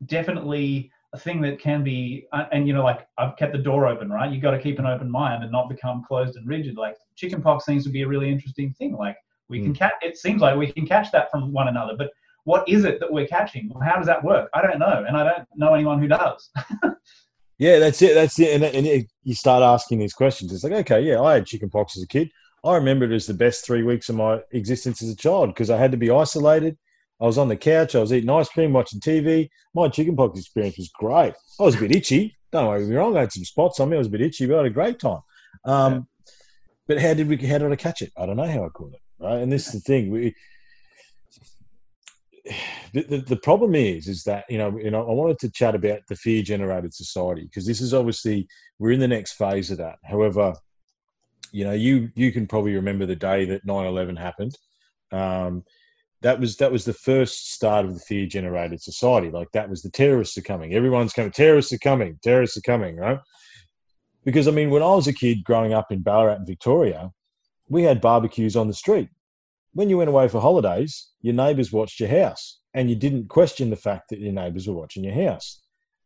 [0.06, 3.88] definitely a thing that can be, uh, and you know, like I've kept the door
[3.88, 4.32] open, right?
[4.32, 6.78] you've got to keep an open mind and not become closed and rigid.
[6.78, 8.96] Like chickenpox seems to be a really interesting thing.
[8.96, 9.18] Like
[9.50, 12.12] we can catch, it seems like we can catch that from one another, but
[12.48, 13.70] what is it that we're catching?
[13.84, 14.50] How does that work?
[14.54, 16.50] I don't know, and I don't know anyone who does.
[17.60, 18.14] Yeah, that's it.
[18.14, 18.54] That's it.
[18.54, 20.54] And, and it, you start asking these questions.
[20.54, 22.30] It's like, okay, yeah, I had chicken pox as a kid.
[22.64, 25.72] I remember it as the best three weeks of my existence as a child because
[25.72, 26.78] I had to be isolated.
[27.20, 27.96] I was on the couch.
[27.96, 29.50] I was eating ice cream, watching TV.
[29.74, 31.34] My chickenpox experience was great.
[31.60, 32.38] I was a bit itchy.
[32.52, 33.18] Don't get me wrong.
[33.18, 33.96] I had some spots on me.
[33.96, 35.22] I was a bit itchy, but I had a great time.
[35.66, 36.08] Um,
[36.88, 37.38] But how did we?
[37.38, 38.12] How did I catch it?
[38.16, 39.02] I don't know how I caught it.
[39.20, 40.12] Right, and this is the thing.
[40.12, 40.36] We,
[42.94, 46.00] the, the, problem is is that you know you know I wanted to chat about
[46.08, 48.48] the fear generated society because this is obviously
[48.80, 49.98] we're in the next phase of that.
[50.04, 50.54] However,
[51.52, 54.58] you know you you can probably remember the day that 9-11 happened.
[55.12, 55.64] Um,
[56.22, 59.30] that was that was the first start of the fear generated society.
[59.30, 60.74] Like that was the terrorists are coming.
[60.74, 61.32] Everyone's coming.
[61.32, 62.20] Terrorists are coming.
[62.24, 62.98] Terrorists are coming.
[62.98, 63.20] Right?
[64.24, 67.12] Because I mean, when I was a kid growing up in Ballarat Victoria,
[67.70, 69.10] we had barbecues on the street
[69.78, 73.72] when you went away for holidays, your neighbours watched your house, and you didn't question
[73.72, 75.62] the fact that your neighbours were watching your house.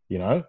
[0.07, 0.43] You know,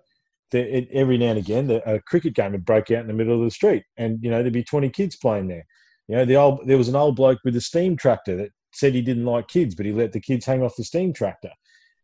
[0.53, 3.13] there, it, every now and again, the, a cricket game would break out in the
[3.13, 5.67] middle of the street, and you know there'd be twenty kids playing there.
[6.07, 8.95] You know, the old there was an old bloke with a steam tractor that said
[8.95, 11.51] he didn't like kids, but he let the kids hang off the steam tractor.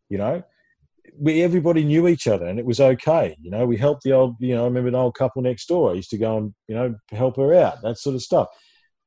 [0.09, 0.43] You know,
[1.17, 3.37] we everybody knew each other, and it was okay.
[3.41, 4.35] You know, we helped the old.
[4.41, 5.91] You know, I remember an old couple next door.
[5.91, 8.49] I used to go and you know help her out, that sort of stuff.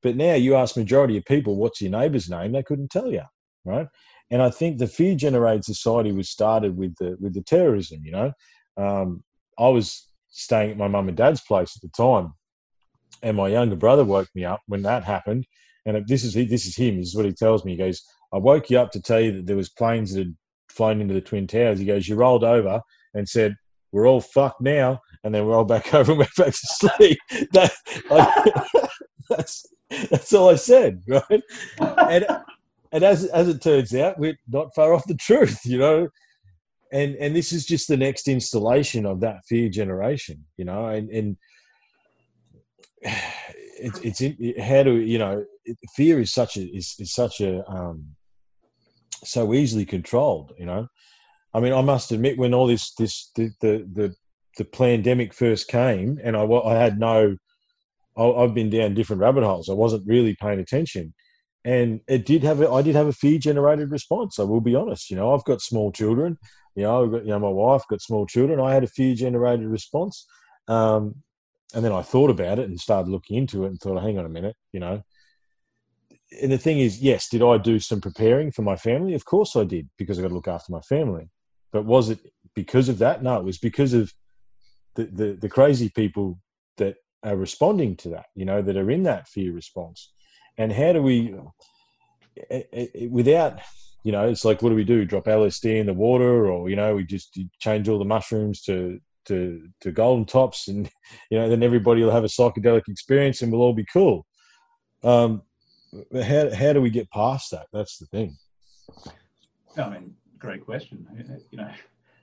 [0.02, 2.52] But now you ask majority of people, what's your neighbour's name?
[2.52, 3.22] They couldn't tell you,
[3.64, 3.86] right?
[4.32, 8.00] And I think the fear generated society was started with the with the terrorism.
[8.02, 8.32] You know,
[8.78, 9.22] um,
[9.58, 12.32] I was staying at my mum and dad's place at the time,
[13.22, 15.46] and my younger brother woke me up when that happened.
[15.84, 16.96] And this is this is him.
[16.96, 17.72] This is what he tells me.
[17.72, 18.02] He goes,
[18.32, 20.36] "I woke you up to tell you that there was planes that had
[20.70, 22.80] flown into the twin towers." He goes, "You rolled over
[23.14, 23.54] and said."
[23.94, 27.18] We're all fucked now, and then we're all back over and went back to sleep.
[27.52, 27.72] That,
[28.10, 28.88] I,
[29.28, 29.66] that's
[30.08, 31.42] that's all I said, right?
[31.78, 32.26] And
[32.92, 36.08] and as as it turns out, we're not far off the truth, you know.
[36.92, 40.86] And and this is just the next installation of that fear generation, you know.
[40.86, 41.36] And and
[43.84, 44.20] it's
[44.62, 45.44] how do you know
[45.96, 48.14] fear is such a is, is such a um,
[49.24, 50.86] so easily controlled, you know.
[51.54, 54.14] I mean, I must admit, when all this this the the the,
[54.58, 57.36] the pandemic first came, and I I had no
[58.16, 59.68] I- I've been down different rabbit holes.
[59.68, 61.14] I wasn't really paying attention,
[61.64, 64.38] and it did have a, I did have a fear generated response.
[64.38, 65.10] I will be honest.
[65.10, 66.38] You know, I've got small children.
[66.74, 68.60] You know, got you know my wife got small children.
[68.60, 70.26] I had a fear generated response,
[70.68, 71.16] um,
[71.74, 74.26] and then I thought about it and started looking into it and thought, hang on
[74.26, 75.02] a minute, you know.
[76.40, 79.14] And the thing is, yes, did I do some preparing for my family?
[79.14, 81.28] Of course I did because I got to look after my family.
[81.72, 82.20] But was it
[82.54, 83.22] because of that?
[83.22, 84.12] No, it was because of
[84.94, 86.38] the, the, the crazy people
[86.78, 90.10] that are responding to that, you know, that are in that fear response.
[90.58, 91.34] And how do we,
[92.50, 93.60] eh, eh, eh, without,
[94.04, 95.04] you know, it's like, what do we do?
[95.04, 99.00] Drop LSD in the water, or you know, we just change all the mushrooms to
[99.26, 100.90] to to golden tops, and
[101.30, 104.26] you know, then everybody will have a psychedelic experience, and we'll all be cool.
[105.02, 105.42] Um,
[106.10, 107.66] but how how do we get past that?
[107.72, 108.36] That's the thing.
[109.76, 111.06] I mean, great question.
[111.50, 111.70] You know,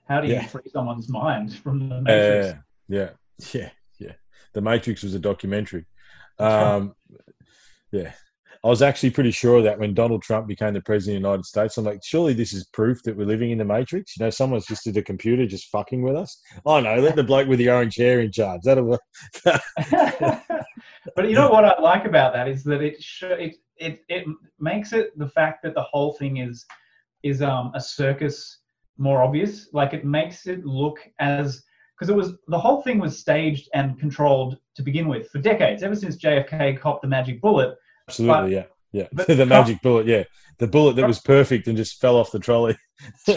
[0.08, 0.48] how do you Yeah.
[0.48, 2.48] free someone's mind from the matrix?
[2.48, 2.58] Uh,
[2.88, 3.10] yeah,
[3.54, 3.70] yeah,
[4.00, 4.14] yeah.
[4.54, 5.86] The Matrix was a documentary.
[6.40, 6.96] Um,
[7.92, 8.14] yeah,
[8.64, 11.46] I was actually pretty sure that when Donald Trump became the president of the United
[11.46, 14.18] States, I'm like, surely this is proof that we're living in the Matrix.
[14.18, 16.42] You know, someone's just at a computer just fucking with us.
[16.66, 18.62] Oh no, let the bloke with the orange hair in charge.
[18.64, 19.00] That'll.
[19.46, 24.26] but you know what I like about that is that it, sh- it it it
[24.60, 26.66] makes it the fact that the whole thing is
[27.24, 28.60] is um, a circus
[28.98, 29.70] more obvious.
[29.72, 31.64] Like it makes it look as
[32.00, 35.84] because it was the whole thing was staged and controlled to begin with for decades,
[35.84, 37.78] ever since JFK copped the magic bullet.
[38.08, 38.64] Absolutely, yeah,
[38.94, 39.08] yeah.
[39.12, 40.24] but the Trump- magic bullet, yeah,
[40.60, 42.78] the bullet that was perfect and just fell off the trolley.
[43.28, 43.34] oh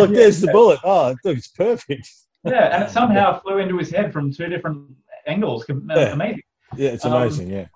[0.00, 0.80] look, Yeah, there's the bullet.
[0.84, 2.10] Oh, look, it's perfect.
[2.44, 4.90] Yeah, and it somehow flew into his head from two different
[5.26, 5.64] angles.
[5.68, 6.12] Yeah.
[6.12, 6.42] Amazing.
[6.76, 7.48] Yeah, it's Um, amazing.
[7.50, 7.66] yeah,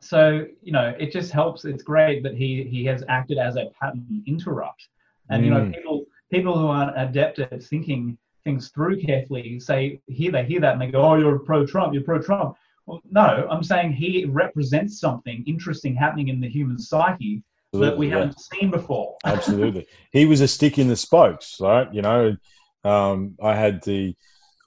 [0.00, 1.64] So you know, it just helps.
[1.64, 4.86] It's great that he he has acted as a pattern interrupt,
[5.30, 5.74] and you know, Mm.
[5.74, 10.74] people people who aren't adept at thinking things through carefully say here they hear that
[10.74, 12.56] and they go, oh, you're pro Trump, you're pro Trump.
[12.86, 17.42] Well, no, I'm saying he represents something interesting happening in the human psyche
[17.72, 18.18] that we yeah.
[18.18, 19.16] haven't seen before.
[19.24, 19.86] absolutely.
[20.12, 21.92] He was a stick in the spokes, right?
[21.92, 22.36] You know,
[22.84, 24.14] um, I had the,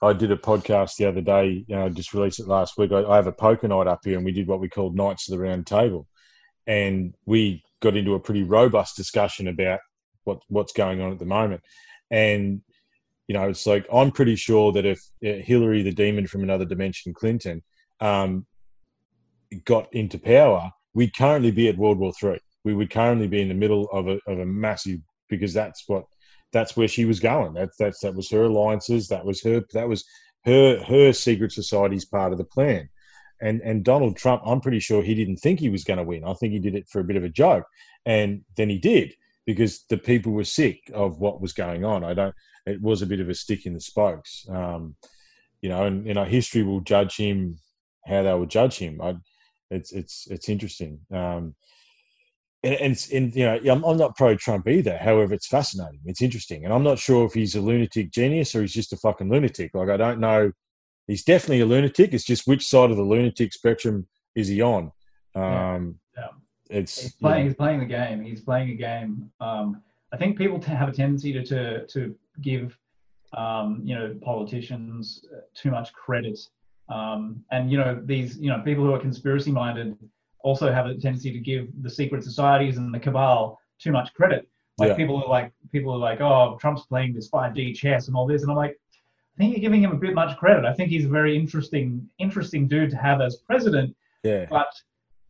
[0.02, 1.64] I did a podcast the other day.
[1.66, 2.92] You know, I just released it last week.
[2.92, 5.28] I, I have a poker night up here, and we did what we called Knights
[5.28, 6.06] of the Round Table,
[6.66, 9.80] and we got into a pretty robust discussion about
[10.24, 11.62] what what's going on at the moment,
[12.10, 12.62] and.
[13.28, 16.64] You know, it's like I'm pretty sure that if uh, Hillary, the demon from another
[16.64, 17.62] dimension, Clinton,
[18.00, 18.46] um,
[19.64, 22.40] got into power, we'd currently be at World War Three.
[22.64, 26.04] We would currently be in the middle of a, of a massive because that's what
[26.52, 27.52] that's where she was going.
[27.52, 29.08] That's that's that was her alliances.
[29.08, 30.04] That was her that was
[30.46, 32.88] her her secret society's part of the plan.
[33.42, 36.24] And and Donald Trump, I'm pretty sure he didn't think he was going to win.
[36.24, 37.66] I think he did it for a bit of a joke,
[38.06, 39.12] and then he did
[39.48, 42.04] because the people were sick of what was going on.
[42.04, 42.34] I don't.
[42.66, 44.94] It was a bit of a stick in the spokes, um,
[45.62, 45.86] you know.
[45.86, 47.56] And you know, history will judge him
[48.06, 49.00] how they will judge him.
[49.00, 49.14] I,
[49.70, 51.00] it's it's it's interesting.
[51.10, 51.54] Um,
[52.62, 54.98] and, and, and you know, I'm, I'm not pro Trump either.
[54.98, 56.00] However, it's fascinating.
[56.04, 58.98] It's interesting, and I'm not sure if he's a lunatic genius or he's just a
[58.98, 59.70] fucking lunatic.
[59.72, 60.52] Like I don't know.
[61.06, 62.12] He's definitely a lunatic.
[62.12, 64.92] It's just which side of the lunatic spectrum is he on?
[65.34, 65.88] Um, Yeah.
[66.68, 67.46] It's He's playing.
[67.46, 68.22] He's playing the game.
[68.22, 69.30] He's playing a game.
[69.40, 69.82] Um,
[70.12, 72.78] I think people t- have a tendency to to, to give,
[73.36, 76.38] um, you know, politicians uh, too much credit.
[76.88, 79.96] Um, and you know, these you know people who are conspiracy minded
[80.40, 84.48] also have a tendency to give the secret societies and the cabal too much credit.
[84.78, 84.94] Like Yeah.
[84.96, 88.42] people are like people are like, oh, Trump's playing this 5D chess and all this,
[88.42, 88.78] and I'm like,
[89.34, 90.64] I think you're giving him a bit much credit.
[90.64, 94.68] I think he's a very interesting interesting dude to have as president yeah, but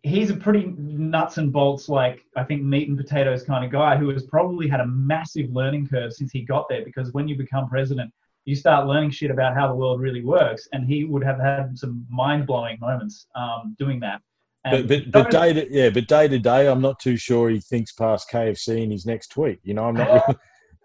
[0.02, 3.96] he's a pretty nuts and bolts, like I think meat and potatoes kind of guy
[3.96, 6.84] who has probably had a massive learning curve since he got there.
[6.84, 8.12] Because when you become president,
[8.44, 11.76] you start learning shit about how the world really works, and he would have had
[11.76, 14.22] some mind blowing moments um, doing that.
[14.64, 17.16] but And but, but don't- day to yeah, but day to day, I'm not too
[17.16, 19.60] sure he thinks past KFC in his next tweet.
[19.62, 20.08] You know, I'm not.
[20.28, 20.38] Really,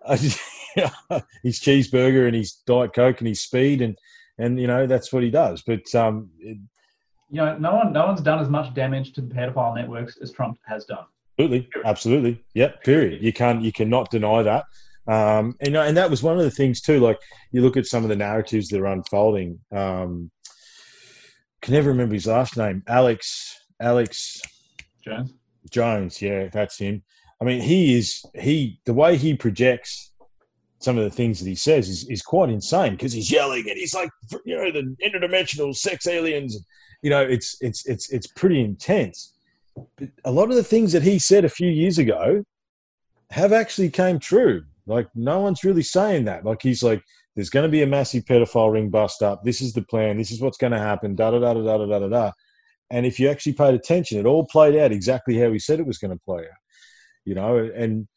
[0.06, 0.40] I just,
[1.44, 3.98] his cheeseburger and his diet coke and his speed and
[4.38, 5.61] and you know that's what he does.
[5.61, 6.30] But um,
[7.34, 10.31] you know, no one, no one's done as much damage to the pedophile networks as
[10.31, 11.05] Trump has done.
[11.39, 12.43] Absolutely, absolutely.
[12.53, 12.84] Yep.
[12.84, 13.23] Period.
[13.23, 13.64] You can't.
[13.64, 14.65] You cannot deny that.
[15.07, 16.99] Um, and and that was one of the things too.
[16.99, 17.18] Like
[17.51, 19.60] you look at some of the narratives that are unfolding.
[19.72, 20.30] Um,
[21.64, 22.84] can never remember his last name.
[22.88, 23.60] Alex.
[23.81, 24.39] Alex
[25.03, 25.34] Jones.
[25.72, 26.22] Jones.
[26.22, 27.01] Yeah, that's him.
[27.41, 28.80] I mean, he is he.
[28.85, 30.11] The way he projects
[30.81, 33.77] some of the things that he says is, is quite insane because he's yelling and
[33.77, 34.10] he's like,
[34.45, 36.64] you know, the interdimensional sex aliens.
[37.04, 39.34] You know, it's it's it's it's pretty intense.
[39.98, 42.44] But a lot of the things that he said a few years ago
[43.30, 44.64] have actually came true.
[44.88, 46.46] Like no one's really saying that.
[46.46, 47.04] Like he's like,
[47.36, 49.44] there's going to be a massive pedophile ring bust up.
[49.44, 50.18] This is the plan.
[50.18, 51.16] This is what's going to happen.
[51.16, 52.32] Da da da da da da da da.
[52.90, 55.88] And if you actually paid attention, it all played out exactly how he said it
[55.88, 56.62] was going to play out.
[57.26, 58.08] You know, and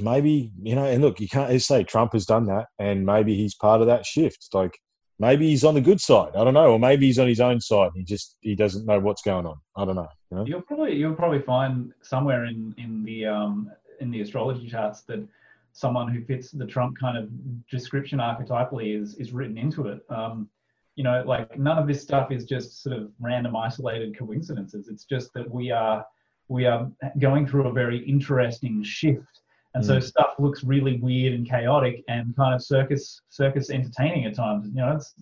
[0.00, 3.54] maybe you know, and look, you can't say Trump has done that, and maybe he's
[3.54, 4.48] part of that shift.
[4.52, 4.78] Like
[5.18, 6.30] maybe he's on the good side.
[6.34, 7.90] I don't know, or maybe he's on his own side.
[7.94, 9.56] He just he doesn't know what's going on.
[9.76, 10.08] I don't know.
[10.30, 10.44] You?
[10.46, 13.70] You'll probably you'll probably find somewhere in in the um,
[14.00, 15.26] in the astrology charts that
[15.72, 17.28] someone who fits the Trump kind of
[17.70, 20.04] description archetypally is is written into it.
[20.10, 20.48] Um,
[20.96, 24.88] you know, like none of this stuff is just sort of random, isolated coincidences.
[24.88, 26.04] It's just that we are
[26.48, 29.37] we are going through a very interesting shift,
[29.74, 34.34] and so stuff looks really weird and chaotic and kind of circus circus entertaining at
[34.34, 34.66] times.
[34.68, 35.14] You know, it's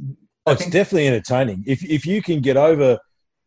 [0.48, 1.64] Oh, it's think- definitely entertaining.
[1.66, 2.98] If if you can get over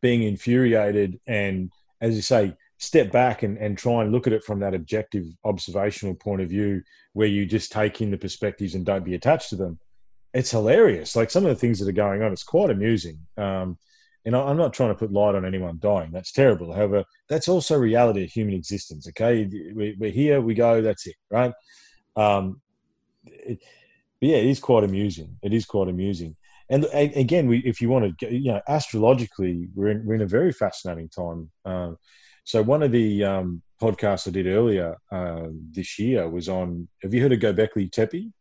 [0.02, 1.72] being infuriated and,
[2.02, 5.26] as you say, step back and, and try and look at it from that objective
[5.44, 6.82] observational point of view,
[7.14, 9.80] where you just take in the perspectives and don't be attached to them,
[10.34, 11.16] it's hilarious.
[11.16, 13.20] Like some of the things that are going on, it's quite amusing.
[13.38, 13.78] Um,
[14.26, 16.12] and I'm not trying to put light on anyone dying.
[16.12, 16.74] That's terrible.
[16.74, 19.08] However, that's also reality of human existence.
[19.08, 20.82] Okay, we, we're here, we go.
[20.82, 21.54] That's it, right?
[22.16, 22.62] Um,
[23.26, 23.60] it,
[24.20, 25.38] but yeah, it is quite amusing.
[25.42, 26.36] It is quite amusing.
[26.70, 30.28] And again, we, if you want to, you know, astrologically, we're in, we're in a
[30.28, 31.50] very fascinating time.
[31.66, 31.98] Um,
[32.44, 36.88] So one of the um, podcasts I did earlier uh, this year was on.
[37.04, 38.32] Have you heard of Gobekli Tepe?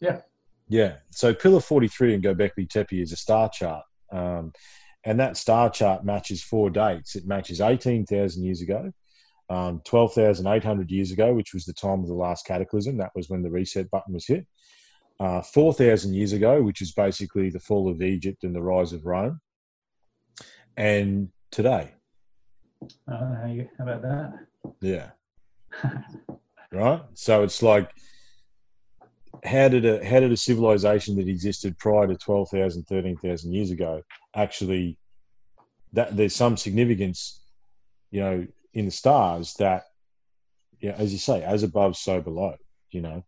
[0.00, 0.20] Yeah.
[0.68, 0.98] Yeah.
[1.10, 3.84] So Pillar 43 in Gobekli Tepe is a star chart.
[4.12, 4.52] Um,
[5.08, 7.16] and that star chart matches four dates.
[7.16, 8.92] It matches 18,000 years ago,
[9.48, 12.98] um, 12,800 years ago, which was the time of the last cataclysm.
[12.98, 14.46] That was when the reset button was hit.
[15.18, 19.06] Uh, 4,000 years ago, which is basically the fall of Egypt and the rise of
[19.06, 19.40] Rome.
[20.76, 21.94] And today.
[23.08, 24.32] I don't know how, you, how about that.
[24.82, 25.10] Yeah.
[26.70, 27.00] right.
[27.14, 27.90] So it's like,
[29.44, 34.02] how did a how did a civilization that existed prior to 12,000, 13,000 years ago
[34.34, 34.98] actually
[35.92, 37.40] that there's some significance,
[38.10, 39.84] you know, in the stars that,
[40.80, 42.54] yeah, as you say, as above, so below.
[42.90, 43.24] You know,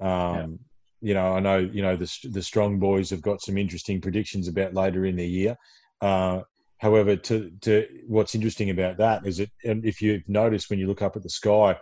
[0.00, 0.58] um,
[1.00, 4.48] you know, I know, you know, the the strong boys have got some interesting predictions
[4.48, 5.56] about later in the year.
[6.00, 6.40] Uh,
[6.78, 10.88] however, to to what's interesting about that is that, and if you've noticed when you
[10.88, 11.76] look up at the sky,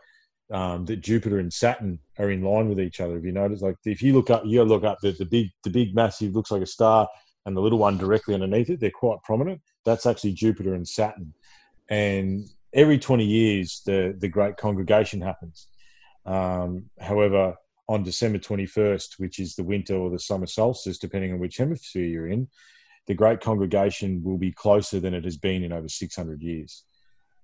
[0.52, 3.14] um, that Jupiter and Saturn are in line with each other.
[3.14, 3.62] Have you noticed?
[3.62, 6.50] Like if you look up, you look up the, the big, the big massive looks
[6.50, 7.08] like a star,
[7.46, 9.60] and the little one directly underneath it, they're quite prominent.
[9.84, 11.34] That's actually Jupiter and Saturn.
[11.88, 15.68] And every 20 years, the the Great Congregation happens.
[16.26, 17.56] Um, however,
[17.88, 22.04] on December 21st, which is the winter or the summer solstice, depending on which hemisphere
[22.04, 22.48] you're in,
[23.06, 26.84] the Great Congregation will be closer than it has been in over 600 years.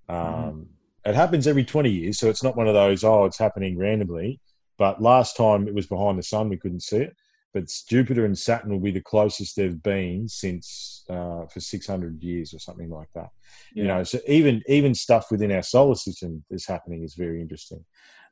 [0.09, 0.68] Um,
[1.04, 4.40] It happens every 20 years, so it's not one of those, oh, it's happening randomly.
[4.78, 7.16] But last time it was behind the sun, we couldn't see it.
[7.54, 12.52] But Jupiter and Saturn will be the closest they've been since uh, for 600 years
[12.52, 13.30] or something like that.
[13.72, 17.84] You know, so even even stuff within our solar system is happening is very interesting.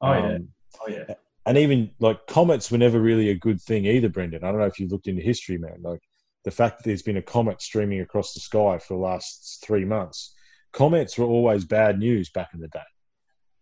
[0.02, 0.34] Oh yeah.
[0.34, 0.48] Um,
[0.80, 1.14] Oh yeah.
[1.47, 4.44] and even like comets were never really a good thing either, Brendan.
[4.44, 5.78] I don't know if you've looked into history, man.
[5.80, 6.01] Like
[6.44, 9.84] the fact that there's been a comet streaming across the sky for the last three
[9.84, 10.34] months.
[10.77, 12.90] Comets were always bad news back in the day.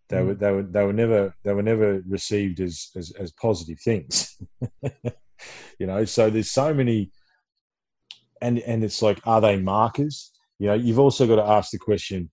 [0.08, 0.26] They Mm.
[0.26, 4.36] were they were they were never they were never received as as, as positive things.
[5.78, 7.10] you know, so there's so many
[8.42, 10.32] and and it's like, are they markers?
[10.58, 12.30] You know, you've also got to ask the question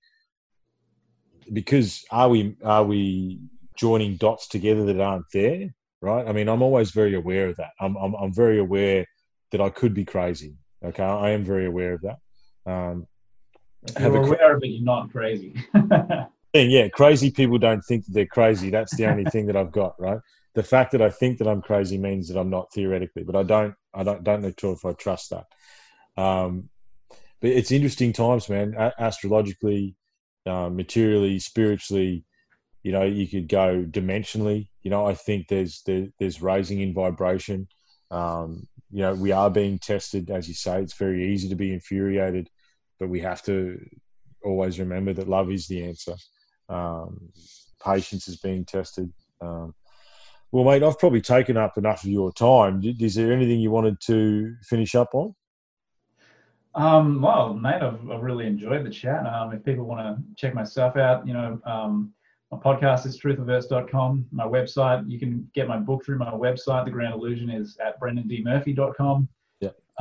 [1.54, 3.40] because are we are we
[3.78, 5.74] joining dots together that aren't there?
[6.02, 6.28] Right.
[6.28, 7.72] I mean, I'm always very aware of that.
[7.80, 9.06] I'm I'm, I'm very aware
[9.52, 10.56] that I could be crazy.
[10.84, 12.18] Okay, I am very aware of that.
[12.66, 13.06] Um,
[13.98, 15.56] Have you're cra- aware of it, you're not crazy.
[16.54, 18.70] yeah, crazy people don't think that they're crazy.
[18.70, 20.20] That's the only thing that I've got, right?
[20.54, 23.44] The fact that I think that I'm crazy means that I'm not theoretically, but I
[23.44, 26.22] don't, I don't, don't know if I trust that.
[26.22, 26.70] Um,
[27.42, 28.76] but it's interesting times, man.
[28.78, 29.96] A- astrologically,
[30.46, 32.26] uh, materially, spiritually,
[32.84, 34.68] you know, you could go dimensionally.
[34.82, 37.68] You know, I think there's there, there's raising in vibration.
[38.10, 40.82] Um, you know, we are being tested, as you say.
[40.82, 42.50] It's very easy to be infuriated,
[43.02, 43.84] but we have to
[44.46, 46.14] always remember that love is the answer.
[46.70, 47.32] Um,
[47.84, 49.12] patience is being tested.
[49.42, 49.74] Um,
[50.52, 52.80] well, mate, I've probably taken up enough of your time.
[52.84, 55.34] Is there anything you wanted to finish up on?
[56.76, 59.26] Um, well, mate, I've, I've really enjoyed the chat.
[59.26, 62.14] Um, if people want to check my stuff out, you know, um,
[62.52, 64.28] my podcast is truthiverse.com.
[64.32, 66.86] My website, you can get my book through my website.
[66.86, 69.28] The Grand Illusion is at brendandmurphy.com.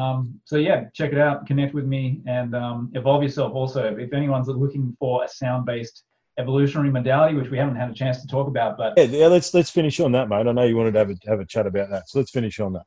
[0.01, 3.53] Um, so yeah, check it out, connect with me, and um, evolve yourself.
[3.55, 6.05] Also, if anyone's looking for a sound-based
[6.39, 9.53] evolutionary modality, which we haven't had a chance to talk about, but Yeah, yeah, let's
[9.53, 10.47] let's finish on that, mate.
[10.47, 12.59] I know you wanted to have a, have a chat about that, so let's finish
[12.61, 12.87] on that.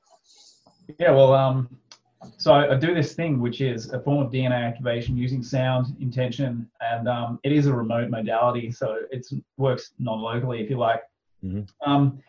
[0.99, 1.69] Yeah, well, um,
[2.37, 5.95] so I, I do this thing which is a form of DNA activation using sound
[5.99, 9.27] intention, and um, it is a remote modality, so it
[9.57, 11.01] works non-locally if you like.
[11.43, 11.67] Mhm.
[11.85, 12.23] Um,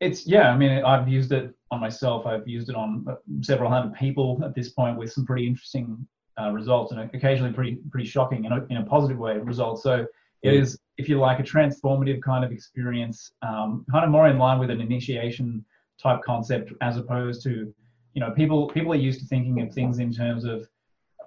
[0.00, 2.26] it's yeah, I mean, I've used it on myself.
[2.26, 6.06] I've used it on uh, several hundred people at this point with some pretty interesting
[6.40, 9.82] uh, results, and occasionally pretty pretty shocking in a, in a positive way results.
[9.82, 10.06] So
[10.42, 10.78] it Mm.
[10.98, 14.70] if you like, a transformative kind of experience, um, kind of more in line with
[14.70, 15.64] an initiation
[16.00, 17.72] type concept as opposed to
[18.14, 20.68] you know people people are used to thinking of things in terms of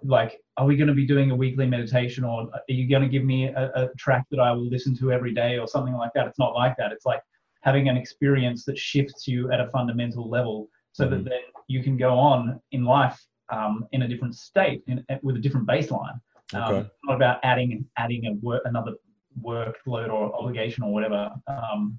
[0.04, 3.08] like are we going to be doing a weekly meditation or are you going to
[3.08, 6.12] give me a, a track that i will listen to every day or something like
[6.16, 7.22] that it's not like that it's like
[7.62, 11.30] having an experience that shifts you at a fundamental level so that Mhm.
[11.30, 13.20] then you can go on in life
[13.50, 16.20] um, in a different state in, with a different baseline
[16.54, 16.90] um, Okay.
[17.06, 18.94] not about adding adding a work another
[19.42, 21.98] workload or obligation or whatever um,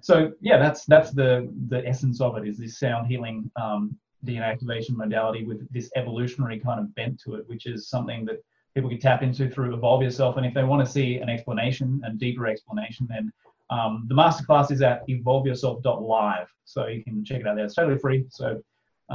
[0.00, 3.96] so yeah that's that's the the essence of it is this sound healing um,
[4.26, 8.42] DNA activation modality with this evolutionary kind of bent to it, which is something that
[8.74, 10.38] people can tap into through Evolve Yourself.
[10.38, 13.30] And if they want to see an explanation, a deeper explanation, then
[13.74, 16.48] um, the masterclass is at evolveyourself.live.
[16.64, 17.66] So you can check it out there.
[17.66, 18.20] It's totally free.
[18.30, 18.46] So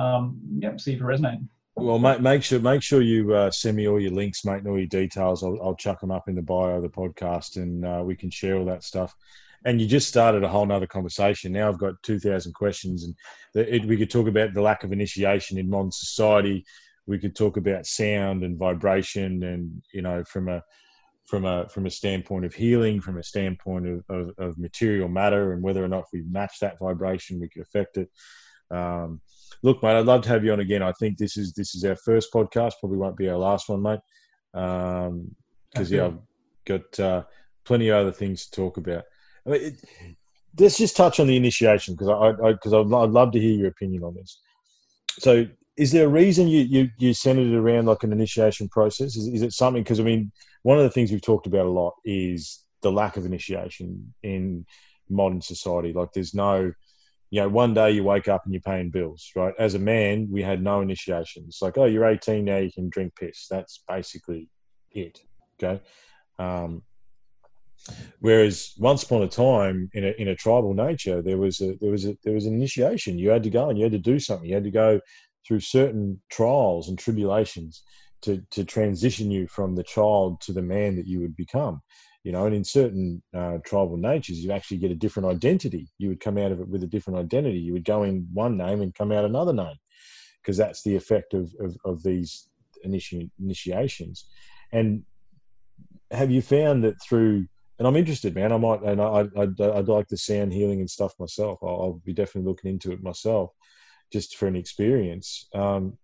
[0.02, 0.22] um,
[0.62, 1.42] yeah, see if you resonate.
[1.76, 4.78] Well, make, make sure make sure you uh, send me all your links, and all
[4.78, 5.44] your details.
[5.44, 8.30] I'll, I'll chuck them up in the bio of the podcast, and uh, we can
[8.30, 9.16] share all that stuff.
[9.66, 11.54] And you just started a whole nother conversation.
[11.54, 13.16] Now I've got two thousand questions, and
[13.54, 16.66] the, it, we could talk about the lack of initiation in modern society.
[17.08, 20.62] We could talk about sound and vibration, and you know, from a
[21.30, 25.54] from a from a standpoint of healing, from a standpoint of, of, of material matter,
[25.54, 28.10] and whether or not if we match that vibration, we could affect it.
[28.72, 29.22] Um,
[29.62, 30.82] look, mate, I'd love to have you on again.
[30.82, 32.74] I think this is this is our first podcast.
[32.80, 34.00] Probably won't be our last one, mate.
[34.56, 35.36] Um,
[35.72, 36.18] because yeah, I've
[36.66, 37.24] got uh,
[37.64, 39.04] plenty of other things to talk about.
[39.46, 39.86] I mean, it,
[40.60, 43.56] let's just touch on the initiation because I because I, I'd, I'd love to hear
[43.56, 44.40] your opinion on this.
[45.20, 45.46] So,
[45.80, 49.16] is there a reason you you, you centered it around like an initiation process?
[49.16, 49.82] Is, is it something?
[49.82, 50.32] Because I mean,
[50.64, 54.66] one of the things we've talked about a lot is the lack of initiation in
[55.10, 55.94] modern society.
[55.94, 56.74] Like, there's no
[57.32, 59.54] you know, one day you wake up and you're paying bills, right?
[59.60, 61.44] As a man, we had no initiation.
[61.48, 63.48] It's like, oh, you're 18 now, you can drink piss.
[63.50, 64.50] That's basically
[64.92, 65.22] it.
[65.62, 65.80] Okay.
[66.40, 66.82] Um,
[68.20, 71.92] whereas once upon a time, in a, in a tribal nature, there was a there
[71.92, 73.20] was a there was an initiation.
[73.20, 74.48] You had to go and you had to do something.
[74.48, 75.00] You had to go
[75.48, 77.84] through certain trials and tribulations
[78.22, 81.82] to to transition you from the child to the man that you would become
[82.24, 85.90] you know and in certain uh, tribal natures you actually get a different identity.
[85.98, 87.60] You would come out of it with a different identity.
[87.60, 89.76] You would go in one name and come out another name
[90.42, 92.50] because that's the effect of, of, of these
[92.86, 94.26] initi- initiations.
[94.72, 95.04] And
[96.12, 97.48] have you found that through
[97.78, 100.90] and i'm interested man i might and I, I'd, I'd like the sound healing and
[100.90, 101.60] stuff myself.
[101.62, 103.52] I'll, I'll be definitely looking into it myself
[104.12, 105.98] just for an experience um,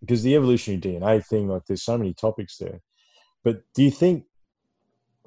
[0.00, 2.80] because the evolutionary dna thing like there's so many topics there
[3.44, 4.24] but do you think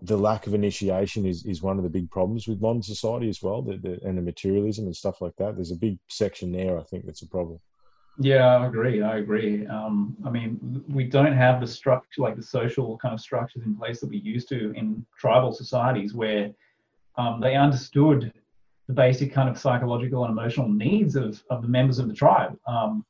[0.02, 3.42] the lack of initiation is, is one of the big problems with modern society as
[3.42, 5.56] well, the, the, and the materialism and stuff like that.
[5.56, 7.60] There's a big section there, I think, that's a problem.
[8.20, 9.02] Yeah, I agree.
[9.02, 9.66] I agree.
[9.68, 13.76] Um, I mean, we don't have the structure, like the social kind of structures in
[13.76, 16.52] place that we used to in tribal societies, where
[17.18, 18.34] um, they understood
[18.92, 22.58] the basic kind of psychological and emotional needs of, of the members of the tribe,
[22.68, 23.06] um,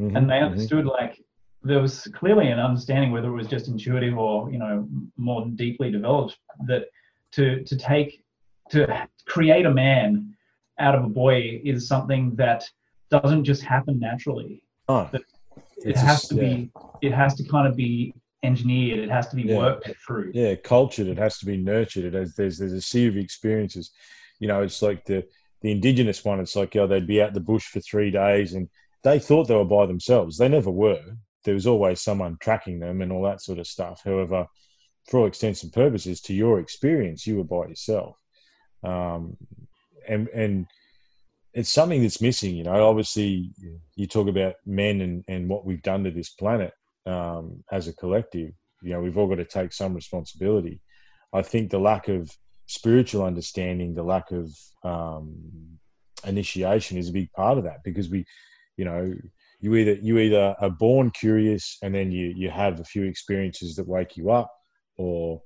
[0.00, 0.46] Mhm, and they mhm.
[0.46, 1.22] understood like
[1.62, 5.90] there was clearly an understanding, whether it was just intuitive or you know more deeply
[5.90, 6.84] developed, that
[7.32, 8.22] to to take
[8.70, 10.34] to create a man
[10.78, 12.62] out of a boy is something that
[13.10, 15.22] doesn't just happen naturally Oh, it
[15.90, 16.70] It's has just- to be
[17.02, 19.56] it has to kind of be engineered it has to be Yeah.
[19.58, 21.08] worked through yeah, cultured.
[21.08, 22.04] It has to be nurtured.
[22.04, 23.86] It has, there's there's a sea of experiences.
[24.38, 25.24] You know, it's like the
[25.62, 26.40] the indigenous one.
[26.40, 28.68] It's like oh, they'd be out the bush for three days, and
[29.02, 30.36] they thought they were by themselves.
[30.36, 31.02] They never were.
[31.44, 34.02] There was always someone tracking them and all that sort of stuff.
[34.04, 34.46] However,
[35.08, 38.16] for all extents and purposes, to your experience, you were by yourself.
[38.82, 39.36] Um,
[40.08, 40.66] and and
[41.52, 42.54] it's something that's missing.
[42.54, 43.50] You know, obviously,
[43.94, 46.72] you talk about men and and what we've done to this planet
[47.06, 48.52] um, as a collective.
[48.82, 50.80] You know, we've all got to take some responsibility.
[51.32, 52.30] I think the lack of
[52.66, 54.50] spiritual understanding, the lack of
[54.84, 55.34] um,
[56.24, 58.24] initiation, is a big part of that because we,
[58.76, 59.14] you know,
[59.60, 63.74] you either you either are born curious and then you you have a few experiences
[63.76, 64.52] that wake you up,
[64.98, 65.40] or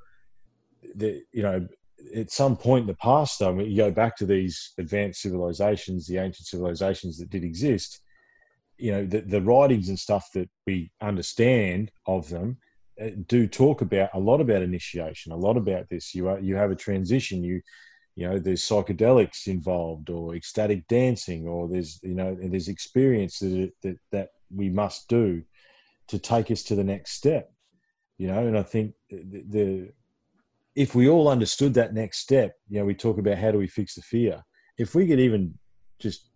[0.96, 1.66] the you know
[2.14, 6.18] at some point in the past, though, you go back to these advanced civilizations, the
[6.18, 8.00] ancient civilizations that did exist.
[8.78, 12.58] You know, the, the writings and stuff that we understand of them
[13.00, 16.14] Uh, do talk about a lot about initiation, a lot about this.
[16.14, 17.42] You are, you have a transition.
[17.42, 17.62] You
[18.16, 23.72] you know, there's psychedelics involved, or ecstatic dancing, or there's you know, there's experience that
[23.82, 25.42] that that we must do
[26.08, 27.52] to take us to the next step.
[28.18, 29.92] You know, and I think the, the
[30.74, 33.66] if we all understood that next step, you know, we talk about how do we
[33.66, 34.42] fix the fear.
[34.78, 35.58] If we could even
[35.98, 36.29] just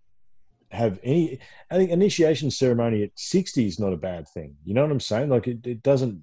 [0.74, 1.38] have any,
[1.70, 4.56] I think initiation ceremony at 60 is not a bad thing.
[4.64, 5.28] You know what I'm saying?
[5.28, 6.22] Like it, it doesn't,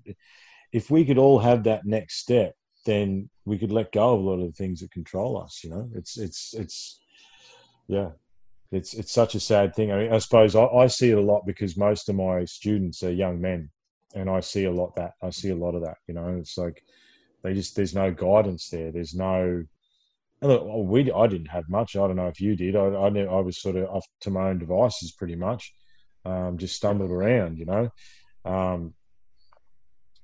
[0.72, 2.56] if we could all have that next step,
[2.86, 5.62] then we could let go of a lot of the things that control us.
[5.64, 7.00] You know, it's, it's, it's,
[7.88, 8.10] yeah,
[8.72, 9.92] it's, it's such a sad thing.
[9.92, 13.04] I mean, I suppose I, I see it a lot because most of my students
[13.04, 13.70] are young men
[14.16, 16.58] and I see a lot that, I see a lot of that, you know, it's
[16.58, 16.84] like,
[17.44, 18.92] they just there's no guidance there.
[18.92, 19.66] There's no.
[20.42, 21.96] And Look, we I didn't have much.
[21.96, 22.76] I don't know if you did.
[22.76, 25.74] I I, knew, I was sort of off to my own devices pretty much,
[26.26, 27.90] um, just stumbled around, you know.
[28.44, 28.94] Um,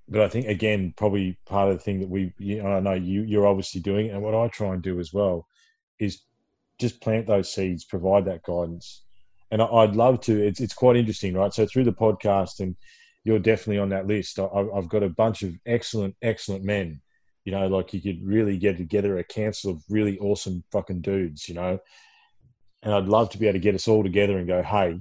[0.10, 2.94] but I think again, probably part of the thing that we, you know, I know
[2.94, 5.48] you you're obviously doing, and what I try and do as well,
[6.00, 6.22] is
[6.80, 9.04] just plant those seeds, provide that guidance,
[9.52, 10.42] and I, I'd love to.
[10.42, 11.54] It's it's quite interesting, right?
[11.54, 12.76] So through the podcast, and
[13.24, 14.40] you're definitely on that list.
[14.40, 14.46] I,
[14.76, 17.02] I've got a bunch of excellent, excellent men
[17.48, 21.48] you know, like you could really get together a council of really awesome fucking dudes,
[21.48, 21.80] you know.
[22.84, 25.00] And I'd love to be able to get us all together and go, hey,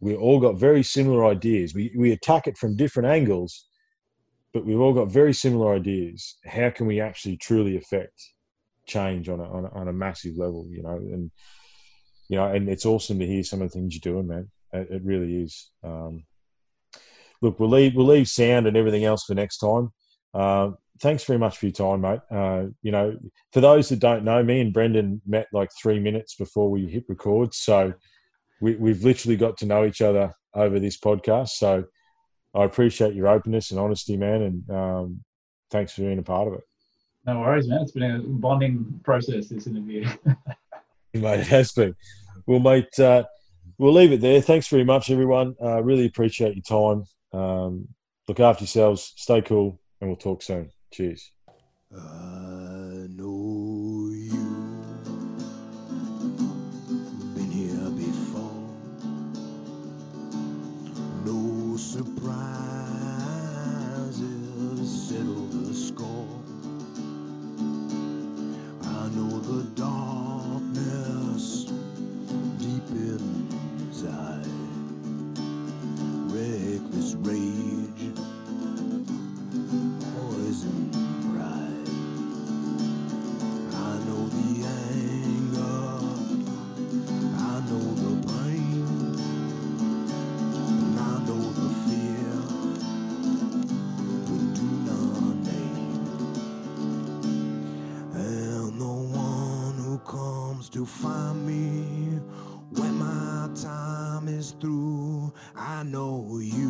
[0.00, 1.74] we all got very similar ideas.
[1.74, 3.68] We we attack it from different angles,
[4.54, 6.38] but we've all got very similar ideas.
[6.46, 8.18] How can we actually truly affect
[8.86, 10.66] change on a on a, on a massive level?
[10.70, 11.30] You know, and
[12.30, 14.50] you know, and it's awesome to hear some of the things you're doing, man.
[14.72, 15.70] It, it really is.
[15.84, 16.24] Um,
[17.42, 19.92] look, we'll leave we'll leave sound and everything else for next time.
[20.34, 22.20] Uh, thanks very much for your time, mate.
[22.30, 23.16] Uh, you know,
[23.52, 27.04] for those that don't know, me and Brendan met like three minutes before we hit
[27.08, 27.92] record, so
[28.60, 31.50] we, we've literally got to know each other over this podcast.
[31.50, 31.84] So
[32.54, 35.24] I appreciate your openness and honesty, man, and um,
[35.70, 36.64] thanks for being a part of it.
[37.26, 37.82] No worries, man.
[37.82, 39.48] It's been a bonding process.
[39.48, 40.08] This interview.
[41.14, 41.40] mate.
[41.40, 41.94] It has been.
[42.46, 43.24] Well, mate, uh,
[43.78, 44.40] we'll leave it there.
[44.40, 45.54] Thanks very much, everyone.
[45.62, 47.04] Uh, really appreciate your time.
[47.32, 47.88] Um,
[48.28, 49.12] look after yourselves.
[49.16, 50.70] Stay cool, and we'll talk soon.
[50.92, 51.32] Cheers.
[51.94, 53.45] Uh, I know
[101.06, 102.18] find me
[102.76, 106.65] when my time is through, I know you.